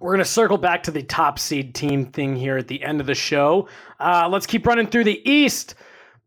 We're 0.00 0.12
going 0.12 0.18
to 0.18 0.24
circle 0.24 0.58
back 0.58 0.82
to 0.84 0.90
the 0.90 1.02
top 1.02 1.38
seed 1.38 1.74
team 1.74 2.06
thing 2.06 2.36
here 2.36 2.58
at 2.58 2.68
the 2.68 2.82
end 2.82 3.00
of 3.00 3.06
the 3.06 3.14
show. 3.14 3.68
Uh, 3.98 4.28
let's 4.30 4.46
keep 4.46 4.66
running 4.66 4.86
through 4.86 5.04
the 5.04 5.30
East. 5.30 5.74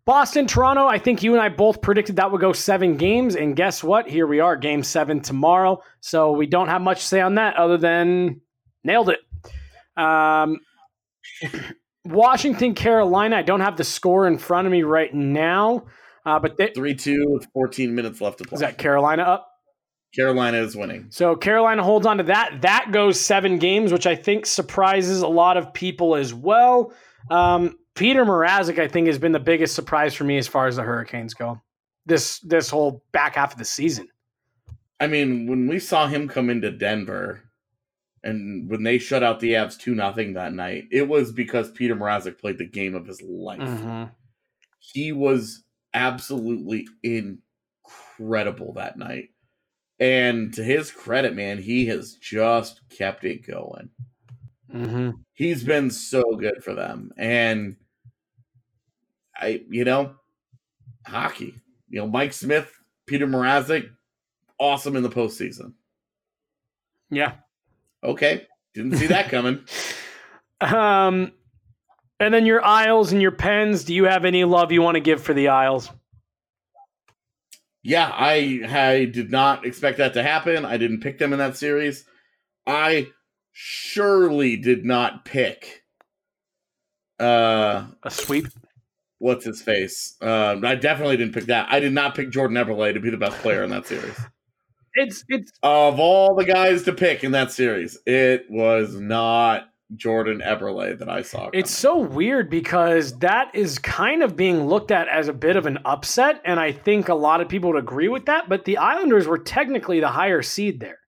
Boston, 0.06 0.46
Toronto, 0.46 0.88
I 0.88 1.00
think 1.00 1.24
you 1.24 1.34
and 1.34 1.42
I 1.42 1.50
both 1.50 1.82
predicted 1.82 2.18
that 2.18 2.32
would 2.32 2.42
go 2.42 2.54
seven 2.54 2.96
games. 2.96 3.36
And 3.36 3.56
guess 3.56 3.84
what? 3.84 4.08
Here 4.08 4.28
we 4.28 4.40
are, 4.40 4.56
game 4.56 4.84
seven 4.84 5.20
tomorrow. 5.20 5.82
So 6.00 6.32
we 6.32 6.46
don't 6.46 6.68
have 6.68 6.82
much 6.82 7.00
to 7.00 7.08
say 7.08 7.22
on 7.22 7.36
that 7.36 7.56
other 7.56 7.78
than 7.78 8.42
nailed 8.84 9.10
it. 9.10 9.20
Um, 9.98 10.60
Washington, 12.06 12.76
Carolina, 12.76 13.38
I 13.38 13.42
don't 13.42 13.62
have 13.62 13.78
the 13.78 13.84
score 13.84 14.28
in 14.28 14.38
front 14.38 14.68
of 14.68 14.72
me 14.72 14.84
right 14.84 15.14
now. 15.14 15.86
Uh, 16.26 16.40
but 16.40 16.58
they, 16.58 16.70
3-2 16.70 17.34
with 17.34 17.48
14 17.54 17.94
minutes 17.94 18.20
left 18.20 18.40
to 18.40 18.46
play 18.46 18.56
is 18.56 18.62
that 18.62 18.78
Carolina 18.78 19.24
up? 19.24 19.52
carolina 20.16 20.58
is 20.58 20.76
winning 20.76 21.08
So 21.10 21.36
Carolina 21.36 21.84
holds 21.84 22.06
on 22.06 22.18
to 22.18 22.24
that. 22.24 22.62
That 22.62 22.92
goes 22.92 23.20
seven 23.20 23.60
games, 23.60 23.92
which 23.92 24.08
I 24.08 24.16
think 24.16 24.46
surprises 24.46 25.22
a 25.22 25.28
lot 25.28 25.58
of 25.58 25.74
people 25.74 26.16
as 26.16 26.34
well. 26.34 26.94
Um, 27.30 27.78
Peter 27.96 28.26
Mrazek, 28.26 28.80
I 28.80 28.88
think, 28.88 29.08
has 29.08 29.18
been 29.18 29.34
the 29.34 29.40
biggest 29.40 29.76
surprise 29.76 30.14
for 30.14 30.24
me 30.24 30.38
as 30.38 30.48
far 30.48 30.68
as 30.68 30.78
the 30.78 30.84
Hurricanes 30.84 31.34
go. 31.34 31.62
This 32.06 32.40
this 32.40 32.70
whole 32.70 33.04
back 33.12 33.36
half 33.36 33.54
of 33.54 33.58
the 33.58 33.66
season. 33.66 34.08
i 35.00 35.08
mean 35.08 35.48
when 35.48 35.68
we 35.68 35.80
saw 35.80 36.08
him 36.08 36.28
come 36.28 36.50
into 36.50 36.72
denver 36.72 37.42
and 38.26 38.70
when 38.70 38.84
they 38.84 38.98
shut 38.98 39.24
out 39.24 39.40
the 39.40 39.54
Avs 39.54 39.80
2 39.80 39.96
nothing 39.96 40.34
that 40.34 40.54
night 40.54 40.86
it 40.92 41.08
was 41.08 41.32
because 41.32 41.72
peter 41.72 41.96
mrazek 41.96 42.38
played 42.38 42.58
the 42.58 42.66
game 42.66 42.96
of 42.96 43.06
his 43.08 43.22
life 43.22 43.60
Mm-hmm. 43.60 44.06
he 44.80 45.14
was 45.14 45.64
absolutely 45.96 46.88
incredible 47.04 48.74
that 48.74 48.98
night. 48.98 49.30
And 50.00 50.54
to 50.56 50.64
his 50.64 50.92
credit, 50.92 51.36
man, 51.36 51.58
he 51.58 51.86
has 51.88 52.16
just 52.16 52.82
kept 52.90 53.24
it 53.24 53.48
going. 53.48 53.90
Mm-hmm. 54.74 55.12
He's 55.34 55.64
been 55.64 55.90
so 55.90 56.36
good 56.36 56.62
for 56.64 56.74
them. 56.74 57.12
And 57.18 57.78
I, 59.38 59.64
you 59.70 59.86
know, 59.86 60.16
hockey, 61.08 61.56
you 61.88 62.00
know, 62.00 62.08
Mike 62.08 62.34
Smith, 62.34 62.70
Peter 63.06 63.26
Mrazek, 63.26 63.90
awesome 64.60 64.98
in 64.98 65.04
the 65.04 65.10
postseason. 65.10 65.74
Yeah. 67.10 67.36
Okay. 68.06 68.46
Didn't 68.74 68.98
see 68.98 69.08
that 69.08 69.30
coming. 69.30 69.64
Um, 70.62 71.34
and 72.20 72.34
then 72.34 72.46
your 72.46 72.64
Isles 72.64 73.12
and 73.12 73.22
your 73.22 73.32
Pens. 73.34 73.84
Do 73.84 73.94
you 73.94 74.06
have 74.06 74.24
any 74.24 74.46
love 74.46 74.72
you 74.72 74.82
want 74.82 74.96
to 74.96 75.02
give 75.02 75.22
for 75.22 75.34
the 75.34 75.50
Isles? 75.50 75.92
yeah, 77.84 78.10
I 78.12 78.62
I 78.66 79.06
did 79.06 79.30
not 79.32 79.66
expect 79.66 79.98
that 79.98 80.14
to 80.14 80.24
happen. 80.24 80.64
I 80.64 80.78
didn't 80.78 81.02
pick 81.02 81.20
them 81.20 81.34
in 81.34 81.40
that 81.40 81.58
series. 81.58 82.06
I 82.66 83.08
surely 83.52 84.56
did 84.56 84.86
not 84.86 85.26
pick 85.26 85.84
uh 87.20 87.88
A 88.04 88.10
sweep. 88.10 88.48
what's 89.20 89.44
his 89.46 89.62
face. 89.62 90.16
Uh, 90.22 90.56
I 90.64 90.76
definitely 90.76 91.18
didn't 91.18 91.34
pick 91.34 91.46
that. 91.48 91.68
I 91.70 91.82
did 91.82 91.94
not 91.94 92.16
pick 92.16 92.30
Jordan 92.32 92.56
Eberle 92.58 92.94
to 92.94 93.00
be 93.02 93.10
the 93.10 93.18
best 93.18 93.38
player 93.40 93.62
in 93.64 93.70
that 93.72 93.88
series. 93.88 94.18
It's 94.96 95.26
it's 95.28 95.52
Of 95.62 96.00
all 96.00 96.36
the 96.36 96.46
guys 96.46 96.84
to 96.84 96.94
pick 96.94 97.24
in 97.24 97.32
that 97.32 97.52
series, 97.52 97.98
it 98.06 98.46
was 98.50 98.96
not 98.96 99.70
Jordan 99.96 100.42
Eberle 100.44 100.98
that 100.98 101.10
I 101.10 101.22
saw. 101.22 101.50
It's 101.54 101.70
so 101.72 101.98
weird 102.00 102.50
because 102.50 103.20
that 103.20 103.54
is 103.54 103.78
kind 103.78 104.24
of 104.24 104.36
being 104.36 104.68
looked 104.68 104.92
at 104.92 105.08
as 105.10 105.28
a 105.28 105.34
bit 105.34 105.58
of 105.58 105.66
an 105.66 105.80
upset, 105.86 106.42
and 106.46 106.60
I 106.60 106.72
think 106.72 107.10
a 107.10 107.14
lot 107.14 107.42
of 107.42 107.50
people 107.50 107.74
would 107.74 107.80
agree 107.80 108.08
with 108.08 108.26
that. 108.26 108.50
But 108.50 108.66
the 108.66 108.78
Islanders 108.78 109.28
were 109.28 109.38
technically 109.38 110.00
the 110.00 110.08
higher 110.08 110.42
seed 110.42 110.80
there. 110.80 111.00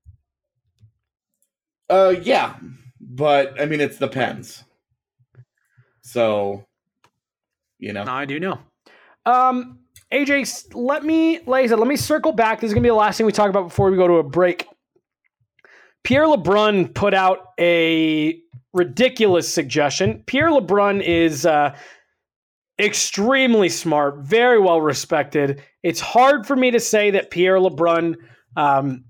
uh 1.90 2.16
yeah, 2.22 2.56
but 3.00 3.60
I 3.60 3.66
mean 3.66 3.80
it's 3.80 3.98
the 3.98 4.10
Pens, 4.10 4.64
so 6.02 6.66
you 7.80 7.94
know. 7.94 8.04
I 8.08 8.26
do 8.26 8.40
know. 8.40 8.60
Um, 9.26 9.80
AJ, 10.12 10.74
let 10.74 11.04
me, 11.04 11.40
like 11.46 11.66
I 11.66 11.68
said, 11.68 11.80
let 11.80 11.88
me 11.88 11.98
circle 11.98 12.32
back. 12.32 12.62
This 12.62 12.70
is 12.70 12.74
gonna 12.74 12.84
be 12.84 12.90
the 12.90 12.96
last 12.96 13.18
thing 13.18 13.26
we 13.26 13.32
talk 13.32 13.50
about 13.50 13.64
before 13.64 13.92
we 13.92 13.98
go 13.98 14.08
to 14.08 14.16
a 14.16 14.24
break. 14.24 14.66
Pierre 16.04 16.26
LeBrun 16.26 16.94
put 16.94 17.14
out 17.14 17.50
a 17.60 18.40
ridiculous 18.74 19.54
suggestion. 19.54 20.24
Pierre 20.26 20.50
LeBrun 20.50 21.02
is 21.04 21.46
uh, 21.46 21.76
extremely 22.80 23.68
smart, 23.68 24.20
very 24.20 24.60
well 24.60 24.80
respected. 24.80 25.62
It's 25.84 26.00
hard 26.00 26.48
for 26.48 26.56
me 26.56 26.72
to 26.72 26.80
say 26.80 27.12
that 27.12 27.30
Pierre 27.30 27.58
LeBrun, 27.58 28.16
um, 28.56 29.04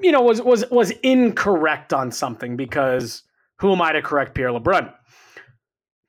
you 0.00 0.12
know, 0.12 0.22
was 0.22 0.40
was 0.40 0.64
was 0.70 0.90
incorrect 1.02 1.92
on 1.92 2.12
something 2.12 2.56
because 2.56 3.24
who 3.56 3.72
am 3.72 3.82
I 3.82 3.92
to 3.92 4.02
correct 4.02 4.36
Pierre 4.36 4.50
LeBrun? 4.50 4.92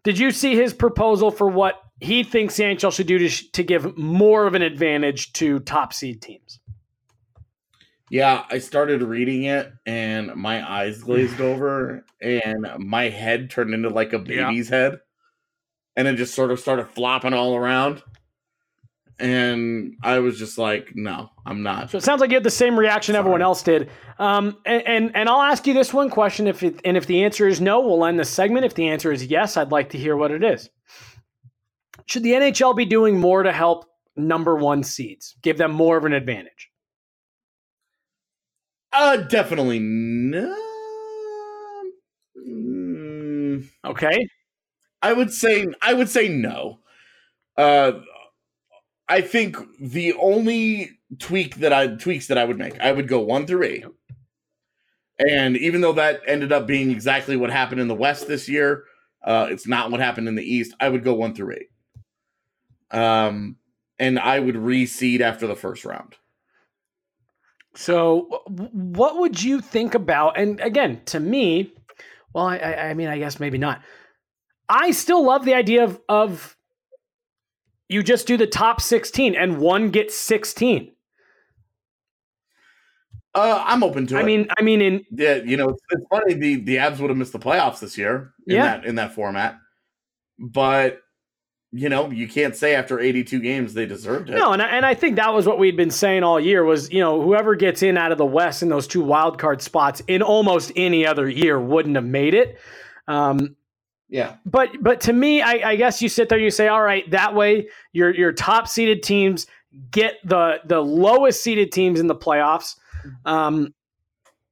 Did 0.03 0.20
you 0.20 0.30
see 0.30 0.55
his 0.55 0.74
proposal 0.74 1.32
for 1.32 1.47
what 1.47 1.82
he 1.99 2.23
thinks 2.23 2.55
the 2.57 2.63
NHL 2.63 2.93
should 2.93 3.07
do 3.07 3.17
to, 3.19 3.29
sh- 3.29 3.49
to 3.51 3.63
give 3.63 3.97
more 3.97 4.47
of 4.47 4.55
an 4.55 4.61
advantage 4.61 5.33
to 5.33 5.59
top 5.59 5.93
seed 5.93 6.21
teams? 6.21 6.59
Yeah, 8.11 8.43
I 8.49 8.57
started 8.59 9.03
reading 9.03 9.43
it 9.43 9.71
and 9.85 10.33
my 10.35 10.67
eyes 10.67 11.03
glazed 11.03 11.39
over 11.39 12.05
and 12.21 12.65
my 12.79 13.09
head 13.09 13.49
turned 13.51 13.73
into 13.73 13.89
like 13.89 14.13
a 14.13 14.23
Yeah. 14.25 14.47
baby's 14.49 14.69
head. 14.69 14.99
And 15.95 16.07
it 16.07 16.15
just 16.15 16.33
sort 16.33 16.49
of 16.51 16.59
started 16.59 16.87
flopping 16.87 17.33
all 17.33 17.55
around. 17.55 18.01
And 19.19 19.95
I 20.01 20.19
was 20.19 20.39
just 20.39 20.57
like, 20.57 20.93
no, 20.95 21.29
I'm 21.45 21.61
not. 21.61 21.91
So 21.91 21.97
it 21.97 22.03
sounds 22.05 22.21
like 22.21 22.29
you 22.29 22.35
had 22.37 22.43
the 22.45 22.49
same 22.49 22.79
reaction 22.79 23.15
everyone 23.15 23.41
else 23.41 23.61
did. 23.61 23.89
Um, 24.17 24.55
and, 24.65 24.81
and 24.87 25.15
and 25.15 25.27
I'll 25.29 25.41
ask 25.41 25.67
you 25.67 25.73
this 25.73 25.93
one 25.93 26.09
question. 26.09 26.47
If 26.47 26.63
it, 26.63 26.79
and 26.85 26.95
if 26.95 27.05
the 27.05 27.23
answer 27.25 27.45
is 27.45 27.59
no, 27.59 27.81
we'll 27.81 28.05
end 28.05 28.17
the 28.17 28.23
segment. 28.23 28.65
If 28.65 28.75
the 28.75 28.87
answer 28.87 29.11
is 29.11 29.25
yes, 29.25 29.57
I'd 29.57 29.71
like 29.71 29.89
to 29.89 29.97
hear 29.97 30.15
what 30.15 30.31
it 30.31 30.41
is. 30.41 30.69
Should 32.10 32.24
the 32.24 32.32
NHL 32.34 32.76
be 32.76 32.86
doing 32.86 33.20
more 33.20 33.43
to 33.43 33.51
help 33.51 33.86
number 34.18 34.55
one 34.55 34.82
seeds, 34.84 35.36
give 35.43 35.60
them 35.60 35.72
more 35.72 35.95
of 35.95 36.05
an 36.05 36.14
advantage? 36.14 36.72
Uh 38.91 39.18
definitely 39.18 39.78
no. 39.78 40.55
Mm, 42.36 43.70
Okay. 43.86 44.28
I 45.01 45.14
would 45.14 45.32
say 45.32 45.68
I 45.82 45.93
would 45.93 46.10
say 46.10 46.28
no. 46.28 46.80
Uh 47.57 48.01
I 49.07 49.22
think 49.22 49.57
the 49.80 50.14
only 50.14 50.91
tweak 51.20 51.57
that 51.57 51.74
I 51.74 51.88
tweaks 51.88 52.28
that 52.28 52.38
I 52.39 52.45
would 52.45 52.57
make, 52.57 52.80
I 52.80 52.91
would 52.91 53.07
go 53.07 53.20
one 53.20 53.45
through 53.45 53.64
eight. 53.64 53.86
And 55.20 55.57
even 55.57 55.82
though 55.82 55.93
that 55.93 56.22
ended 56.28 56.51
up 56.51 56.66
being 56.66 56.89
exactly 56.91 57.38
what 57.38 57.51
happened 57.51 57.82
in 57.82 57.88
the 57.88 57.95
West 57.95 58.28
this 58.28 58.49
year, 58.49 58.86
uh, 59.24 59.47
it's 59.51 59.68
not 59.68 59.91
what 59.91 59.99
happened 59.99 60.28
in 60.28 60.36
the 60.36 60.43
East. 60.43 60.74
I 60.80 60.89
would 60.89 61.03
go 61.03 61.14
one 61.14 61.36
through 61.36 61.53
eight. 61.55 61.70
Um, 62.91 63.57
and 63.97 64.17
I 64.19 64.39
would 64.39 64.55
reseed 64.55 65.21
after 65.21 65.45
the 65.47 65.55
first 65.55 65.85
round. 65.85 66.15
So, 67.75 68.43
what 68.47 69.17
would 69.19 69.41
you 69.41 69.61
think 69.61 69.93
about? 69.93 70.39
And 70.39 70.59
again, 70.59 71.01
to 71.05 71.19
me, 71.19 71.71
well, 72.33 72.45
I, 72.45 72.57
I, 72.57 72.89
I 72.89 72.93
mean, 72.93 73.07
I 73.07 73.19
guess 73.19 73.39
maybe 73.39 73.57
not. 73.57 73.81
I 74.67 74.91
still 74.91 75.23
love 75.23 75.45
the 75.45 75.53
idea 75.53 75.83
of, 75.83 75.99
of 76.09 76.57
you 77.87 78.03
just 78.03 78.27
do 78.27 78.37
the 78.37 78.47
top 78.47 78.81
16 78.81 79.35
and 79.35 79.59
one 79.59 79.89
gets 79.89 80.15
16. 80.15 80.91
Uh, 83.35 83.63
I'm 83.65 83.83
open 83.83 84.07
to 84.07 84.17
it. 84.17 84.19
I 84.19 84.23
mean, 84.23 84.47
I 84.57 84.61
mean, 84.63 84.81
in 84.81 85.05
yeah, 85.11 85.35
you 85.35 85.55
know, 85.55 85.69
it's, 85.69 85.81
it's 85.91 86.03
funny 86.09 86.33
the 86.33 86.55
the 86.55 86.75
Avs 86.77 86.99
would 86.99 87.09
have 87.11 87.17
missed 87.17 87.31
the 87.31 87.39
playoffs 87.39 87.79
this 87.79 87.97
year 87.97 88.33
in 88.47 88.55
Yeah. 88.55 88.63
that 88.63 88.85
in 88.85 88.95
that 88.95 89.13
format, 89.13 89.59
but 90.39 91.01
you 91.72 91.88
know, 91.88 92.09
you 92.09 92.28
can't 92.28 92.55
say 92.55 92.74
after 92.74 92.99
82 92.99 93.39
games 93.39 93.74
they 93.74 93.86
deserved 93.86 94.30
it. 94.30 94.36
no, 94.36 94.53
and 94.53 94.61
I, 94.61 94.67
and 94.70 94.86
I 94.86 94.95
think 94.95 95.17
that 95.17 95.34
was 95.34 95.45
what 95.45 95.59
we'd 95.59 95.78
been 95.78 95.91
saying 95.91 96.24
all 96.24 96.39
year 96.39 96.63
was 96.63 96.91
you 96.91 96.99
know 96.99 97.22
whoever 97.22 97.55
gets 97.55 97.84
in 97.84 97.97
out 97.97 98.11
of 98.11 98.17
the 98.17 98.26
West 98.26 98.63
in 98.63 98.70
those 98.70 98.88
two 98.88 99.03
wild 99.03 99.38
card 99.38 99.61
spots 99.61 100.01
in 100.07 100.22
almost 100.22 100.72
any 100.76 101.05
other 101.05 101.30
year 101.30 101.59
wouldn't 101.59 101.95
have 101.95 102.05
made 102.05 102.34
it. 102.34 102.57
Um, 103.07 103.55
Yeah, 104.07 104.38
but 104.45 104.72
but 104.82 105.01
to 105.01 105.13
me, 105.13 105.43
I, 105.43 105.72
I 105.72 105.76
guess 105.76 106.01
you 106.01 106.09
sit 106.09 106.30
there, 106.30 106.39
you 106.39 106.49
say, 106.49 106.67
all 106.67 106.82
right, 106.82 107.09
that 107.11 107.36
way 107.36 107.70
your 107.93 108.15
your 108.15 108.32
top 108.32 108.67
seeded 108.67 109.03
teams 109.03 109.45
get 109.91 110.15
the 110.24 110.61
the 110.65 110.80
lowest 110.80 111.43
seeded 111.43 111.72
teams 111.72 111.99
in 111.99 112.07
the 112.07 112.15
playoffs. 112.15 112.78
Um, 113.26 113.76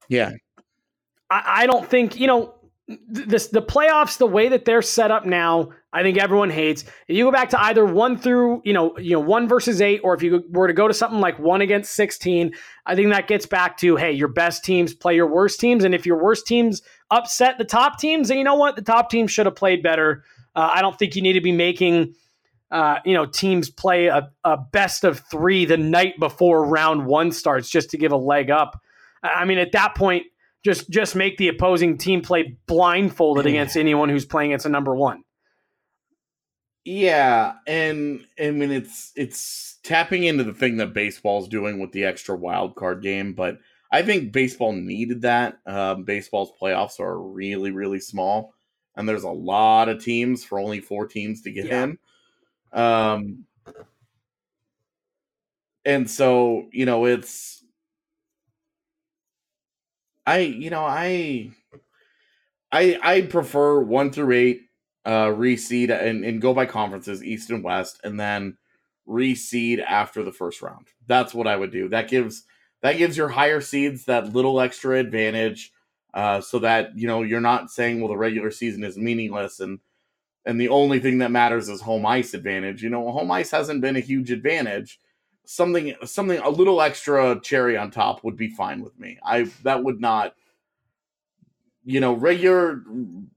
yeah, 0.07 0.33
I, 1.31 1.63
I 1.63 1.65
don't 1.65 1.87
think 1.87 2.19
you 2.19 2.27
know 2.27 2.53
this 3.07 3.47
the 3.47 3.61
playoffs 3.61 4.17
the 4.17 4.27
way 4.27 4.49
that 4.49 4.65
they're 4.65 4.81
set 4.81 5.11
up 5.11 5.25
now. 5.25 5.69
I 5.97 6.03
think 6.03 6.19
everyone 6.19 6.51
hates. 6.51 6.83
If 7.07 7.17
you 7.17 7.23
go 7.23 7.31
back 7.31 7.49
to 7.49 7.61
either 7.61 7.83
one 7.83 8.19
through 8.19 8.61
you 8.63 8.71
know 8.71 8.95
you 8.99 9.13
know 9.13 9.19
one 9.19 9.47
versus 9.47 9.81
eight, 9.81 10.01
or 10.03 10.13
if 10.13 10.21
you 10.21 10.43
were 10.49 10.67
to 10.67 10.73
go 10.73 10.87
to 10.87 10.93
something 10.93 11.19
like 11.19 11.39
one 11.39 11.61
against 11.61 11.95
sixteen, 11.95 12.53
I 12.85 12.93
think 12.93 13.11
that 13.11 13.27
gets 13.27 13.47
back 13.47 13.77
to 13.77 13.95
hey, 13.95 14.11
your 14.11 14.27
best 14.27 14.63
teams 14.63 14.93
play 14.93 15.15
your 15.15 15.25
worst 15.25 15.59
teams, 15.59 15.83
and 15.83 15.95
if 15.95 16.05
your 16.05 16.21
worst 16.21 16.45
teams 16.45 16.83
upset 17.09 17.57
the 17.57 17.65
top 17.65 17.97
teams, 17.97 18.27
then 18.27 18.37
you 18.37 18.43
know 18.43 18.53
what 18.53 18.75
the 18.75 18.83
top 18.83 19.09
teams 19.09 19.31
should 19.31 19.47
have 19.47 19.55
played 19.55 19.81
better. 19.81 20.23
Uh, 20.55 20.69
I 20.71 20.81
don't 20.81 20.97
think 20.97 21.15
you 21.15 21.23
need 21.23 21.33
to 21.33 21.41
be 21.41 21.51
making. 21.51 22.13
Uh, 22.69 22.99
you 23.05 23.13
know, 23.13 23.25
teams 23.25 23.69
play 23.69 24.07
a, 24.07 24.29
a 24.43 24.57
best 24.57 25.05
of 25.05 25.21
three 25.31 25.63
the 25.63 25.77
night 25.77 26.19
before 26.19 26.65
round 26.65 27.05
one 27.05 27.31
starts 27.31 27.69
just 27.69 27.89
to 27.91 27.97
give 27.97 28.11
a 28.11 28.17
leg 28.17 28.51
up. 28.51 28.81
I 29.23 29.45
mean, 29.45 29.57
at 29.57 29.71
that 29.71 29.95
point, 29.95 30.25
just 30.63 30.89
just 30.89 31.15
make 31.15 31.37
the 31.37 31.47
opposing 31.47 31.97
team 31.97 32.21
play 32.21 32.57
blindfolded 32.67 33.45
against 33.45 33.77
anyone 33.77 34.09
who's 34.09 34.25
playing 34.25 34.51
against 34.51 34.65
a 34.65 34.69
number 34.69 34.93
one. 34.93 35.23
Yeah, 36.87 37.55
and 37.67 38.25
I 38.39 38.51
mean 38.51 38.71
it's 38.71 39.11
it's 39.17 39.77
tapping 39.83 40.23
into 40.23 40.45
the 40.45 40.53
thing 40.53 40.77
that 40.77 40.93
baseball's 40.93 41.49
doing 41.49 41.79
with 41.79 41.91
the 41.91 42.05
extra 42.05 42.33
wild 42.33 42.75
card 42.75 43.03
game, 43.03 43.33
but 43.33 43.59
I 43.91 44.03
think 44.03 44.31
baseball 44.31 44.71
needed 44.71 45.21
that. 45.23 45.59
Um, 45.65 46.03
baseball's 46.05 46.53
playoffs 46.61 47.01
are 47.01 47.19
really 47.21 47.71
really 47.71 47.99
small, 47.99 48.53
and 48.95 49.07
there's 49.07 49.23
a 49.25 49.29
lot 49.29 49.89
of 49.89 50.01
teams 50.01 50.45
for 50.45 50.59
only 50.59 50.79
four 50.79 51.07
teams 51.07 51.41
to 51.41 51.51
get 51.51 51.65
Yeah. 51.65 51.83
in. 51.83 51.99
Um, 52.71 53.45
and 55.85 56.09
so 56.09 56.67
you 56.71 56.85
know 56.85 57.05
it's 57.05 57.63
I 60.25 60.39
you 60.39 60.69
know 60.69 60.83
I 60.85 61.51
I 62.71 62.99
I 63.01 63.21
prefer 63.21 63.81
one 63.81 64.11
through 64.11 64.33
eight 64.33 64.66
uh 65.07 65.27
reseed 65.27 65.89
and, 65.89 66.25
and 66.25 66.41
go 66.41 66.53
by 66.53 66.65
conferences 66.65 67.23
east 67.23 67.49
and 67.49 67.63
west 67.63 67.99
and 68.03 68.19
then 68.19 68.57
reseed 69.07 69.81
after 69.81 70.21
the 70.21 70.33
first 70.33 70.61
round. 70.61 70.87
That's 71.07 71.33
what 71.33 71.47
i 71.47 71.55
would 71.55 71.71
do. 71.71 71.87
That 71.89 72.09
gives 72.09 72.43
that 72.81 72.97
gives 72.97 73.17
your 73.17 73.29
higher 73.29 73.61
seeds 73.61 74.05
that 74.05 74.33
little 74.33 74.59
extra 74.59 74.99
advantage 74.99 75.71
uh 76.13 76.41
so 76.41 76.59
that 76.59 76.97
you 76.97 77.07
know 77.07 77.23
you're 77.23 77.41
not 77.41 77.71
saying 77.71 77.99
well 77.99 78.09
the 78.09 78.17
regular 78.17 78.51
season 78.51 78.83
is 78.83 78.97
meaningless 78.97 79.61
and 79.61 79.79
and 80.45 80.59
the 80.59 80.69
only 80.69 80.99
thing 80.99 81.19
that 81.19 81.31
matters 81.31 81.67
is 81.69 81.81
home 81.81 82.05
ice 82.05 82.33
advantage. 82.33 82.83
You 82.83 82.89
know 82.89 83.11
home 83.11 83.31
ice 83.31 83.51
hasn't 83.51 83.81
been 83.81 83.95
a 83.95 84.01
huge 84.01 84.31
advantage. 84.31 84.99
Something 85.45 85.95
something 86.03 86.39
a 86.39 86.49
little 86.49 86.81
extra 86.81 87.39
cherry 87.41 87.77
on 87.77 87.91
top 87.91 88.23
would 88.25 88.35
be 88.37 88.49
fine 88.49 88.81
with 88.81 88.99
me. 88.99 89.19
I 89.23 89.51
that 89.63 89.83
would 89.83 90.01
not 90.01 90.35
you 91.87 92.01
know, 92.01 92.11
regular 92.11 92.83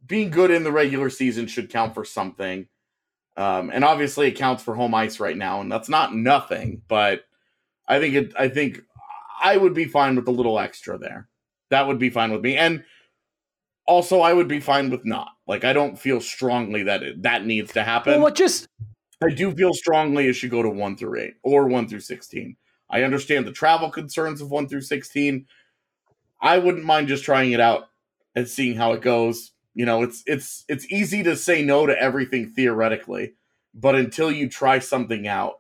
being 0.05 0.29
good 0.29 0.51
in 0.51 0.65
the 0.65 0.73
regular 0.73 1.09
season 1.09 1.47
should 1.47 1.71
count 1.71 1.95
for 1.95 2.05
something. 2.05 2.67
Um, 3.37 3.71
and 3.73 3.85
obviously 3.85 4.27
it 4.27 4.33
counts 4.33 4.61
for 4.61 4.75
home 4.75 4.93
ice 4.93 5.21
right 5.21 5.37
now, 5.37 5.61
and 5.61 5.71
that's 5.71 5.89
not 5.89 6.17
nothing, 6.17 6.83
but 6.89 7.23
I 7.87 8.01
think 8.01 8.15
it 8.17 8.33
I 8.37 8.49
think 8.49 8.83
I 9.41 9.57
would 9.57 9.73
be 9.73 9.85
fine 9.85 10.17
with 10.17 10.27
a 10.27 10.33
little 10.33 10.59
extra 10.59 10.99
there. 10.99 11.29
That 11.71 11.87
would 11.87 12.01
be 12.01 12.11
fine 12.11 12.33
with 12.33 12.43
me. 12.43 12.57
And 12.57 12.83
also 13.87 14.21
I 14.21 14.33
would 14.33 14.49
be 14.49 14.59
fine 14.59 14.91
with 14.91 15.05
not. 15.05 15.29
Like 15.47 15.63
I 15.63 15.73
don't 15.73 15.97
feel 15.97 16.21
strongly 16.21 16.83
that 16.83 17.05
it, 17.05 17.23
that 17.23 17.47
needs 17.47 17.73
to 17.75 17.85
happen. 17.85 18.15
Well, 18.15 18.23
what 18.23 18.35
just 18.35 18.67
I 19.23 19.31
do 19.31 19.55
feel 19.55 19.75
strongly 19.75 20.27
it 20.27 20.33
should 20.33 20.51
go 20.51 20.65
to 20.65 20.71
one 20.71 20.97
through 20.97 21.21
eight 21.21 21.35
or 21.45 21.69
one 21.69 21.89
through 21.89 22.01
16. 22.01 22.57
I 22.91 23.05
understand 23.05 23.47
the 23.47 23.53
travel 23.53 23.91
concerns 23.91 24.41
of 24.41 24.51
one 24.51 24.67
through 24.67 24.81
16. 24.81 25.47
I 26.43 26.59
wouldn't 26.59 26.85
mind 26.85 27.07
just 27.07 27.23
trying 27.23 27.53
it 27.53 27.61
out 27.61 27.90
and 28.35 28.49
seeing 28.49 28.77
how 28.77 28.93
it 28.93 29.03
goes. 29.03 29.53
You 29.75 29.87
know, 29.87 30.03
it's 30.03 30.23
it's 30.27 30.65
it's 30.69 30.91
easy 30.93 31.23
to 31.23 31.37
say 31.37 31.63
no 31.63 31.87
to 31.87 31.99
everything 32.01 32.51
theoretically, 32.51 33.35
but 33.75 33.95
until 33.95 34.31
you 34.31 34.49
try 34.49 34.79
something 34.79 35.27
out 35.29 35.55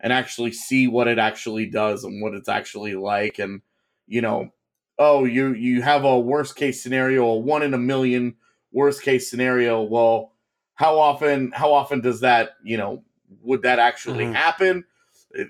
and 0.00 0.12
actually 0.12 0.52
see 0.52 0.86
what 0.86 1.08
it 1.08 1.18
actually 1.18 1.66
does 1.66 2.04
and 2.04 2.22
what 2.22 2.34
it's 2.34 2.48
actually 2.48 2.94
like 2.94 3.38
and 3.38 3.62
you 4.06 4.20
know, 4.20 4.52
oh, 4.98 5.24
you 5.24 5.52
you 5.54 5.82
have 5.82 6.04
a 6.04 6.18
worst 6.18 6.56
case 6.56 6.82
scenario, 6.82 7.24
a 7.26 7.38
1 7.38 7.62
in 7.62 7.74
a 7.74 7.78
million 7.78 8.36
worst 8.72 9.02
case 9.02 9.28
scenario. 9.30 9.82
Well, 9.82 10.32
how 10.74 10.98
often 10.98 11.50
how 11.52 11.72
often 11.72 12.00
does 12.00 12.20
that, 12.20 12.50
you 12.62 12.76
know, 12.76 13.04
would 13.42 13.62
that 13.62 13.78
actually 13.78 14.26
Mhm. 14.26 14.32
happen? 14.32 14.84
It, 15.32 15.48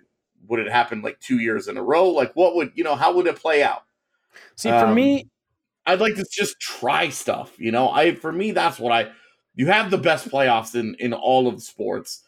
would 0.48 0.60
it 0.60 0.70
happen 0.70 1.02
like 1.02 1.20
2 1.20 1.38
years 1.38 1.68
in 1.68 1.76
a 1.76 1.82
row? 1.82 2.08
Like 2.08 2.34
what 2.34 2.54
would, 2.56 2.72
you 2.74 2.84
know, 2.84 2.94
how 2.94 3.12
would 3.14 3.26
it 3.26 3.36
play 3.36 3.62
out? 3.62 3.82
see 4.56 4.72
for 4.72 4.86
Um, 4.86 4.94
me, 4.94 5.28
I'd 5.86 6.00
like 6.00 6.16
to 6.16 6.26
just 6.30 6.58
try 6.60 7.08
stuff. 7.08 7.54
You 7.58 7.72
know, 7.72 7.88
I 7.90 8.14
for 8.14 8.32
me 8.32 8.50
that's 8.50 8.78
what 8.78 8.92
I. 8.92 9.10
You 9.54 9.68
have 9.68 9.90
the 9.90 9.98
best 9.98 10.28
playoffs 10.28 10.74
in 10.74 10.94
in 10.98 11.12
all 11.12 11.48
of 11.48 11.56
the 11.56 11.62
sports. 11.62 12.22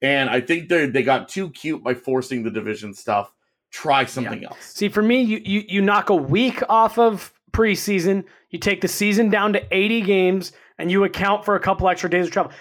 And 0.00 0.28
I 0.28 0.40
think 0.40 0.68
they 0.68 0.86
they 0.86 1.02
got 1.02 1.28
too 1.28 1.50
cute 1.50 1.82
by 1.82 1.94
forcing 1.94 2.42
the 2.42 2.50
division 2.50 2.92
stuff. 2.92 3.32
Try 3.70 4.04
something 4.04 4.44
else. 4.44 4.58
See, 4.60 4.88
for 4.88 5.02
me, 5.02 5.22
you, 5.22 5.40
you 5.44 5.64
you 5.68 5.80
knock 5.80 6.10
a 6.10 6.14
week 6.14 6.62
off 6.68 6.98
of 6.98 7.32
preseason, 7.52 8.24
you 8.50 8.58
take 8.58 8.80
the 8.80 8.88
season 8.88 9.30
down 9.30 9.52
to 9.52 9.62
80 9.70 10.02
games, 10.02 10.52
and 10.78 10.90
you 10.90 11.04
account 11.04 11.44
for 11.44 11.54
a 11.54 11.60
couple 11.60 11.88
extra 11.88 12.10
days 12.10 12.26
of 12.26 12.32
travel. 12.32 12.52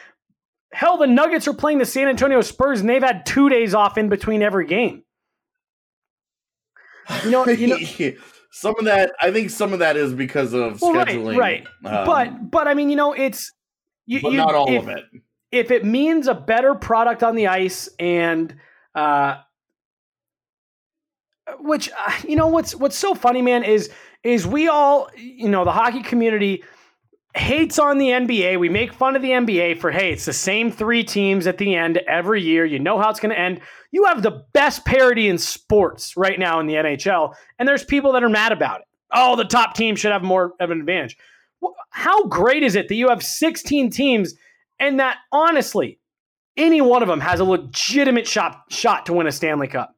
Hell, 0.73 0.97
the 0.97 1.07
Nuggets 1.07 1.47
are 1.47 1.53
playing 1.53 1.79
the 1.79 1.85
San 1.85 2.07
Antonio 2.07 2.41
Spurs, 2.41 2.79
and 2.79 2.89
they've 2.89 3.03
had 3.03 3.25
two 3.25 3.49
days 3.49 3.73
off 3.73 3.97
in 3.97 4.07
between 4.07 4.41
every 4.41 4.65
game. 4.65 5.03
You 7.25 7.31
know, 7.31 7.47
you 7.47 7.67
know 7.67 7.77
some 8.51 8.75
of 8.77 8.85
that 8.85 9.13
I 9.19 9.31
think 9.31 9.49
some 9.49 9.73
of 9.73 9.79
that 9.79 9.97
is 9.97 10.13
because 10.13 10.53
of 10.53 10.81
well, 10.81 10.93
scheduling. 10.93 11.37
right? 11.37 11.65
right. 11.83 11.93
um, 11.93 12.05
but 12.05 12.51
but 12.51 12.67
I 12.67 12.73
mean, 12.73 12.89
you 12.89 12.95
know, 12.95 13.13
it's 13.13 13.51
you, 14.05 14.21
but 14.21 14.31
you- 14.31 14.37
not 14.37 14.53
all 14.53 14.71
if, 14.71 14.83
of 14.83 14.89
it. 14.89 15.05
If 15.51 15.69
it 15.69 15.83
means 15.83 16.27
a 16.27 16.33
better 16.33 16.75
product 16.75 17.23
on 17.23 17.35
the 17.35 17.47
ice 17.47 17.89
and 17.99 18.55
uh, 18.95 19.37
which 21.59 21.89
uh, 21.89 22.11
you 22.27 22.35
know 22.35 22.47
what's 22.47 22.75
what's 22.75 22.97
so 22.97 23.15
funny, 23.15 23.41
man, 23.41 23.63
is 23.63 23.89
is 24.23 24.45
we 24.45 24.67
all 24.67 25.09
you 25.15 25.49
know 25.49 25.65
the 25.65 25.71
hockey 25.71 26.01
community 26.01 26.63
hates 27.35 27.79
on 27.79 27.97
the 27.97 28.07
NBA. 28.07 28.59
We 28.59 28.69
make 28.69 28.93
fun 28.93 29.15
of 29.15 29.21
the 29.21 29.31
NBA 29.31 29.79
for 29.79 29.91
hey, 29.91 30.11
it's 30.11 30.25
the 30.25 30.33
same 30.33 30.71
three 30.71 31.03
teams 31.03 31.47
at 31.47 31.57
the 31.57 31.75
end 31.75 31.97
every 32.07 32.41
year. 32.41 32.65
You 32.65 32.79
know 32.79 32.99
how 32.99 33.09
it's 33.09 33.19
going 33.19 33.33
to 33.33 33.39
end. 33.39 33.61
You 33.91 34.05
have 34.05 34.21
the 34.21 34.45
best 34.53 34.85
parity 34.85 35.27
in 35.27 35.37
sports 35.37 36.15
right 36.17 36.39
now 36.39 36.59
in 36.59 36.67
the 36.67 36.75
NHL, 36.75 37.35
and 37.59 37.67
there's 37.67 37.83
people 37.83 38.13
that 38.13 38.23
are 38.23 38.29
mad 38.29 38.51
about 38.51 38.81
it. 38.81 38.87
Oh, 39.13 39.35
the 39.35 39.45
top 39.45 39.75
team 39.75 39.95
should 39.95 40.11
have 40.11 40.23
more 40.23 40.53
of 40.59 40.71
an 40.71 40.79
advantage. 40.79 41.17
How 41.89 42.25
great 42.25 42.63
is 42.63 42.75
it 42.75 42.87
that 42.87 42.95
you 42.95 43.09
have 43.09 43.21
16 43.21 43.89
teams 43.89 44.33
and 44.79 44.99
that 44.99 45.17
honestly, 45.31 45.99
any 46.57 46.81
one 46.81 47.01
of 47.01 47.07
them 47.07 47.19
has 47.19 47.39
a 47.39 47.43
legitimate 47.43 48.27
shot 48.27 48.63
shot 48.69 49.05
to 49.05 49.13
win 49.13 49.27
a 49.27 49.31
Stanley 49.31 49.67
Cup? 49.67 49.95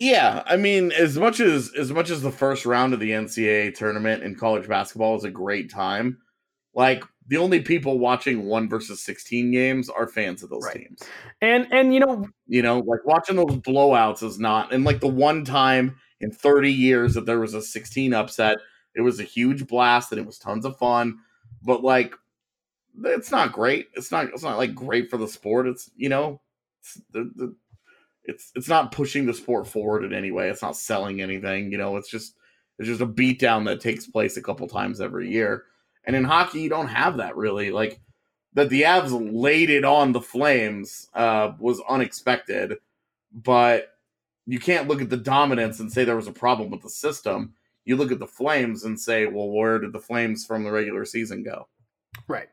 Yeah, 0.00 0.42
I 0.46 0.56
mean, 0.56 0.92
as 0.92 1.18
much 1.18 1.40
as 1.40 1.72
as 1.78 1.92
much 1.92 2.08
as 2.08 2.22
the 2.22 2.32
first 2.32 2.64
round 2.64 2.94
of 2.94 3.00
the 3.00 3.10
NCAA 3.10 3.74
tournament 3.74 4.22
in 4.22 4.34
college 4.34 4.66
basketball 4.66 5.14
is 5.16 5.24
a 5.24 5.30
great 5.30 5.70
time, 5.70 6.16
like 6.74 7.04
the 7.28 7.36
only 7.36 7.60
people 7.60 7.98
watching 7.98 8.46
one 8.46 8.66
versus 8.68 9.02
sixteen 9.02 9.50
games 9.50 9.90
are 9.90 10.08
fans 10.08 10.42
of 10.42 10.48
those 10.48 10.66
teams. 10.70 11.02
And 11.42 11.68
and 11.70 11.92
you 11.92 12.00
know, 12.00 12.26
You 12.46 12.62
know, 12.62 12.78
like 12.80 13.04
watching 13.04 13.36
those 13.36 13.56
blowouts 13.58 14.22
is 14.22 14.38
not. 14.38 14.72
And 14.72 14.84
like 14.84 15.00
the 15.00 15.06
one 15.06 15.44
time 15.44 15.96
in 16.20 16.32
thirty 16.32 16.72
years 16.72 17.14
that 17.14 17.26
there 17.26 17.38
was 17.38 17.52
a 17.52 17.60
sixteen 17.62 18.14
upset, 18.14 18.56
it 18.94 19.02
was 19.02 19.20
a 19.20 19.24
huge 19.24 19.66
blast 19.66 20.12
and 20.12 20.20
it 20.20 20.26
was 20.26 20.38
tons 20.38 20.64
of 20.64 20.78
fun. 20.78 21.18
But 21.62 21.84
like, 21.84 22.14
it's 23.04 23.30
not 23.30 23.52
great. 23.52 23.88
It's 23.94 24.10
not. 24.10 24.26
It's 24.26 24.42
not 24.42 24.56
like 24.56 24.74
great 24.74 25.10
for 25.10 25.18
the 25.18 25.28
sport. 25.28 25.66
It's 25.68 25.90
you 25.94 26.08
know, 26.08 26.40
it's, 26.80 26.94
the, 27.12 27.30
the, 27.36 27.54
it's 28.30 28.52
it's 28.54 28.68
not 28.68 28.92
pushing 28.92 29.26
the 29.26 29.34
sport 29.34 29.66
forward 29.66 30.04
in 30.04 30.12
any 30.12 30.30
way. 30.30 30.48
It's 30.48 30.62
not 30.62 30.76
selling 30.76 31.20
anything. 31.20 31.70
You 31.70 31.78
know, 31.78 31.96
it's 31.96 32.10
just 32.10 32.34
it's 32.78 32.88
just 32.88 33.02
a 33.02 33.06
beatdown 33.06 33.66
that 33.66 33.80
takes 33.80 34.06
place 34.06 34.36
a 34.36 34.42
couple 34.42 34.66
times 34.66 35.00
every 35.00 35.30
year. 35.30 35.64
And 36.04 36.16
in 36.16 36.24
hockey, 36.24 36.62
you 36.62 36.70
don't 36.70 36.88
have 36.88 37.18
that 37.18 37.36
really. 37.36 37.70
Like 37.70 38.00
that, 38.54 38.70
the 38.70 38.82
Avs 38.82 39.12
laid 39.32 39.68
it 39.68 39.84
on 39.84 40.12
the 40.12 40.20
Flames 40.20 41.08
uh, 41.12 41.52
was 41.58 41.82
unexpected, 41.88 42.78
but 43.32 43.88
you 44.46 44.58
can't 44.58 44.88
look 44.88 45.02
at 45.02 45.10
the 45.10 45.16
dominance 45.16 45.80
and 45.80 45.92
say 45.92 46.04
there 46.04 46.16
was 46.16 46.26
a 46.26 46.32
problem 46.32 46.70
with 46.70 46.82
the 46.82 46.88
system. 46.88 47.52
You 47.84 47.96
look 47.96 48.12
at 48.12 48.18
the 48.18 48.26
Flames 48.26 48.84
and 48.84 48.98
say, 48.98 49.26
well, 49.26 49.50
where 49.50 49.78
did 49.78 49.92
the 49.92 50.00
Flames 50.00 50.46
from 50.46 50.64
the 50.64 50.72
regular 50.72 51.04
season 51.04 51.42
go? 51.42 51.68
right. 52.28 52.48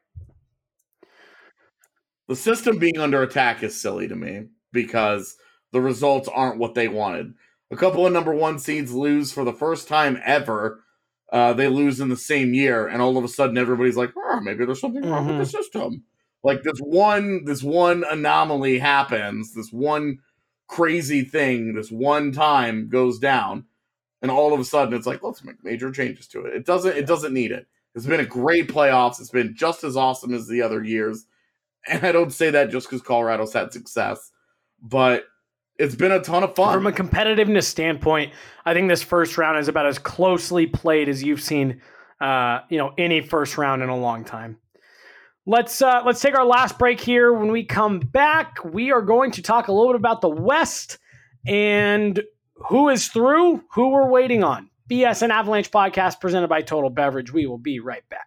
the 2.27 2.35
system 2.35 2.77
being 2.77 2.97
under 2.97 3.23
attack 3.23 3.63
is 3.63 3.79
silly 3.79 4.07
to 4.07 4.15
me 4.15 4.45
because 4.71 5.37
the 5.71 5.81
results 5.81 6.27
aren't 6.27 6.59
what 6.59 6.73
they 6.73 6.87
wanted. 6.87 7.33
A 7.71 7.75
couple 7.75 8.05
of 8.05 8.13
number 8.13 8.33
one 8.33 8.59
seeds 8.59 8.93
lose 8.93 9.31
for 9.31 9.43
the 9.43 9.53
first 9.53 9.87
time 9.87 10.19
ever. 10.23 10.83
Uh, 11.31 11.53
they 11.53 11.67
lose 11.67 11.99
in 11.99 12.09
the 12.09 12.15
same 12.15 12.53
year, 12.53 12.87
and 12.87 13.01
all 13.01 13.17
of 13.17 13.23
a 13.23 13.27
sudden 13.27 13.57
everybody's 13.57 13.97
like, 13.97 14.13
"Oh, 14.15 14.39
maybe 14.39 14.63
there's 14.65 14.79
something 14.79 15.05
wrong 15.05 15.27
with 15.27 15.37
the 15.37 15.45
system." 15.45 16.03
Like 16.43 16.63
this 16.63 16.79
one, 16.79 17.43
this 17.43 17.61
one 17.61 18.05
anomaly 18.09 18.79
happens. 18.79 19.53
This 19.53 19.71
one 19.73 20.19
crazy 20.67 21.23
thing, 21.23 21.73
this 21.73 21.91
one 21.91 22.31
time 22.31 22.87
goes 22.87 23.19
down, 23.19 23.65
and 24.21 24.31
all 24.31 24.53
of 24.53 24.59
a 24.59 24.65
sudden 24.65 24.93
it's 24.93 25.07
like, 25.07 25.23
let's 25.23 25.43
make 25.43 25.63
major 25.63 25.91
changes 25.91 26.27
to 26.27 26.45
it. 26.45 26.55
It 26.55 26.65
doesn't. 26.65 26.95
It 26.95 27.07
doesn't 27.07 27.33
need 27.33 27.51
it. 27.51 27.67
It's 27.95 28.05
been 28.05 28.19
a 28.19 28.25
great 28.25 28.69
playoffs. 28.69 29.19
It's 29.19 29.31
been 29.31 29.55
just 29.55 29.83
as 29.83 29.97
awesome 29.97 30.33
as 30.33 30.47
the 30.47 30.61
other 30.61 30.83
years. 30.83 31.25
And 31.89 32.05
I 32.05 32.11
don't 32.11 32.33
say 32.33 32.49
that 32.49 32.69
just 32.69 32.89
because 32.89 33.01
Colorado's 33.01 33.53
had 33.53 33.71
success, 33.71 34.31
but 34.81 35.23
it's 35.77 35.95
been 35.95 36.11
a 36.11 36.21
ton 36.21 36.43
of 36.43 36.55
fun. 36.55 36.73
From 36.73 36.87
a 36.87 36.91
competitiveness 36.91 37.65
standpoint, 37.65 38.33
I 38.65 38.73
think 38.73 38.89
this 38.89 39.03
first 39.03 39.37
round 39.37 39.59
is 39.59 39.67
about 39.67 39.85
as 39.85 39.99
closely 39.99 40.65
played 40.65 41.09
as 41.09 41.23
you've 41.23 41.41
seen, 41.41 41.81
uh, 42.19 42.59
you 42.69 42.77
know, 42.77 42.93
any 42.97 43.21
first 43.21 43.57
round 43.57 43.83
in 43.83 43.89
a 43.89 43.97
long 43.97 44.25
time. 44.25 44.57
Let's 45.45 45.81
uh, 45.81 46.01
let's 46.05 46.19
take 46.19 46.35
our 46.35 46.45
last 46.45 46.77
break 46.77 46.99
here. 46.99 47.31
When 47.31 47.51
we 47.51 47.63
come 47.63 47.99
back, 47.99 48.57
we 48.65 48.91
are 48.91 49.01
going 49.01 49.31
to 49.31 49.41
talk 49.41 49.67
a 49.67 49.71
little 49.71 49.93
bit 49.93 49.99
about 49.99 50.21
the 50.21 50.29
West 50.29 50.97
and 51.45 52.21
who 52.55 52.89
is 52.89 53.07
through, 53.07 53.63
who 53.71 53.89
we're 53.89 54.09
waiting 54.09 54.43
on. 54.43 54.69
BSN 54.89 55.29
Avalanche 55.29 55.71
podcast 55.71 56.19
presented 56.19 56.47
by 56.47 56.61
Total 56.61 56.89
Beverage. 56.89 57.31
We 57.31 57.45
will 57.45 57.57
be 57.57 57.79
right 57.79 58.07
back. 58.09 58.26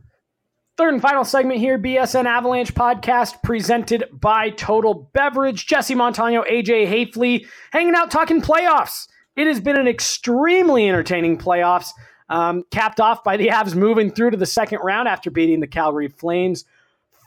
Third 0.81 0.95
and 0.95 1.01
final 1.03 1.23
segment 1.23 1.59
here, 1.59 1.77
BSN 1.77 2.25
Avalanche 2.25 2.73
podcast 2.73 3.43
presented 3.43 4.05
by 4.11 4.49
Total 4.49 4.95
Beverage. 5.13 5.67
Jesse 5.67 5.93
Montano, 5.93 6.41
AJ 6.41 6.87
Haefele, 6.87 7.45
hanging 7.71 7.93
out 7.93 8.09
talking 8.09 8.41
playoffs. 8.41 9.07
It 9.35 9.45
has 9.45 9.59
been 9.59 9.77
an 9.77 9.87
extremely 9.87 10.89
entertaining 10.89 11.37
playoffs, 11.37 11.89
um, 12.29 12.63
capped 12.71 12.99
off 12.99 13.23
by 13.23 13.37
the 13.37 13.49
Avs 13.49 13.75
moving 13.75 14.09
through 14.09 14.31
to 14.31 14.37
the 14.37 14.47
second 14.47 14.79
round 14.79 15.07
after 15.07 15.29
beating 15.29 15.59
the 15.59 15.67
Calgary 15.67 16.07
Flames 16.07 16.65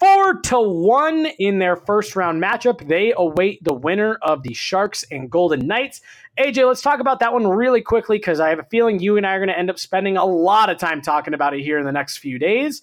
four 0.00 0.40
to 0.40 0.58
one 0.58 1.26
in 1.38 1.60
their 1.60 1.76
first 1.76 2.16
round 2.16 2.42
matchup. 2.42 2.88
They 2.88 3.14
await 3.16 3.62
the 3.62 3.72
winner 3.72 4.16
of 4.22 4.42
the 4.42 4.52
Sharks 4.52 5.04
and 5.12 5.30
Golden 5.30 5.64
Knights. 5.64 6.00
AJ, 6.40 6.66
let's 6.66 6.82
talk 6.82 6.98
about 6.98 7.20
that 7.20 7.32
one 7.32 7.46
really 7.46 7.82
quickly 7.82 8.18
because 8.18 8.40
I 8.40 8.48
have 8.48 8.58
a 8.58 8.64
feeling 8.64 8.98
you 8.98 9.16
and 9.16 9.24
I 9.24 9.34
are 9.34 9.38
going 9.38 9.48
to 9.48 9.56
end 9.56 9.70
up 9.70 9.78
spending 9.78 10.16
a 10.16 10.24
lot 10.24 10.70
of 10.70 10.78
time 10.78 11.00
talking 11.00 11.34
about 11.34 11.54
it 11.54 11.62
here 11.62 11.78
in 11.78 11.84
the 11.84 11.92
next 11.92 12.18
few 12.18 12.40
days. 12.40 12.82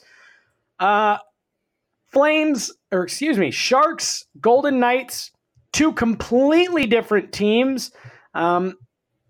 Uh, 0.82 1.20
Flames, 2.12 2.74
or 2.92 3.04
excuse 3.04 3.38
me, 3.38 3.52
Sharks, 3.52 4.26
Golden 4.42 4.82
Knights, 4.82 5.32
two 5.72 5.94
completely 5.94 6.86
different 6.86 7.32
teams, 7.32 7.92
um, 8.34 8.76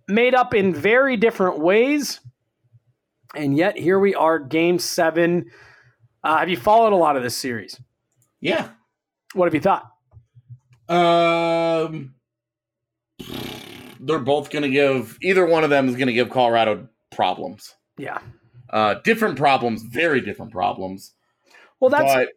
made 0.08 0.34
up 0.34 0.56
in 0.56 0.74
very 0.74 1.16
different 1.16 1.60
ways. 1.60 2.20
And 3.36 3.56
yet 3.56 3.78
here 3.78 4.00
we 4.00 4.16
are, 4.16 4.40
game 4.40 4.80
seven. 4.80 5.52
Uh, 6.24 6.40
have 6.40 6.50
you 6.50 6.58
followed 6.58 6.94
a 6.94 6.96
lot 6.96 7.18
of 7.18 7.24
this 7.24 7.38
series? 7.38 7.80
Yeah. 8.40 8.70
What 9.34 9.46
have 9.46 9.54
you 9.54 9.62
thought? 9.62 9.92
Um, 10.90 12.16
they're 14.00 14.20
both 14.20 14.50
going 14.50 14.64
to 14.64 14.70
give 14.70 15.18
either 15.22 15.46
one 15.46 15.64
of 15.64 15.70
them 15.70 15.88
is 15.88 15.96
going 15.96 16.08
to 16.08 16.14
give 16.14 16.32
Colorado 16.32 16.90
problems. 17.12 17.76
Yeah. 17.98 18.18
Uh, 18.72 18.96
different 19.04 19.38
problems, 19.38 19.84
very 19.84 20.22
different 20.22 20.52
problems. 20.52 21.14
Well, 21.82 21.90
that's 21.90 22.14
but 22.14 22.30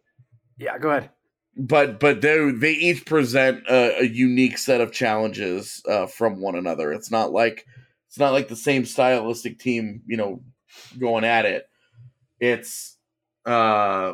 yeah. 0.57 0.77
Go 0.77 0.89
ahead. 0.89 1.11
but 1.55 1.99
but 1.99 2.19
they 2.21 2.51
they 2.51 2.73
each 2.73 3.05
present 3.05 3.63
a, 3.69 4.01
a 4.01 4.03
unique 4.05 4.57
set 4.57 4.81
of 4.81 4.91
challenges 4.91 5.81
uh, 5.87 6.07
from 6.07 6.41
one 6.41 6.55
another. 6.55 6.91
It's 6.91 7.11
not 7.11 7.31
like 7.31 7.65
it's 8.09 8.19
not 8.19 8.33
like 8.33 8.49
the 8.49 8.55
same 8.57 8.85
stylistic 8.85 9.59
team, 9.59 10.01
you 10.05 10.17
know, 10.17 10.41
going 10.99 11.23
at 11.23 11.45
it. 11.45 11.69
It's 12.39 12.97
uh 13.45 14.13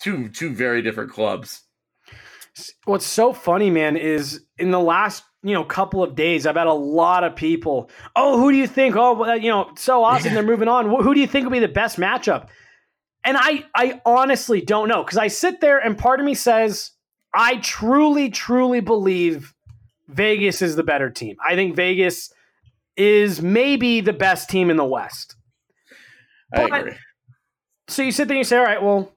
two 0.00 0.28
two 0.28 0.52
very 0.54 0.82
different 0.82 1.10
clubs. 1.12 1.62
What's 2.84 3.06
so 3.06 3.32
funny, 3.32 3.70
man, 3.70 3.96
is 3.96 4.44
in 4.58 4.72
the 4.72 4.80
last 4.80 5.24
you 5.42 5.54
know 5.54 5.64
couple 5.64 6.02
of 6.02 6.14
days, 6.14 6.46
I've 6.46 6.56
had 6.56 6.66
a 6.66 6.72
lot 6.72 7.24
of 7.24 7.34
people. 7.34 7.88
Oh, 8.14 8.38
who 8.38 8.52
do 8.52 8.58
you 8.58 8.66
think? 8.66 8.96
Oh, 8.96 9.32
you 9.34 9.48
know, 9.48 9.70
so 9.76 10.04
awesome. 10.04 10.34
They're 10.34 10.42
moving 10.54 10.68
on. 10.68 10.90
Who 10.90 11.14
do 11.14 11.20
you 11.20 11.26
think 11.26 11.44
will 11.44 11.52
be 11.52 11.60
the 11.60 11.68
best 11.68 11.98
matchup? 11.98 12.48
And 13.24 13.36
I, 13.38 13.64
I 13.74 14.00
honestly 14.04 14.60
don't 14.60 14.88
know 14.88 15.02
because 15.04 15.18
I 15.18 15.28
sit 15.28 15.60
there 15.60 15.78
and 15.78 15.96
part 15.96 16.18
of 16.20 16.26
me 16.26 16.34
says 16.34 16.90
I 17.32 17.56
truly, 17.58 18.30
truly 18.30 18.80
believe 18.80 19.54
Vegas 20.08 20.60
is 20.60 20.76
the 20.76 20.82
better 20.82 21.08
team. 21.08 21.36
I 21.46 21.54
think 21.54 21.76
Vegas 21.76 22.32
is 22.96 23.40
maybe 23.40 24.00
the 24.00 24.12
best 24.12 24.50
team 24.50 24.70
in 24.70 24.76
the 24.76 24.84
West. 24.84 25.36
I 26.52 26.68
But- 26.68 26.80
agree. 26.80 26.96
So 27.88 28.02
you 28.02 28.12
sit 28.12 28.28
there 28.28 28.36
and 28.36 28.40
you 28.40 28.44
say, 28.44 28.56
all 28.56 28.64
right, 28.64 28.82
well, 28.82 29.12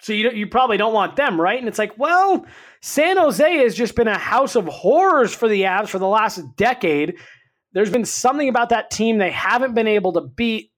so 0.00 0.12
you 0.12 0.30
you 0.30 0.46
probably 0.46 0.76
don't 0.76 0.92
want 0.92 1.16
them, 1.16 1.40
right? 1.40 1.58
And 1.58 1.68
it's 1.68 1.78
like, 1.78 1.96
well, 1.98 2.44
San 2.82 3.16
Jose 3.16 3.58
has 3.58 3.74
just 3.74 3.94
been 3.94 4.08
a 4.08 4.18
house 4.18 4.54
of 4.56 4.66
horrors 4.66 5.34
for 5.34 5.48
the 5.48 5.62
Avs 5.62 5.88
for 5.88 5.98
the 5.98 6.06
last 6.08 6.40
decade. 6.56 7.16
There's 7.72 7.90
been 7.90 8.04
something 8.04 8.48
about 8.48 8.70
that 8.70 8.90
team 8.90 9.18
they 9.18 9.30
haven't 9.30 9.74
been 9.74 9.86
able 9.86 10.12
to 10.14 10.20
beat. 10.22 10.70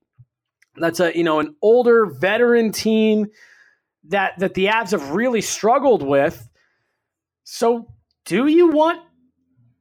That's 0.80 1.00
a 1.00 1.16
you 1.16 1.24
know 1.24 1.40
an 1.40 1.54
older 1.62 2.06
veteran 2.06 2.72
team 2.72 3.26
that 4.08 4.38
that 4.38 4.54
the 4.54 4.66
Avs 4.66 4.90
have 4.92 5.10
really 5.10 5.40
struggled 5.40 6.02
with. 6.02 6.48
So, 7.44 7.92
do 8.24 8.46
you 8.46 8.68
want 8.68 9.00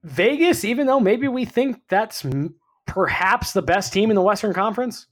Vegas, 0.04 0.64
even 0.64 0.88
though 0.88 1.00
maybe 1.00 1.28
we 1.28 1.45
think 1.45 1.82
that's 1.89 2.26
perhaps 2.86 3.54
the 3.54 3.62
best 3.62 3.91
team 3.91 4.10
in 4.10 4.16
the 4.16 4.22
Western 4.22 4.54
Conference? 4.54 5.08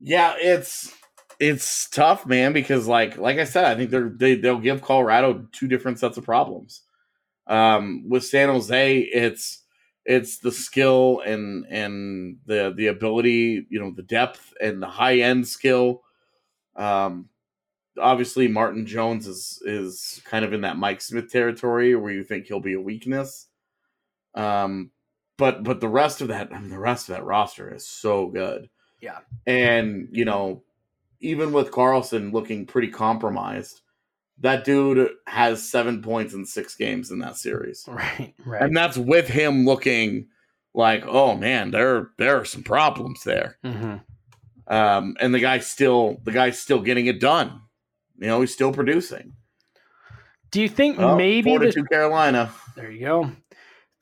Yeah, 0.00 0.34
it's 0.38 0.94
it's 1.38 1.88
tough, 1.88 2.26
man, 2.26 2.52
because 2.52 2.86
like 2.86 3.18
like 3.18 3.38
I 3.38 3.44
said, 3.44 3.64
I 3.64 3.74
think 3.74 3.90
they're 3.90 4.08
they, 4.08 4.36
they'll 4.36 4.58
give 4.58 4.82
Colorado 4.82 5.46
two 5.52 5.68
different 5.68 5.98
sets 5.98 6.16
of 6.16 6.24
problems. 6.24 6.82
Um, 7.46 8.08
with 8.08 8.24
San 8.24 8.48
Jose, 8.48 8.98
it's 8.98 9.62
it's 10.06 10.38
the 10.38 10.52
skill 10.52 11.20
and 11.26 11.66
and 11.68 12.38
the 12.46 12.72
the 12.76 12.86
ability, 12.86 13.66
you 13.68 13.80
know, 13.80 13.90
the 13.90 14.02
depth 14.02 14.54
and 14.60 14.82
the 14.82 14.86
high 14.86 15.18
end 15.18 15.46
skill. 15.46 16.02
Um, 16.76 17.28
obviously, 17.98 18.48
Martin 18.48 18.86
Jones 18.86 19.26
is 19.26 19.62
is 19.64 20.22
kind 20.24 20.44
of 20.44 20.52
in 20.52 20.62
that 20.62 20.78
Mike 20.78 21.00
Smith 21.00 21.30
territory 21.30 21.94
where 21.96 22.12
you 22.12 22.24
think 22.24 22.46
he'll 22.46 22.60
be 22.60 22.74
a 22.74 22.80
weakness. 22.80 23.48
Um, 24.34 24.90
but 25.38 25.64
but 25.64 25.80
the 25.80 25.88
rest 25.88 26.20
of 26.20 26.28
that, 26.28 26.52
I 26.52 26.58
mean, 26.60 26.70
the 26.70 26.78
rest 26.78 27.08
of 27.08 27.16
that 27.16 27.24
roster 27.24 27.74
is 27.74 27.86
so 27.86 28.28
good. 28.28 28.70
Yeah. 29.00 29.18
And, 29.46 30.08
you 30.10 30.24
know, 30.24 30.62
even 31.20 31.52
with 31.52 31.70
Karlsson 31.70 32.32
looking 32.32 32.66
pretty 32.66 32.88
compromised, 32.88 33.82
that 34.40 34.64
dude 34.64 35.10
has 35.26 35.68
seven 35.68 36.02
points 36.02 36.34
in 36.34 36.44
six 36.44 36.74
games 36.74 37.10
in 37.10 37.18
that 37.20 37.36
series. 37.36 37.84
Right, 37.88 38.34
right. 38.44 38.62
And 38.62 38.76
that's 38.76 38.96
with 38.98 39.28
him 39.28 39.64
looking 39.64 40.28
like, 40.74 41.04
oh 41.06 41.34
man, 41.36 41.70
there 41.70 42.10
there 42.18 42.38
are 42.38 42.44
some 42.44 42.62
problems 42.62 43.22
there. 43.24 43.56
Mhm. 43.64 44.02
Um, 44.68 45.16
and 45.20 45.32
the 45.34 45.38
guy's 45.40 45.66
still 45.66 46.18
the 46.24 46.32
guy's 46.32 46.58
still 46.58 46.80
getting 46.80 47.06
it 47.06 47.20
done. 47.20 47.60
You 48.18 48.26
know, 48.26 48.40
he's 48.40 48.52
still 48.52 48.72
producing. 48.72 49.32
Do 50.50 50.60
you 50.62 50.68
think 50.68 50.98
Oh, 50.98 51.16
maybe 51.16 51.52
to 51.58 51.70
the 51.70 51.82
Carolina. 51.88 52.50
There 52.74 52.90
you 52.90 53.00
go. 53.00 53.30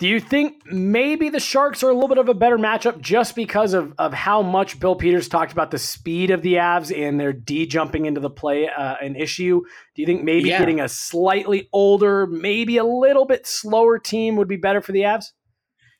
Do 0.00 0.08
you 0.08 0.18
think 0.18 0.66
maybe 0.66 1.28
the 1.28 1.38
Sharks 1.38 1.84
are 1.84 1.88
a 1.88 1.94
little 1.94 2.08
bit 2.08 2.18
of 2.18 2.28
a 2.28 2.34
better 2.34 2.58
matchup 2.58 3.00
just 3.00 3.36
because 3.36 3.74
of, 3.74 3.94
of 3.96 4.12
how 4.12 4.42
much 4.42 4.80
Bill 4.80 4.96
Peters 4.96 5.28
talked 5.28 5.52
about 5.52 5.70
the 5.70 5.78
speed 5.78 6.32
of 6.32 6.42
the 6.42 6.54
Avs 6.54 6.96
and 6.96 7.18
their 7.18 7.32
D 7.32 7.64
jumping 7.64 8.06
into 8.06 8.20
the 8.20 8.28
play 8.28 8.68
uh, 8.68 8.96
an 9.00 9.14
issue? 9.14 9.62
Do 9.94 10.02
you 10.02 10.06
think 10.06 10.24
maybe 10.24 10.48
Yeah. 10.48 10.58
getting 10.58 10.80
a 10.80 10.88
slightly 10.88 11.68
older, 11.72 12.26
maybe 12.26 12.76
a 12.76 12.84
little 12.84 13.24
bit 13.24 13.46
slower 13.46 14.00
team 14.00 14.34
would 14.34 14.48
be 14.48 14.56
better 14.56 14.80
for 14.80 14.90
the 14.90 15.02
Avs? 15.02 15.26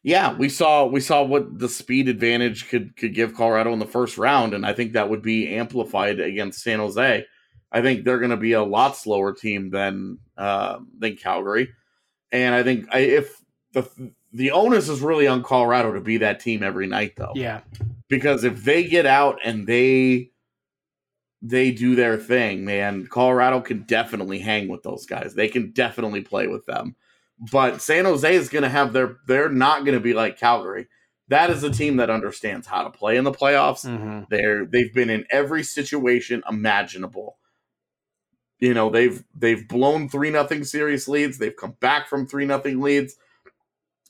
Yeah, 0.03 0.37
we 0.37 0.49
saw 0.51 0.85
we 0.85 1.01
saw 1.01 1.23
what 1.23 1.59
the 1.59 1.69
speed 1.69 2.09
advantage 2.09 2.69
could 2.69 2.97
could 2.97 3.15
give 3.15 3.35
Colorado 3.35 3.73
in 3.73 3.79
the 3.79 3.87
first 3.87 4.19
round, 4.19 4.53
and 4.53 4.67
I 4.67 4.75
think 4.75 4.93
that 4.93 5.09
would 5.09 5.23
be 5.23 5.55
amplified 5.55 6.21
against 6.21 6.63
San 6.63 6.79
Jose. 6.79 7.25
I 7.73 7.81
think 7.81 8.05
they're 8.05 8.19
going 8.19 8.31
to 8.31 8.37
be 8.37 8.53
a 8.53 8.63
lot 8.63 8.97
slower 8.99 9.33
team 9.33 9.71
than 9.71 10.19
uh, 10.37 10.81
than 10.99 11.17
Calgary, 11.17 11.71
and 12.31 12.55
I 12.55 12.63
think 12.63 12.87
I, 12.93 12.99
if 12.99 13.41
the 13.75 14.13
the 14.33 14.51
onus 14.51 14.89
is 14.89 15.01
really 15.01 15.27
on 15.27 15.43
Colorado 15.43 15.93
to 15.93 16.01
be 16.01 16.17
that 16.19 16.41
team 16.41 16.63
every 16.63 16.87
night, 16.87 17.15
though 17.17 17.33
Yeah. 17.37 17.61
because 18.09 18.43
if 18.45 18.65
they 18.65 18.85
get 18.85 19.07
out 19.07 19.39
and 19.45 19.67
they 19.67 20.31
they 21.43 21.71
do 21.73 21.95
their 21.95 22.17
thing, 22.17 22.65
man, 22.65 23.07
Colorado 23.07 23.61
can 23.61 23.83
definitely 23.83 24.39
hang 24.39 24.67
with 24.67 24.83
those 24.83 25.05
guys. 25.05 25.35
They 25.35 25.49
can 25.49 25.73
definitely 25.73 26.23
play 26.23 26.47
with 26.47 26.65
them. 26.65 26.97
But 27.53 27.83
San 27.83 28.07
Jose 28.07 28.35
is 28.35 28.49
going 28.49 28.63
to 28.63 28.69
have 28.71 28.93
their 28.95 29.19
they're 29.27 29.51
not 29.51 29.85
going 29.85 29.97
to 29.97 30.01
be 30.01 30.15
like 30.15 30.39
Calgary. 30.39 30.89
That 31.29 31.51
is 31.51 31.63
a 31.63 31.71
team 31.71 31.97
that 31.99 32.11
understands 32.11 32.67
how 32.67 32.83
to 32.85 32.91
play 32.91 33.17
in 33.17 33.25
the 33.25 33.33
playoffs. 33.33 33.85
Mhm. 33.87 34.29
They're 34.31 34.65
they've 34.67 34.93
been 34.95 35.11
in 35.11 35.27
every 35.31 35.63
situation 35.63 36.43
imaginable. 36.49 37.39
You 38.61 38.73
know, 38.73 38.89
they've 38.89 39.23
they've 39.35 39.67
blown 39.69 40.09
3 40.09 40.31
nothing 40.31 40.65
series 40.65 41.09
leads, 41.09 41.39
they've 41.39 41.57
come 41.57 41.77
back 41.81 42.09
from 42.09 42.27
3 42.27 42.47
nothing 42.47 42.81
leads. 42.81 43.17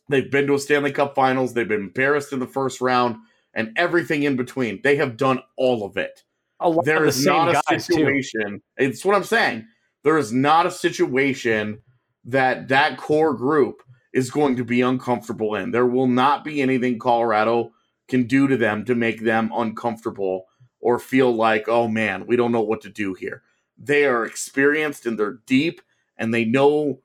They've 0.08 0.30
been 0.30 0.46
to 0.48 0.54
a 0.54 0.58
Stanley 0.58 0.92
Cup 0.92 1.14
Finals, 1.14 1.54
they've 1.54 1.68
been 1.68 1.80
embarrassed 1.80 2.32
in 2.32 2.38
the 2.40 2.46
first 2.46 2.80
round 2.80 3.16
and 3.54 3.72
everything 3.76 4.24
in 4.24 4.36
between. 4.36 4.80
They 4.82 4.96
have 4.96 5.16
done 5.16 5.40
all 5.56 5.84
of 5.84 5.96
it. 5.96 6.24
A 6.60 6.68
lot 6.68 6.84
There 6.84 6.98
of 6.98 7.02
the 7.04 7.08
is 7.08 7.26
not 7.26 7.48
a 7.48 7.62
guys, 7.68 7.86
too. 7.86 7.94
situation. 7.94 8.62
It's 8.76 9.04
what 9.04 9.16
I'm 9.16 9.24
saying. 9.24 9.66
There 10.02 10.18
is 10.18 10.32
not 10.32 10.66
a 10.66 10.70
situation 10.70 11.80
that 12.24 12.68
that 12.68 12.98
core 12.98 13.34
group 13.34 13.82
is 14.12 14.30
going 14.30 14.56
to 14.56 14.64
be 14.64 14.80
uncomfortable 14.80 15.54
in. 15.56 15.70
There 15.70 15.86
will 15.86 16.06
not 16.06 16.44
be 16.44 16.62
anything 16.62 16.98
Colorado 16.98 17.72
can 18.08 18.26
do 18.26 18.46
to 18.48 18.56
them 18.56 18.84
to 18.84 18.94
make 18.94 19.22
them 19.22 19.50
uncomfortable 19.54 20.46
or 20.80 20.98
feel 20.98 21.34
like, 21.34 21.68
oh 21.68 21.88
man, 21.88 22.26
we 22.26 22.36
don't 22.36 22.52
know 22.52 22.60
what 22.60 22.82
to 22.82 22.90
do 22.90 23.14
here. 23.14 23.42
They 23.78 24.04
are 24.04 24.24
experienced 24.24 25.06
and 25.06 25.18
they're 25.18 25.40
deep 25.46 25.80
and 26.16 26.32
they 26.32 26.44
know 26.44 27.00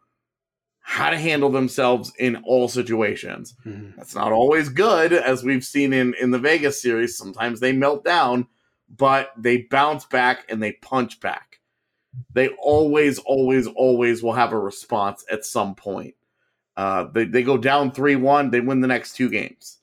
how 0.90 1.12
to 1.12 1.18
handle 1.20 1.52
themselves 1.52 2.12
in 2.18 2.36
all 2.38 2.68
situations. 2.68 3.54
Mhm. 3.64 3.96
That's 3.96 4.16
not 4.16 4.32
always 4.32 4.70
good, 4.70 5.14
as 5.14 5.44
we've 5.44 5.64
seen 5.64 5.94
in, 5.94 6.16
in 6.16 6.32
the 6.32 6.40
Vegas 6.40 6.82
series. 6.82 7.16
Sometimes 7.16 7.60
they 7.60 7.72
melt 7.72 8.04
down, 8.04 8.48
but 8.98 9.32
they 9.38 9.62
bounce 9.70 10.06
back 10.06 10.46
and 10.50 10.64
they 10.64 10.72
punch 10.72 11.20
back. 11.20 11.60
They 12.34 12.48
always, 12.60 13.20
always, 13.20 13.68
always 13.68 14.24
will 14.24 14.34
have 14.34 14.52
a 14.52 14.58
response 14.58 15.24
at 15.32 15.46
some 15.46 15.76
point. 15.76 16.16
Uh, 16.76 17.04
they, 17.14 17.26
they 17.26 17.44
go 17.44 17.56
down 17.56 17.92
3 17.92 18.16
1, 18.16 18.50
they 18.50 18.60
win 18.60 18.82
the 18.82 18.88
next 18.88 19.14
two 19.14 19.30
games. 19.30 19.78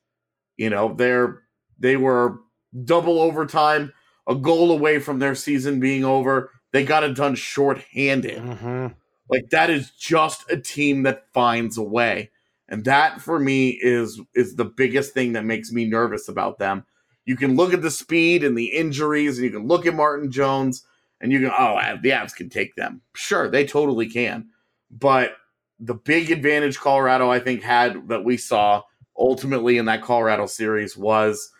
You 0.56 0.70
know, 0.70 0.92
they're 0.92 1.42
they 1.78 1.96
were 1.96 2.40
double 2.84 3.20
overtime, 3.20 3.92
a 4.26 4.34
goal 4.34 4.72
away 4.72 4.98
from 4.98 5.20
their 5.20 5.36
season 5.36 5.78
being 5.78 6.04
over. 6.04 6.50
They 6.72 6.84
got 6.84 7.04
it 7.04 7.14
done 7.14 7.36
shorthanded. 7.36 8.42
Mhm. 8.42 8.94
Like 9.28 9.50
that 9.50 9.70
is 9.70 9.90
just 9.90 10.50
a 10.50 10.56
team 10.56 11.02
that 11.02 11.32
finds 11.32 11.76
a 11.78 11.82
way. 11.82 12.30
And 12.68 12.84
that 12.84 13.20
for 13.20 13.38
me 13.38 13.70
is 13.70 14.20
is 14.34 14.56
the 14.56 14.64
biggest 14.64 15.14
thing 15.14 15.32
that 15.34 15.44
makes 15.44 15.72
me 15.72 15.84
nervous 15.84 16.28
about 16.28 16.58
them. 16.58 16.84
You 17.24 17.36
can 17.36 17.56
look 17.56 17.72
at 17.72 17.82
the 17.82 17.90
speed 17.90 18.44
and 18.44 18.56
the 18.56 18.66
injuries, 18.66 19.38
and 19.38 19.44
you 19.44 19.52
can 19.52 19.66
look 19.66 19.86
at 19.86 19.94
Martin 19.94 20.30
Jones, 20.30 20.84
and 21.20 21.32
you 21.32 21.40
can 21.40 21.50
oh 21.56 21.78
the 22.02 22.10
Avs 22.10 22.34
can 22.34 22.48
take 22.48 22.74
them. 22.76 23.02
Sure, 23.14 23.48
they 23.48 23.64
totally 23.64 24.08
can. 24.08 24.48
But 24.90 25.32
the 25.78 25.94
big 25.94 26.30
advantage 26.30 26.78
Colorado 26.78 27.30
I 27.30 27.38
think 27.38 27.62
had 27.62 28.08
that 28.08 28.24
we 28.24 28.36
saw 28.36 28.82
ultimately 29.16 29.78
in 29.78 29.86
that 29.86 30.02
Colorado 30.02 30.46
series 30.46 30.96
was 30.96 31.50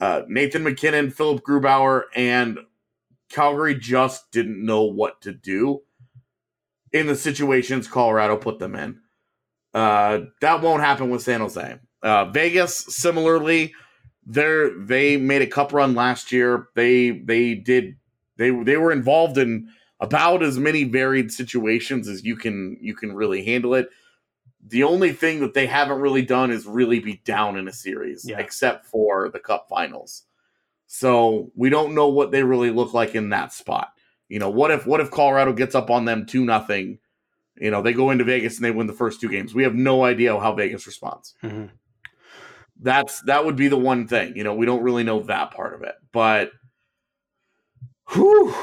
uh, 0.00 0.22
Nathan 0.28 0.64
MacKinnon, 0.64 1.10
Philipp 1.10 1.42
Grubauer, 1.44 2.04
and 2.14 2.58
Calgary 3.30 3.74
just 3.74 4.30
didn't 4.32 4.64
know 4.64 4.82
what 4.82 5.20
to 5.22 5.32
do 5.32 5.82
in 6.92 7.06
the 7.06 7.16
situations 7.16 7.88
Colorado 7.88 8.36
put 8.36 8.58
them 8.58 8.74
in. 8.74 9.00
Uh, 9.74 10.20
that 10.40 10.60
won't 10.60 10.82
happen 10.82 11.10
with 11.10 11.22
San 11.22 11.40
Jose. 11.40 11.78
Uh, 12.02 12.24
Vegas, 12.26 12.76
similarly, 12.94 13.72
they 14.26 14.68
they 14.78 15.16
made 15.16 15.42
a 15.42 15.46
cup 15.46 15.72
run 15.72 15.94
last 15.94 16.30
year. 16.32 16.68
They 16.74 17.10
they 17.10 17.54
did 17.54 17.96
they 18.36 18.50
they 18.50 18.76
were 18.76 18.92
involved 18.92 19.38
in 19.38 19.68
about 20.00 20.42
as 20.42 20.58
many 20.58 20.84
varied 20.84 21.32
situations 21.32 22.08
as 22.08 22.24
you 22.24 22.36
can 22.36 22.76
you 22.80 22.94
can 22.94 23.14
really 23.14 23.44
handle 23.44 23.74
it. 23.74 23.88
The 24.64 24.82
only 24.84 25.12
thing 25.12 25.40
that 25.40 25.54
they 25.54 25.66
haven't 25.66 26.00
really 26.00 26.22
done 26.22 26.50
is 26.52 26.66
really 26.66 27.00
be 27.00 27.20
down 27.24 27.56
in 27.56 27.66
a 27.66 27.72
series, 27.72 28.24
Yeah. 28.28 28.38
except 28.38 28.86
for 28.86 29.28
the 29.28 29.40
Cup 29.40 29.66
Finals. 29.68 30.24
So 30.86 31.50
we 31.56 31.70
don't 31.70 31.94
know 31.94 32.08
what 32.08 32.30
they 32.30 32.42
really 32.44 32.70
look 32.70 32.92
like 32.94 33.14
in 33.14 33.30
that 33.30 33.52
spot. 33.52 33.91
You 34.32 34.38
know, 34.38 34.48
what 34.48 34.70
if 34.70 34.86
what 34.86 35.00
if 35.00 35.10
Colorado 35.10 35.52
gets 35.52 35.74
up 35.74 35.90
on 35.90 36.06
them 36.06 36.24
two 36.24 36.46
nothing? 36.46 36.98
You 37.58 37.70
know, 37.70 37.82
they 37.82 37.92
go 37.92 38.08
into 38.10 38.24
Vegas 38.24 38.56
and 38.56 38.64
they 38.64 38.70
win 38.70 38.86
the 38.86 38.94
first 38.94 39.20
two 39.20 39.28
games. 39.28 39.54
We 39.54 39.62
have 39.64 39.74
no 39.74 40.04
idea 40.04 40.40
how 40.40 40.54
Vegas 40.54 40.86
responds. 40.86 41.34
Mhm. 41.44 41.68
That's 42.80 43.20
that 43.24 43.44
would 43.44 43.56
be 43.56 43.68
the 43.68 43.76
one 43.76 44.08
thing. 44.08 44.34
You 44.34 44.42
know, 44.42 44.54
we 44.54 44.64
don't 44.64 44.82
really 44.82 45.04
know 45.04 45.20
that 45.24 45.50
part 45.50 45.74
of 45.74 45.82
it, 45.82 45.94
but 46.14 46.50
whew, 48.12 48.54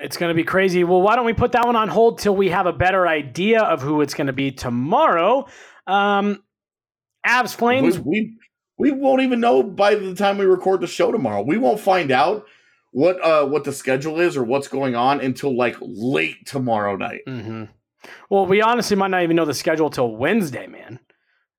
It's 0.00 0.18
going 0.18 0.28
to 0.28 0.34
be 0.34 0.44
crazy. 0.44 0.84
Well, 0.84 1.00
why 1.00 1.16
don't 1.16 1.24
we 1.24 1.32
put 1.32 1.52
that 1.52 1.64
one 1.64 1.76
on 1.76 1.88
hold 1.88 2.18
till 2.18 2.36
we 2.36 2.50
have 2.50 2.66
a 2.66 2.72
better 2.72 3.06
idea 3.08 3.62
of 3.62 3.80
who 3.80 4.02
it's 4.02 4.12
going 4.12 4.26
to 4.26 4.34
be 4.34 4.50
tomorrow? 4.50 5.46
Um, 5.86 6.42
Avs 7.26 7.54
Flames. 7.54 7.98
we, 8.00 8.36
we 8.76 8.90
we 8.90 9.00
won't 9.00 9.22
even 9.22 9.40
know 9.40 9.62
by 9.62 9.94
the 9.94 10.14
time 10.14 10.36
we 10.36 10.44
record 10.44 10.82
the 10.82 10.86
show 10.86 11.10
tomorrow. 11.10 11.40
We 11.40 11.56
won't 11.56 11.80
find 11.80 12.10
out 12.10 12.44
what 12.94 13.20
uh 13.24 13.44
what 13.44 13.64
the 13.64 13.72
schedule 13.72 14.20
is 14.20 14.36
or 14.36 14.44
what's 14.44 14.68
going 14.68 14.94
on 14.94 15.20
until 15.20 15.54
like 15.56 15.76
late 15.80 16.36
tomorrow 16.46 16.94
night. 16.96 17.22
Mhm. 17.28 17.68
Well, 18.30 18.46
we 18.46 18.62
honestly 18.62 18.96
might 18.96 19.10
not 19.10 19.24
even 19.24 19.34
know 19.34 19.44
the 19.44 19.52
schedule 19.54 19.90
till 19.90 20.14
Wednesday, 20.16 20.68
man. 20.68 21.00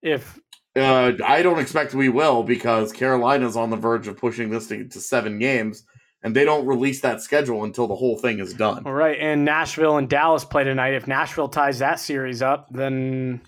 If 0.02 0.40
Uh, 0.78 1.12
I 1.26 1.42
don't 1.42 1.60
expect 1.60 1.94
we 1.94 2.08
will 2.10 2.42
because 2.44 2.94
Carolina's 2.94 3.58
on 3.58 3.70
the 3.70 3.76
verge 3.78 4.08
of 4.08 4.18
pushing 4.18 4.50
this 4.50 4.68
to, 4.68 4.88
to 4.88 5.00
seven 5.02 5.38
games, 5.40 5.84
and 6.24 6.34
they 6.36 6.46
don't 6.46 6.66
release 6.66 7.02
that 7.02 7.22
schedule 7.22 7.64
until 7.66 7.88
the 7.88 7.96
whole 7.96 8.18
thing 8.18 8.40
is 8.40 8.54
done. 8.54 8.84
all 8.86 8.94
right, 8.94 9.18
and 9.20 9.44
Nashville 9.44 9.98
and 9.98 10.08
Dallas 10.10 10.46
play 10.46 10.64
tonight. 10.64 10.94
If 10.94 11.06
Nashville 11.08 11.50
ties 11.50 11.80
that 11.80 12.00
series 12.00 12.42
up, 12.42 12.68
then 12.72 13.42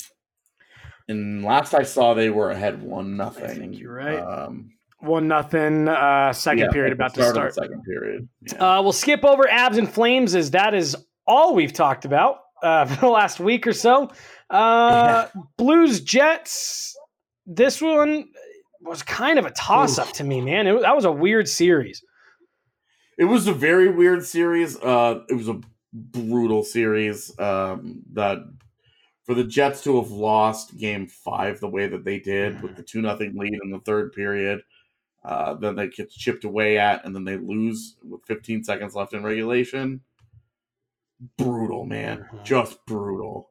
And 1.07 1.43
last 1.43 1.73
I 1.73 1.83
saw, 1.83 2.13
they 2.13 2.29
were 2.29 2.51
ahead 2.51 2.81
one 2.83 3.15
nothing. 3.15 3.45
I 3.45 3.53
think 3.55 3.79
you're 3.79 3.93
right. 3.93 4.19
Um, 4.19 4.71
one 4.99 5.27
nothing. 5.27 5.87
Uh, 5.87 6.33
second 6.33 6.65
yeah, 6.65 6.71
period 6.71 6.93
about 6.93 7.13
to 7.13 7.23
start 7.23 7.47
of 7.47 7.53
start. 7.53 7.69
the 7.69 7.75
second 7.75 7.83
period. 7.83 8.27
Uh, 8.59 8.81
we'll 8.81 8.93
skip 8.93 9.23
over 9.23 9.43
avs 9.43 9.77
and 9.77 9.91
flames 9.91 10.35
as 10.35 10.51
that 10.51 10.73
is 10.73 10.95
all 11.27 11.53
we've 11.53 11.73
talked 11.73 12.05
about 12.05 12.39
uh, 12.63 12.85
for 12.87 13.01
the 13.01 13.09
last 13.09 13.39
week 13.39 13.67
or 13.67 13.73
so. 13.73 14.09
Uh, 14.49 15.27
Blues 15.57 16.01
Jets. 16.01 16.95
This 17.45 17.81
one 17.81 18.25
was 18.81 19.03
kind 19.03 19.39
of 19.39 19.45
a 19.45 19.51
toss 19.51 19.97
up 19.97 20.11
to 20.13 20.23
me, 20.23 20.41
man. 20.41 20.67
It, 20.67 20.81
that 20.81 20.95
was 20.95 21.05
a 21.05 21.11
weird 21.11 21.47
series. 21.47 22.03
It 23.17 23.25
was 23.25 23.47
a 23.47 23.53
very 23.53 23.89
weird 23.89 24.25
series. 24.25 24.77
Uh, 24.77 25.21
it 25.29 25.33
was 25.33 25.47
a 25.47 25.59
brutal 25.93 26.63
series. 26.63 27.37
Um, 27.39 28.03
that 28.13 28.39
for 29.25 29.33
the 29.33 29.43
Jets 29.43 29.83
to 29.83 30.01
have 30.01 30.11
lost 30.11 30.77
Game 30.77 31.07
Five 31.07 31.59
the 31.59 31.69
way 31.69 31.87
that 31.87 32.03
they 32.03 32.19
did 32.19 32.61
with 32.61 32.75
the 32.75 32.83
two 32.83 33.01
nothing 33.01 33.33
lead 33.35 33.57
in 33.63 33.71
the 33.71 33.79
third 33.79 34.13
period, 34.13 34.61
uh, 35.27 35.55
then 35.55 35.75
they 35.75 35.89
get 35.89 36.09
chipped 36.09 36.45
away 36.45 36.77
at, 36.77 37.03
and 37.03 37.13
then 37.13 37.25
they 37.25 37.35
lose 37.35 37.97
with 38.01 38.23
15 38.25 38.63
seconds 38.63 38.95
left 38.95 39.13
in 39.13 39.23
regulation. 39.23 39.99
Brutal, 41.37 41.85
man, 41.85 42.29
just 42.45 42.85
brutal. 42.85 43.49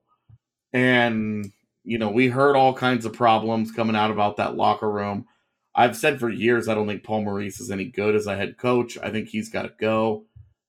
And 0.73 1.53
you 1.85 1.99
know, 1.99 2.09
we 2.09 2.29
heard 2.29 2.57
all 2.57 2.73
kinds 2.73 3.05
of 3.05 3.13
problems 3.13 3.71
coming 3.71 3.95
out 3.95 4.11
about 4.11 4.39
that 4.39 4.57
locker 4.57 4.91
room. 4.91 5.27
I've 5.75 5.97
said 5.97 6.19
for 6.19 6.31
years 6.31 6.67
I 6.67 6.75
don't 6.75 6.87
think 6.87 7.05
Paul 7.05 7.23
Maurice 7.23 7.61
is 7.61 7.71
any 7.71 7.85
good 7.85 8.17
as 8.17 8.27
a 8.27 8.37
head 8.37 8.57
coach. 8.57 8.97
I 9.03 9.11
think 9.11 9.29
he's 9.29 9.51
got 9.51 9.63
to 9.63 9.73
go. 9.79 10.25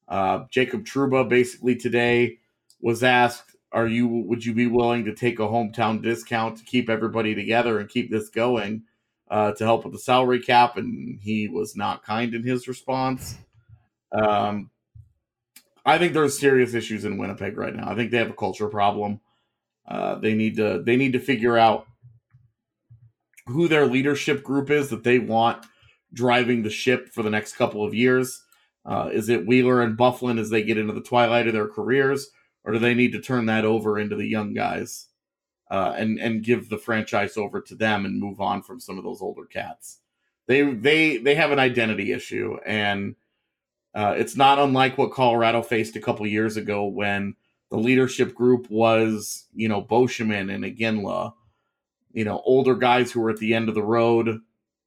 Uh, 0.10 0.44
Jacob 0.52 0.84
Trouba 0.84 1.28
basically 1.28 1.78
today 1.78 2.40
was 2.82 3.02
asked, 3.02 3.56
"Are 3.72 3.88
you? 3.88 4.10
Would 4.10 4.46
you 4.46 4.54
be 4.54 4.68
willing 4.68 5.06
to 5.06 5.16
take 5.16 5.40
a 5.40 5.44
hometown 5.44 6.04
discount 6.04 6.58
to 6.58 6.66
keep 6.66 6.90
everybody 6.90 7.34
together 7.34 7.80
and 7.80 7.88
keep 7.88 8.12
this 8.12 8.28
going 8.28 8.84
uh, 9.30 9.52
to 9.54 9.64
help 9.64 9.84
with 9.84 9.94
the 9.94 10.00
salary 10.00 10.40
cap?" 10.40 10.78
And 10.78 11.20
he 11.22 11.48
was 11.48 11.76
not 11.76 12.04
kind 12.04 12.34
in 12.34 12.44
his 12.44 12.68
response. 12.68 13.38
Um, 14.12 14.70
I 15.86 15.98
think 15.98 16.14
there's 16.14 16.38
serious 16.38 16.74
issues 16.74 17.06
in 17.06 17.18
Winnipeg 17.18 17.58
right 17.58 17.76
now. 17.76 17.90
I 17.90 17.96
think 17.96 18.12
they 18.12 18.18
have 18.18 18.30
a 18.30 18.34
culture 18.34 18.68
problem. 18.68 19.22
Uh, 19.88 20.16
they 20.16 20.34
need 20.34 20.58
to 20.58 20.84
they 20.84 20.98
need 20.98 21.14
to 21.14 21.20
figure 21.20 21.58
out 21.58 21.88
who 23.46 23.68
their 23.68 23.86
leadership 23.86 24.44
group 24.44 24.70
is 24.70 24.90
that 24.90 25.04
they 25.06 25.20
want 25.20 25.66
driving 26.14 26.64
the 26.64 26.70
ship 26.70 27.10
for 27.14 27.24
the 27.24 27.30
next 27.30 27.56
couple 27.56 27.86
of 27.86 27.94
years. 27.94 28.44
Uh, 28.86 29.10
is 29.12 29.30
it 29.30 29.48
Wheeler 29.48 29.82
and 29.82 29.98
Byfuglien 29.98 30.40
as 30.40 30.50
they 30.50 30.64
get 30.64 30.78
into 30.78 30.94
the 30.94 31.02
twilight 31.02 31.48
of 31.48 31.54
their 31.54 31.68
careers, 31.68 32.30
or 32.64 32.74
do 32.74 32.80
they 32.80 32.94
need 32.94 33.12
to 33.14 33.22
turn 33.22 33.46
that 33.46 33.66
over 33.66 33.98
into 33.98 34.16
the 34.16 34.28
young 34.28 34.54
guys 34.54 35.08
uh, 35.70 35.94
and 35.98 36.20
and 36.20 36.44
give 36.44 36.70
the 36.70 36.78
franchise 36.78 37.38
over 37.38 37.62
to 37.62 37.76
them 37.76 38.06
and 38.06 38.20
move 38.20 38.40
on 38.40 38.62
from 38.62 38.80
some 38.80 38.98
of 38.98 39.04
those 39.04 39.22
older 39.22 39.46
cats? 39.46 40.00
They 40.48 40.62
they 40.64 41.18
they 41.18 41.36
have 41.36 41.52
an 41.52 41.60
identity 41.60 42.12
issue, 42.12 42.58
and 42.66 43.16
uh, 43.94 44.16
it's 44.18 44.36
not 44.36 44.60
unlike 44.60 44.98
what 44.98 45.12
Colorado 45.12 45.62
faced 45.62 45.96
a 45.96 46.02
couple 46.02 46.26
years 46.28 46.58
ago 46.58 46.86
when 46.86 47.36
the 47.70 47.78
leadership 47.78 48.34
group 48.34 48.70
was 48.70 49.48
you 49.54 49.68
know 49.68 49.82
Beauchemin 49.82 50.54
and 50.54 50.64
Iginla, 50.64 51.34
you 52.14 52.24
know 52.24 52.42
older 52.46 52.76
guys 52.76 53.12
who 53.12 53.22
were 53.22 53.30
at 53.30 53.38
the 53.38 53.54
end 53.54 53.70
of 53.70 53.76
the 53.76 53.84
road. 53.84 54.40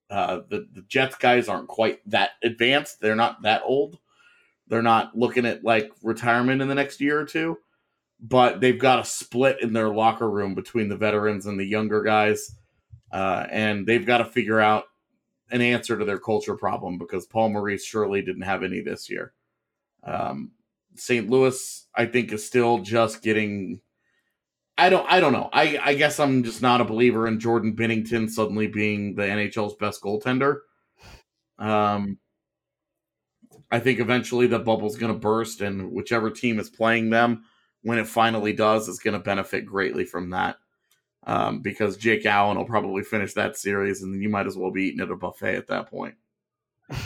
Uh, 0.08 0.40
the 0.48 0.66
the 0.72 0.82
Jets 0.88 1.16
guys 1.16 1.48
aren't 1.48 1.68
quite 1.68 2.00
that 2.08 2.30
advanced. 2.42 3.00
They're 3.00 3.14
not 3.14 3.42
that 3.42 3.62
old. 3.64 3.98
They're 4.66 4.82
not 4.82 5.16
looking 5.18 5.46
at 5.46 5.64
like 5.64 5.90
retirement 6.02 6.62
in 6.62 6.68
the 6.68 6.74
next 6.74 7.00
year 7.00 7.20
or 7.20 7.24
two, 7.24 7.58
but 8.22 8.60
they've 8.60 8.78
got 8.78 9.00
a 9.00 9.04
split 9.04 9.62
in 9.62 9.72
their 9.72 9.88
locker 9.88 10.28
room 10.28 10.54
between 10.54 10.88
the 10.88 10.96
veterans 10.96 11.46
and 11.46 11.58
the 11.58 11.64
younger 11.64 12.02
guys, 12.02 12.54
uh, 13.12 13.46
and 13.50 13.86
they've 13.86 14.06
got 14.06 14.18
to 14.18 14.24
figure 14.24 14.60
out 14.60 14.84
an 15.50 15.62
answer 15.62 15.98
to 15.98 16.04
their 16.04 16.18
culture 16.18 16.56
problem 16.56 16.98
because 16.98 17.26
Paul 17.26 17.50
Maurice 17.50 17.84
surely 17.84 18.22
didn't 18.22 18.42
have 18.42 18.62
any 18.62 18.80
this 18.80 19.08
year. 19.08 19.32
Um, 20.04 20.52
St. 20.96 21.28
Louis, 21.30 21.86
I 21.94 22.06
think, 22.06 22.32
is 22.32 22.46
still 22.46 22.78
just 22.78 23.22
getting. 23.22 23.80
I 24.76 24.90
don't. 24.90 25.10
I 25.10 25.20
don't 25.20 25.32
know. 25.32 25.48
I. 25.52 25.78
I 25.82 25.94
guess 25.94 26.20
I'm 26.20 26.42
just 26.42 26.62
not 26.62 26.80
a 26.80 26.84
believer 26.84 27.26
in 27.26 27.40
Jordan 27.40 27.74
Binnington 27.74 28.28
suddenly 28.28 28.66
being 28.66 29.14
the 29.14 29.22
NHL's 29.22 29.74
best 29.76 30.02
goaltender. 30.02 30.58
Um, 31.58 32.18
I 33.70 33.78
think 33.78 34.00
eventually 34.00 34.46
the 34.46 34.58
bubble's 34.58 34.96
going 34.96 35.12
to 35.12 35.18
burst, 35.18 35.60
and 35.60 35.92
whichever 35.92 36.30
team 36.30 36.58
is 36.58 36.68
playing 36.68 37.10
them 37.10 37.44
when 37.82 37.98
it 37.98 38.06
finally 38.06 38.52
does 38.52 38.88
is 38.88 38.98
going 38.98 39.14
to 39.14 39.20
benefit 39.20 39.66
greatly 39.66 40.04
from 40.04 40.30
that. 40.30 40.56
Um, 41.24 41.60
because 41.60 41.98
Jake 41.98 42.24
Allen 42.24 42.56
will 42.56 42.64
probably 42.64 43.02
finish 43.02 43.34
that 43.34 43.56
series, 43.56 44.02
and 44.02 44.22
you 44.22 44.30
might 44.30 44.46
as 44.46 44.56
well 44.56 44.70
be 44.70 44.84
eating 44.84 45.00
at 45.00 45.10
a 45.10 45.16
buffet 45.16 45.54
at 45.54 45.66
that 45.66 45.90
point. 45.90 46.14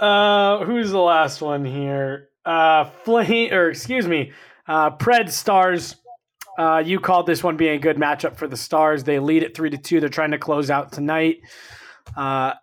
Uh, 0.00 0.64
who's 0.64 0.90
the 0.90 0.98
last 0.98 1.42
one 1.42 1.62
here? 1.62 2.30
Uh, 2.46 2.86
Flame, 3.04 3.52
or 3.52 3.68
excuse 3.68 4.08
me, 4.08 4.32
uh, 4.66 4.90
Pred 4.96 5.30
Stars. 5.30 5.96
Uh, 6.58 6.82
you 6.84 6.98
called 6.98 7.26
this 7.26 7.44
one 7.44 7.56
being 7.56 7.76
a 7.76 7.78
good 7.78 7.98
matchup 7.98 8.36
for 8.36 8.48
the 8.48 8.56
Stars. 8.56 9.04
They 9.04 9.18
lead 9.18 9.42
it 9.42 9.54
three 9.54 9.68
to 9.68 9.76
two. 9.76 10.00
They're 10.00 10.08
trying 10.08 10.30
to 10.30 10.38
close 10.38 10.70
out 10.70 10.90
tonight. 10.90 11.42
Uh, 12.16 12.54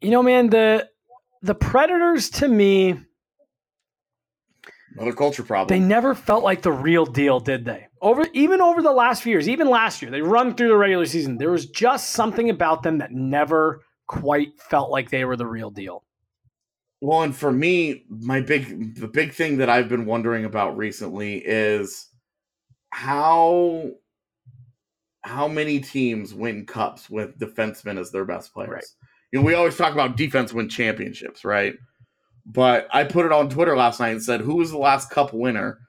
you 0.00 0.10
know, 0.10 0.22
man, 0.22 0.48
the 0.48 0.88
the 1.46 1.54
Predators 1.54 2.28
to 2.30 2.48
me, 2.48 2.98
Another 4.96 5.12
culture 5.12 5.42
problem. 5.42 5.68
they 5.68 5.84
never 5.84 6.14
felt 6.14 6.42
like 6.42 6.62
the 6.62 6.72
real 6.72 7.04
deal, 7.06 7.38
did 7.38 7.64
they? 7.64 7.86
Over 8.00 8.26
even 8.32 8.60
over 8.60 8.82
the 8.82 8.92
last 8.92 9.22
few 9.22 9.32
years, 9.32 9.48
even 9.48 9.68
last 9.68 10.00
year, 10.02 10.10
they 10.10 10.22
run 10.22 10.54
through 10.54 10.68
the 10.68 10.76
regular 10.76 11.06
season. 11.06 11.36
There 11.38 11.50
was 11.50 11.66
just 11.66 12.10
something 12.10 12.50
about 12.50 12.82
them 12.82 12.98
that 12.98 13.12
never 13.12 13.82
quite 14.06 14.58
felt 14.60 14.90
like 14.90 15.10
they 15.10 15.24
were 15.24 15.36
the 15.36 15.46
real 15.46 15.70
deal. 15.70 16.04
Well, 17.00 17.22
and 17.22 17.36
for 17.36 17.52
me, 17.52 18.04
my 18.08 18.40
big 18.40 18.96
the 18.96 19.08
big 19.08 19.32
thing 19.32 19.58
that 19.58 19.68
I've 19.68 19.88
been 19.88 20.06
wondering 20.06 20.44
about 20.46 20.76
recently 20.76 21.42
is 21.44 22.08
how 22.90 23.90
how 25.22 25.48
many 25.48 25.80
teams 25.80 26.32
win 26.32 26.64
cups 26.64 27.10
with 27.10 27.38
defensemen 27.38 27.98
as 27.98 28.10
their 28.12 28.24
best 28.24 28.54
players. 28.54 28.70
Right. 28.70 28.84
You 29.32 29.40
know, 29.40 29.46
we 29.46 29.54
always 29.54 29.76
talk 29.76 29.92
about 29.92 30.16
defense 30.16 30.52
win 30.52 30.68
championships, 30.68 31.44
right? 31.44 31.74
But 32.46 32.88
I 32.92 33.04
put 33.04 33.26
it 33.26 33.32
on 33.32 33.48
Twitter 33.48 33.76
last 33.76 33.98
night 33.98 34.10
and 34.10 34.22
said, 34.22 34.40
who 34.40 34.56
was 34.56 34.70
the 34.70 34.78
last 34.78 35.10
cup 35.10 35.32
winner 35.32 35.80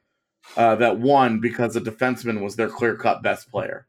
uh, 0.56 0.76
that 0.76 1.00
won 1.00 1.40
because 1.40 1.76
a 1.76 1.82
defenseman 1.82 2.42
was 2.42 2.56
their 2.56 2.70
clear 2.70 2.96
cut 2.96 3.22
best 3.22 3.52
player? 3.52 3.86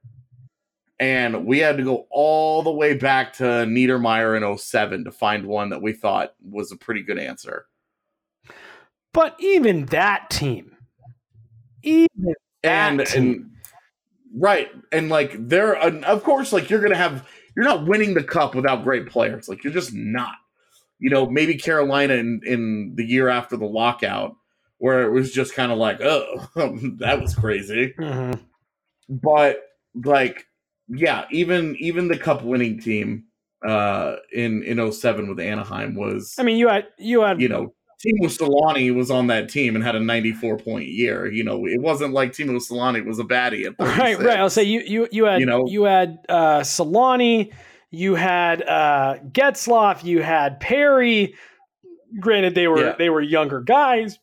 And 1.00 1.46
we 1.46 1.60
had 1.60 1.76
to 1.76 1.84
go 1.84 2.06
all 2.10 2.62
the 2.62 2.72
way 2.72 2.94
back 2.94 3.32
to 3.34 3.44
Niedermayer 3.44 4.36
in 4.36 4.58
07 4.58 5.04
to 5.04 5.12
find 5.12 5.46
one 5.46 5.70
that 5.70 5.80
we 5.80 5.92
thought 5.92 6.34
was 6.42 6.72
a 6.72 6.76
pretty 6.76 7.02
good 7.02 7.18
answer. 7.18 7.66
But 9.12 9.36
even 9.38 9.86
that 9.86 10.28
team, 10.28 10.76
even 11.82 12.34
and 12.62 13.00
that 13.00 13.14
and 13.14 13.50
right 14.36 14.68
and 14.92 15.08
like 15.08 15.48
they're 15.48 15.76
of 15.76 16.22
course 16.22 16.52
like 16.52 16.68
you're 16.68 16.80
gonna 16.80 16.96
have 16.96 17.26
you're 17.58 17.66
not 17.66 17.88
winning 17.88 18.14
the 18.14 18.22
cup 18.22 18.54
without 18.54 18.84
great 18.84 19.08
players. 19.08 19.48
Like 19.48 19.64
you're 19.64 19.72
just 19.72 19.92
not. 19.92 20.36
You 21.00 21.10
know 21.10 21.28
maybe 21.28 21.56
carolina 21.56 22.14
in 22.14 22.40
in 22.44 22.92
the 22.94 23.04
year 23.04 23.28
after 23.28 23.56
the 23.56 23.66
lockout 23.66 24.34
where 24.78 25.02
it 25.02 25.10
was 25.10 25.32
just 25.32 25.54
kind 25.54 25.72
of 25.72 25.78
like 25.78 26.00
oh 26.00 26.48
that 26.98 27.20
was 27.20 27.34
crazy. 27.34 27.94
Mhm. 27.98 28.40
but 29.08 29.60
like 30.04 30.46
yeah 30.88 31.24
even 31.32 31.76
even 31.80 32.06
the 32.08 32.16
cup 32.18 32.42
winning 32.42 32.80
team 32.80 33.24
uh 33.66 34.16
in 34.32 34.62
in 34.62 34.92
07 34.92 35.28
with 35.28 35.40
anaheim 35.40 35.94
was 35.96 36.34
I 36.38 36.44
mean, 36.44 36.58
you 36.58 36.68
had 36.68 36.86
you 36.98 37.22
had 37.22 37.40
you 37.40 37.48
know 37.48 37.74
Teemu 38.04 38.26
Selanne 38.26 38.94
was 38.94 39.10
on 39.10 39.26
that 39.26 39.48
team 39.48 39.74
and 39.74 39.84
had 39.84 39.96
a 39.96 40.00
94 40.00 40.58
point 40.58 40.86
year. 40.88 41.30
You 41.30 41.42
know, 41.42 41.66
it 41.66 41.80
wasn't 41.80 42.12
like 42.14 42.32
Teemu 42.32 42.56
Selanne 42.60 43.04
was 43.04 43.18
a 43.18 43.24
baddie 43.24 43.66
at 43.66 43.76
36. 43.76 43.98
Right, 43.98 44.18
right. 44.18 44.38
I'll 44.38 44.50
say 44.50 44.62
you 44.64 44.80
you 44.82 45.08
you 45.10 45.24
had 45.24 45.40
You 45.40 45.46
know- 45.46 45.66
you 45.68 45.82
had 45.84 46.18
uh, 46.28 46.60
Selanne, 46.60 47.52
you 47.90 48.14
had 48.14 48.62
uh, 48.62 49.16
Getzlaf, 49.32 50.04
you 50.04 50.22
had 50.22 50.60
Perry. 50.60 51.34
Granted, 52.20 52.54
they 52.54 52.68
were 52.68 52.80
Yeah. 52.84 52.94
they 52.96 53.10
were 53.10 53.20
younger 53.20 53.60
guys. 53.60 54.18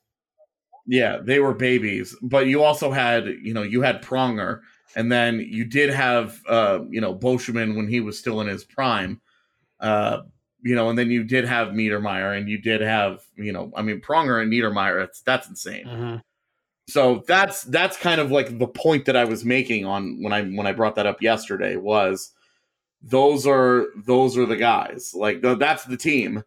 Yeah, 0.88 1.18
they 1.22 1.40
were 1.40 1.54
babies, 1.54 2.16
but 2.22 2.46
you 2.48 2.62
also 2.64 2.92
had, 2.92 3.26
you 3.42 3.54
know, 3.56 3.64
you 3.64 3.82
had 3.82 4.04
Pronger, 4.04 4.60
and 4.96 5.12
then 5.12 5.40
you 5.40 5.66
did 5.66 5.90
have, 5.90 6.40
uh, 6.48 6.80
you 6.92 7.02
know, 7.02 7.14
Beauchemin 7.16 7.76
when 7.76 7.88
he 7.88 8.02
was 8.02 8.20
still 8.20 8.40
in 8.40 8.46
his 8.48 8.64
prime, 8.64 9.20
uh, 9.80 10.20
you 10.66 10.76
know, 10.76 10.90
and 10.90 10.98
then 11.00 11.12
you 11.12 11.24
did 11.24 11.46
have 11.46 11.70
Niedermayer, 11.70 12.38
and 12.38 12.50
you 12.50 12.58
did 12.60 12.82
have, 12.82 13.24
you 13.38 13.54
know, 13.54 13.72
I 13.78 13.84
mean, 13.84 14.02
Pronger 14.02 14.42
and 14.42 14.52
Niedermayer, 14.52 15.00
that's 15.00 15.22
that's 15.22 15.48
insane. 15.50 15.92
So 16.90 17.24
that's 17.28 17.64
that's 17.66 17.98
kind 17.98 18.20
of 18.22 18.32
like 18.32 18.60
the 18.60 18.68
point 18.68 19.06
that 19.06 19.16
I 19.16 19.26
was 19.26 19.46
making 19.46 19.86
on 19.86 20.24
when 20.24 20.34
I 20.34 20.44
when 20.44 20.68
I 20.68 20.74
brought 20.74 20.96
that 20.96 21.08
up 21.08 21.22
yesterday 21.22 21.78
was 21.78 22.32
those 23.04 23.48
are 23.48 23.88
those 23.96 24.38
are 24.38 24.48
the 24.48 24.58
guys 24.58 25.14
like 25.16 25.42
th- 25.44 25.60
that's 25.60 25.86
the 25.86 25.98
team 25.98 26.44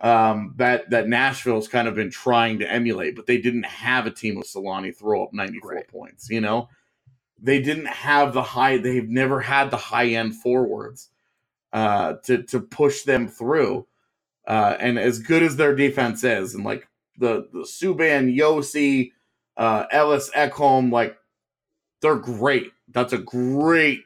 um, 0.00 0.54
that 0.56 0.90
that 0.90 1.08
Nashville's 1.08 1.68
kind 1.68 1.88
of 1.88 1.94
been 1.94 2.10
trying 2.10 2.58
to 2.60 2.70
emulate, 2.70 3.16
but 3.16 3.26
they 3.26 3.38
didn't 3.38 3.66
have 3.66 4.06
a 4.06 4.10
Teemu 4.10 4.44
Selanne 4.44 4.96
throw 4.96 5.24
up 5.24 5.34
94 5.34 5.84
points. 5.92 6.30
You 6.30 6.40
know, 6.40 6.68
they 7.40 7.60
didn't 7.62 7.86
have 7.86 8.32
the 8.34 8.42
high. 8.42 8.78
They've 8.78 9.08
never 9.08 9.40
had 9.40 9.70
the 9.70 9.76
high 9.76 10.08
end 10.08 10.36
forwards 10.36 11.10
uh, 11.72 12.14
to 12.24 12.42
to 12.44 12.60
push 12.60 13.02
them 13.02 13.28
through. 13.28 13.86
Uh, 14.46 14.76
and 14.80 14.98
as 14.98 15.18
good 15.20 15.42
as 15.42 15.56
their 15.56 15.74
defense 15.74 16.24
is, 16.24 16.54
and 16.54 16.64
like 16.64 16.88
the 17.18 17.48
the 17.52 17.60
Subban, 17.60 18.36
Josi, 18.36 19.12
uh, 19.56 19.84
Ellis, 19.90 20.30
Ekholm, 20.30 20.90
like 20.92 21.16
they're 22.00 22.16
great. 22.16 22.72
That's 22.88 23.12
a 23.12 23.18
great 23.18 24.02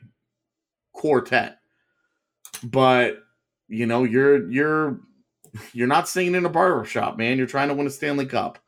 quartet. 0.93 1.59
But 2.62 3.19
you 3.69 3.87
know, 3.87 4.05
you're 4.05 4.51
you're 4.51 5.01
you're 5.73 5.87
not 5.87 6.09
singing 6.09 6.35
in 6.35 6.47
a 6.47 6.51
barbershop, 6.51 7.17
man. 7.17 7.39
You're 7.39 7.47
trying 7.47 7.69
to 7.69 7.75
win 7.75 7.87
a 7.87 7.91
Stanley 7.91 8.27
Cup, 8.27 8.59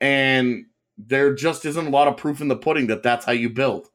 and 0.00 0.66
there 0.98 1.34
just 1.34 1.64
isn't 1.64 1.86
a 1.86 1.90
lot 1.90 2.08
of 2.08 2.16
proof 2.16 2.40
in 2.40 2.48
the 2.48 2.56
pudding 2.56 2.88
that 2.88 3.02
that's 3.02 3.24
how 3.24 3.32
you 3.32 3.50
build. 3.50 3.88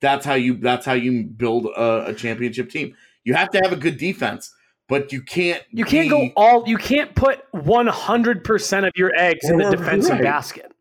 That's 0.00 0.24
how 0.26 0.34
you 0.34 0.56
that's 0.56 0.86
how 0.86 0.92
you 0.94 1.24
build 1.24 1.66
a, 1.66 2.06
a 2.06 2.14
championship 2.14 2.70
team. 2.70 2.94
You 3.24 3.34
have 3.34 3.50
to 3.50 3.58
have 3.62 3.72
a 3.72 3.76
good 3.76 3.98
defense, 3.98 4.52
but 4.88 5.12
you 5.12 5.22
can't. 5.22 5.62
You 5.70 5.84
can't 5.84 6.06
be- 6.06 6.28
go 6.28 6.30
all. 6.36 6.64
You 6.68 6.76
can't 6.78 7.14
put 7.14 7.42
one 7.52 7.86
hundred 7.86 8.44
percent 8.44 8.86
of 8.86 8.92
your 8.96 9.12
eggs 9.16 9.48
in 9.48 9.56
the 9.58 9.64
Right. 9.64 9.76
defensive 9.78 10.20
basket. 10.20 10.72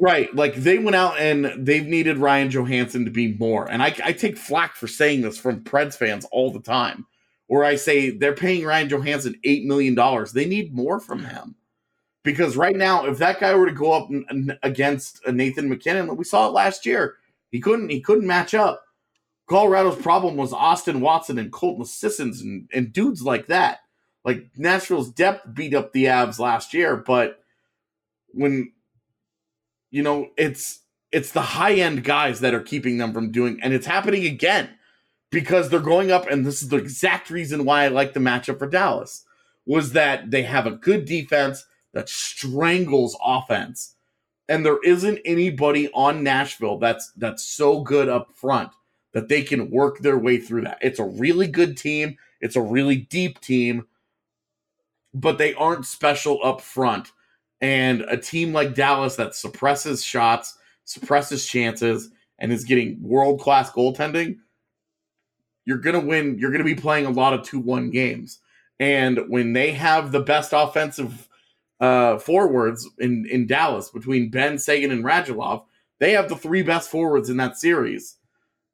Right. 0.00 0.34
Like 0.34 0.54
they 0.54 0.78
went 0.78 0.96
out 0.96 1.18
and 1.18 1.66
they've 1.66 1.86
needed 1.86 2.16
Ryan 2.16 2.48
Johansen 2.50 3.04
to 3.04 3.10
be 3.10 3.34
more. 3.34 3.70
And 3.70 3.82
I, 3.82 3.94
I 4.02 4.12
take 4.12 4.38
flack 4.38 4.74
for 4.74 4.86
saying 4.86 5.20
this 5.20 5.36
from 5.38 5.60
Preds 5.64 5.94
fans 5.94 6.24
all 6.32 6.50
the 6.50 6.60
time, 6.60 7.06
where 7.48 7.62
I 7.62 7.76
say 7.76 8.08
they're 8.10 8.32
paying 8.34 8.64
Ryan 8.64 8.88
Johansen 8.88 9.38
$8 9.44 9.66
million. 9.66 9.94
They 10.32 10.46
need 10.46 10.74
more 10.74 10.98
from 10.98 11.24
him. 11.24 11.56
Because 12.24 12.56
right 12.56 12.76
now, 12.76 13.04
if 13.04 13.18
that 13.18 13.38
guy 13.40 13.54
were 13.54 13.66
to 13.66 13.72
go 13.72 13.92
up 13.92 14.08
n- 14.10 14.56
against 14.62 15.20
a 15.26 15.32
Nathan 15.32 15.68
MacKinnon, 15.68 16.16
we 16.16 16.24
saw 16.24 16.46
it 16.48 16.52
last 16.52 16.86
year. 16.86 17.16
He 17.50 17.60
couldn't 17.60 17.90
he 17.90 18.00
couldn't 18.00 18.26
match 18.26 18.54
up. 18.54 18.82
Colorado's 19.52 20.00
problem 20.00 20.36
was 20.38 20.54
Austin 20.54 21.02
Watson 21.02 21.38
and 21.38 21.52
Colton 21.52 21.84
Sissons 21.84 22.40
and, 22.40 22.70
and 22.72 22.90
dudes 22.90 23.22
like 23.22 23.48
that. 23.48 23.80
Like 24.24 24.46
Nashville's 24.56 25.10
depth 25.10 25.52
beat 25.52 25.74
up 25.74 25.92
the 25.92 26.06
Avs 26.06 26.38
last 26.38 26.72
year, 26.72 26.96
but 26.96 27.38
when 28.28 28.72
you 29.90 30.02
know 30.02 30.30
it's 30.38 30.80
it's 31.10 31.32
the 31.32 31.42
high 31.42 31.74
end 31.74 32.02
guys 32.02 32.40
that 32.40 32.54
are 32.54 32.62
keeping 32.62 32.96
them 32.96 33.12
from 33.12 33.30
doing 33.30 33.58
and 33.62 33.74
it's 33.74 33.84
happening 33.84 34.24
again 34.24 34.70
because 35.30 35.68
they're 35.68 35.80
going 35.80 36.10
up 36.10 36.26
and 36.30 36.46
this 36.46 36.62
is 36.62 36.70
the 36.70 36.78
exact 36.78 37.28
reason 37.28 37.66
why 37.66 37.84
I 37.84 37.88
like 37.88 38.14
the 38.14 38.20
matchup 38.20 38.58
for 38.58 38.66
Dallas 38.66 39.26
was 39.66 39.92
that 39.92 40.30
they 40.30 40.44
have 40.44 40.64
a 40.64 40.70
good 40.70 41.04
defense 41.04 41.66
that 41.92 42.08
strangles 42.08 43.18
offense 43.22 43.96
and 44.48 44.64
there 44.64 44.82
isn't 44.82 45.18
anybody 45.26 45.90
on 45.92 46.22
Nashville 46.22 46.78
that's 46.78 47.12
that's 47.18 47.44
so 47.44 47.82
good 47.82 48.08
up 48.08 48.34
front 48.34 48.70
that 49.12 49.28
they 49.28 49.42
can 49.42 49.70
work 49.70 49.98
their 49.98 50.18
way 50.18 50.38
through 50.38 50.62
that. 50.62 50.78
It's 50.80 50.98
a 50.98 51.04
really 51.04 51.46
good 51.46 51.76
team, 51.76 52.16
it's 52.40 52.56
a 52.56 52.62
really 52.62 52.96
deep 52.96 53.40
team, 53.40 53.86
but 55.14 55.38
they 55.38 55.54
aren't 55.54 55.86
special 55.86 56.40
up 56.42 56.60
front. 56.60 57.12
And 57.60 58.02
a 58.02 58.16
team 58.16 58.52
like 58.52 58.74
Dallas 58.74 59.16
that 59.16 59.34
suppresses 59.34 60.02
shots, 60.02 60.58
suppresses 60.84 61.46
chances, 61.46 62.10
and 62.38 62.52
is 62.52 62.64
getting 62.64 63.00
world 63.00 63.40
class 63.40 63.70
goaltending, 63.70 64.38
you're 65.64 65.78
going 65.78 66.00
to 66.00 66.04
win. 66.06 66.38
You're 66.38 66.50
going 66.50 66.64
to 66.64 66.64
be 66.64 66.74
playing 66.74 67.06
a 67.06 67.10
lot 67.10 67.34
of 67.34 67.44
2 67.44 67.60
1 67.60 67.90
games. 67.90 68.40
And 68.80 69.20
when 69.28 69.52
they 69.52 69.70
have 69.72 70.10
the 70.10 70.20
best 70.20 70.52
offensive 70.52 71.28
uh, 71.80 72.18
forwards 72.18 72.88
in, 72.98 73.26
in 73.30 73.46
Dallas 73.46 73.90
between 73.90 74.30
Benn, 74.30 74.58
Seguin, 74.58 74.90
and 74.90 75.04
Radulov, 75.04 75.64
they 76.00 76.12
have 76.12 76.28
the 76.28 76.36
three 76.36 76.62
best 76.62 76.90
forwards 76.90 77.30
in 77.30 77.36
that 77.36 77.58
series. 77.58 78.16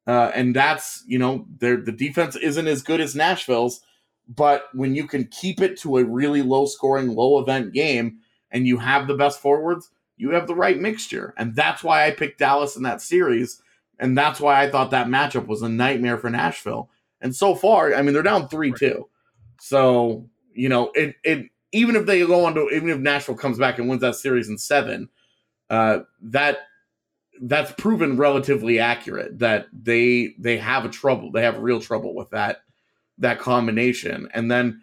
Uh, 0.07 0.31
and 0.33 0.55
that's, 0.55 1.03
you 1.07 1.19
know, 1.19 1.45
their 1.59 1.77
the 1.77 1.91
defense 1.91 2.35
isn't 2.35 2.67
as 2.67 2.81
good 2.81 2.99
as 2.99 3.15
Nashville's, 3.15 3.81
but 4.27 4.65
when 4.73 4.95
you 4.95 5.07
can 5.07 5.25
keep 5.25 5.61
it 5.61 5.79
to 5.79 5.97
a 5.97 6.03
really 6.03 6.41
low 6.41 6.65
scoring, 6.65 7.09
low 7.09 7.39
event 7.39 7.73
game 7.73 8.19
and 8.51 8.67
you 8.67 8.77
have 8.77 9.07
the 9.07 9.15
best 9.15 9.41
forwards, 9.41 9.89
you 10.17 10.31
have 10.31 10.47
the 10.47 10.55
right 10.55 10.79
mixture. 10.79 11.33
And 11.37 11.55
that's 11.55 11.83
why 11.83 12.05
I 12.05 12.11
picked 12.11 12.39
Dallas 12.39 12.75
in 12.75 12.83
that 12.83 13.01
series. 13.01 13.61
And 13.99 14.17
that's 14.17 14.39
why 14.39 14.61
I 14.61 14.69
thought 14.69 14.91
that 14.91 15.07
matchup 15.07 15.47
was 15.47 15.61
a 15.61 15.69
nightmare 15.69 16.17
for 16.17 16.29
Nashville. 16.29 16.89
And 17.21 17.35
so 17.35 17.55
far, 17.55 17.93
I 17.93 18.01
mean, 18.01 18.13
they're 18.13 18.23
down 18.23 18.47
3 18.47 18.73
2. 18.77 19.07
So, 19.59 20.29
you 20.53 20.69
know, 20.69 20.91
it, 20.93 21.15
it, 21.23 21.49
even 21.71 21.95
if 21.95 22.05
they 22.05 22.25
go 22.25 22.45
on 22.45 22.55
to, 22.55 22.69
even 22.69 22.89
if 22.89 22.99
Nashville 22.99 23.35
comes 23.35 23.57
back 23.57 23.77
and 23.77 23.89
wins 23.89 24.01
that 24.01 24.15
series 24.15 24.49
in 24.49 24.57
seven, 24.57 25.09
uh, 25.69 25.99
that, 26.21 26.59
that's 27.41 27.71
proven 27.73 28.17
relatively 28.17 28.79
accurate 28.79 29.39
that 29.39 29.67
they 29.71 30.35
they 30.37 30.57
have 30.57 30.85
a 30.85 30.89
trouble 30.89 31.31
they 31.31 31.43
have 31.43 31.57
real 31.59 31.79
trouble 31.79 32.13
with 32.13 32.29
that 32.31 32.61
that 33.17 33.39
combination 33.39 34.27
and 34.33 34.51
then 34.51 34.81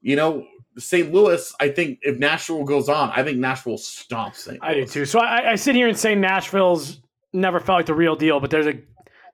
you 0.00 0.16
know 0.16 0.46
St. 0.78 1.12
Louis 1.12 1.54
I 1.60 1.68
think 1.68 1.98
if 2.02 2.18
Nashville 2.18 2.64
goes 2.64 2.88
on 2.88 3.10
I 3.10 3.22
think 3.22 3.38
Nashville 3.38 3.78
stomps 3.78 4.36
St. 4.36 4.62
Louis. 4.62 4.70
I 4.70 4.74
do 4.74 4.86
too. 4.86 5.04
So 5.04 5.20
I, 5.20 5.52
I 5.52 5.54
sit 5.56 5.74
here 5.74 5.88
and 5.88 5.98
say 5.98 6.14
Nashville's 6.14 7.00
never 7.32 7.60
felt 7.60 7.78
like 7.78 7.86
the 7.86 7.94
real 7.94 8.16
deal, 8.16 8.40
but 8.40 8.50
there's 8.50 8.66
a 8.66 8.80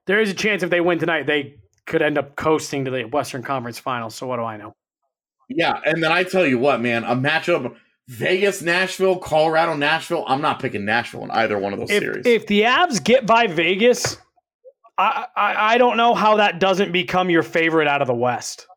there 0.05 0.19
is 0.19 0.29
a 0.29 0.33
chance 0.33 0.63
if 0.63 0.69
they 0.69 0.81
win 0.81 0.99
tonight, 0.99 1.25
they 1.25 1.55
could 1.85 2.01
end 2.01 2.17
up 2.17 2.35
coasting 2.35 2.85
to 2.85 2.91
the 2.91 3.05
Western 3.05 3.43
Conference 3.43 3.79
Finals. 3.79 4.15
So 4.15 4.27
what 4.27 4.37
do 4.37 4.43
I 4.43 4.57
know? 4.57 4.73
Yeah, 5.49 5.79
and 5.85 6.03
then 6.03 6.11
I 6.11 6.23
tell 6.23 6.45
you 6.45 6.57
what, 6.57 6.81
man, 6.81 7.03
a 7.03 7.15
matchup 7.15 7.75
Vegas, 8.07 8.61
Nashville, 8.61 9.17
Colorado, 9.17 9.75
Nashville. 9.75 10.23
I'm 10.27 10.41
not 10.41 10.59
picking 10.59 10.85
Nashville 10.85 11.23
in 11.23 11.31
either 11.31 11.57
one 11.57 11.73
of 11.73 11.79
those 11.79 11.89
If, 11.89 12.03
series. 12.03 12.25
if 12.25 12.45
the 12.47 12.61
Avs 12.61 13.03
get 13.03 13.25
by 13.25 13.47
Vegas, 13.47 14.17
I, 14.97 15.25
I 15.35 15.73
I 15.73 15.77
don't 15.77 15.97
know 15.97 16.13
how 16.13 16.37
that 16.37 16.59
doesn't 16.59 16.91
become 16.91 17.29
your 17.29 17.43
favorite 17.43 17.87
out 17.87 18.01
of 18.01 18.07
the 18.07 18.13
West. 18.13 18.67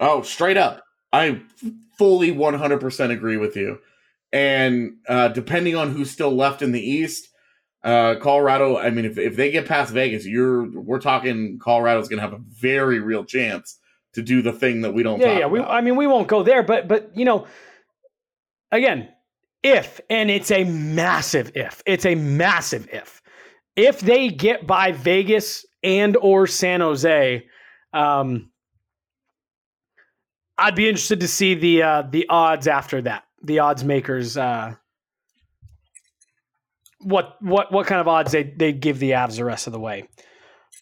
Oh, 0.00 0.22
straight 0.22 0.56
up. 0.56 0.82
I 1.12 1.40
fully 1.96 2.32
100% 2.32 3.10
agree 3.10 3.38
with 3.38 3.56
you. 3.56 3.78
And 4.32 4.96
uh, 5.08 5.28
depending 5.28 5.76
on 5.76 5.92
who's 5.92 6.10
still 6.10 6.34
left 6.34 6.60
in 6.60 6.72
the 6.72 6.80
East, 6.80 7.28
uh, 7.82 8.16
Colorado, 8.20 8.76
I 8.76 8.90
mean, 8.90 9.04
if, 9.04 9.16
if 9.16 9.36
they 9.36 9.50
get 9.50 9.66
past 9.66 9.92
Vegas, 9.92 10.26
you're 10.26 10.68
we're 10.70 10.98
talking 10.98 11.58
Colorado's 11.58 12.08
going 12.08 12.18
to 12.18 12.28
have 12.28 12.34
a 12.34 12.42
very 12.60 13.00
real 13.00 13.24
chance 13.24 13.78
to 14.14 14.22
do 14.22 14.42
the 14.42 14.52
thing 14.52 14.80
that 14.82 14.92
we 14.92 15.02
don't 15.02 15.20
Yeah, 15.20 15.38
yeah. 15.38 15.46
We. 15.46 15.60
I 15.60 15.80
mean, 15.80 15.96
we 15.96 16.06
won't 16.06 16.26
go 16.26 16.42
there, 16.42 16.62
but 16.62 16.88
but 16.88 17.16
you 17.16 17.24
know, 17.24 17.46
again, 18.70 19.08
if 19.62 20.00
and 20.08 20.30
it's 20.30 20.50
a 20.50 20.64
massive 20.64 21.52
if, 21.54 21.82
it's 21.86 22.06
a 22.06 22.14
massive 22.14 22.88
if. 22.92 23.22
If 23.74 24.00
they 24.00 24.28
get 24.28 24.66
by 24.66 24.92
Vegas 24.92 25.66
and 25.82 26.16
or 26.16 26.46
San 26.46 26.80
Jose, 26.80 27.46
um, 27.92 28.50
I'd 30.58 30.74
be 30.74 30.88
interested 30.88 31.20
to 31.20 31.28
see 31.28 31.54
the 31.54 31.82
uh, 31.82 32.02
the 32.02 32.26
odds 32.28 32.66
after 32.66 33.02
that. 33.02 33.24
The 33.42 33.58
odds 33.58 33.84
makers, 33.84 34.36
uh, 34.36 34.74
what 37.00 37.36
what 37.40 37.70
what 37.72 37.86
kind 37.86 38.00
of 38.00 38.08
odds 38.08 38.32
they 38.32 38.44
they 38.44 38.72
give 38.72 38.98
the 38.98 39.10
Avs 39.12 39.36
the 39.36 39.44
rest 39.44 39.66
of 39.66 39.72
the 39.72 39.80
way. 39.80 40.08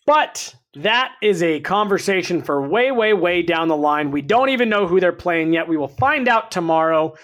But 0.07 0.55
that 0.75 1.13
is 1.23 1.43
a 1.43 1.61
conversation 1.61 2.43
for 2.43 2.67
way, 2.69 2.91
way, 2.91 3.15
way 3.15 3.43
down 3.43 3.69
the 3.69 3.77
line. 3.77 4.11
We 4.11 4.23
don't 4.23 4.51
even 4.51 4.69
know 4.69 4.87
who 4.87 5.01
they're 5.01 5.13
playing 5.13 5.53
yet. 5.53 5.69
We 5.69 5.77
will 5.77 5.89
find 5.89 6.29
out 6.29 6.51
tomorrow. 6.51 7.15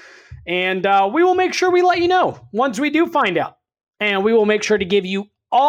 And 0.47 0.87
uh, 0.87 1.11
we 1.13 1.23
will 1.25 1.35
make 1.35 1.53
sure 1.55 1.71
we 1.71 1.83
let 1.83 1.99
you 2.01 2.09
know 2.09 2.49
once 2.53 2.81
we 2.81 2.91
do 2.91 3.07
find 3.07 3.37
out. 3.39 3.59
And 4.01 4.25
we 4.25 4.33
will 4.33 4.47
make 4.47 4.63
sure 4.63 4.79
to 4.79 4.85
give 4.85 5.05
you 5.05 5.29
all 5.53 5.61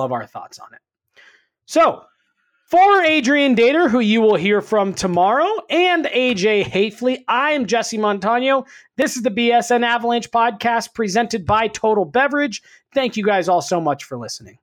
of 0.00 0.10
our 0.12 0.26
thoughts 0.26 0.58
on 0.58 0.72
it. 0.74 0.80
So, 1.66 2.04
For 2.66 3.02
Adrian 3.02 3.54
Dater, 3.54 3.88
who 3.88 4.00
you 4.00 4.20
will 4.20 4.34
hear 4.34 4.60
from 4.60 4.92
tomorrow, 4.92 5.48
and 5.70 6.06
AJ 6.06 6.64
Haefele, 6.64 7.22
I 7.28 7.52
am 7.52 7.66
Jesse 7.66 7.96
Montano. 7.98 8.66
This 8.96 9.16
is 9.16 9.22
the 9.22 9.30
BSN 9.30 9.84
Avalanche 9.84 10.28
podcast 10.32 10.92
presented 10.94 11.46
by 11.46 11.68
Total 11.68 12.04
Beverage. 12.04 12.62
Thank 12.92 13.16
you 13.16 13.24
guys 13.24 13.48
all 13.48 13.62
so 13.62 13.80
much 13.80 14.02
for 14.02 14.18
listening. 14.18 14.58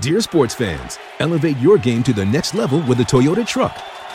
Dear 0.00 0.20
sports 0.20 0.54
fans, 0.56 0.98
elevate 1.20 1.56
your 1.58 1.78
game 1.78 2.02
to 2.02 2.12
the 2.12 2.24
next 2.24 2.52
level 2.54 2.80
with 2.80 2.98
the 2.98 3.04
Toyota 3.04 3.46
truck. 3.46 3.80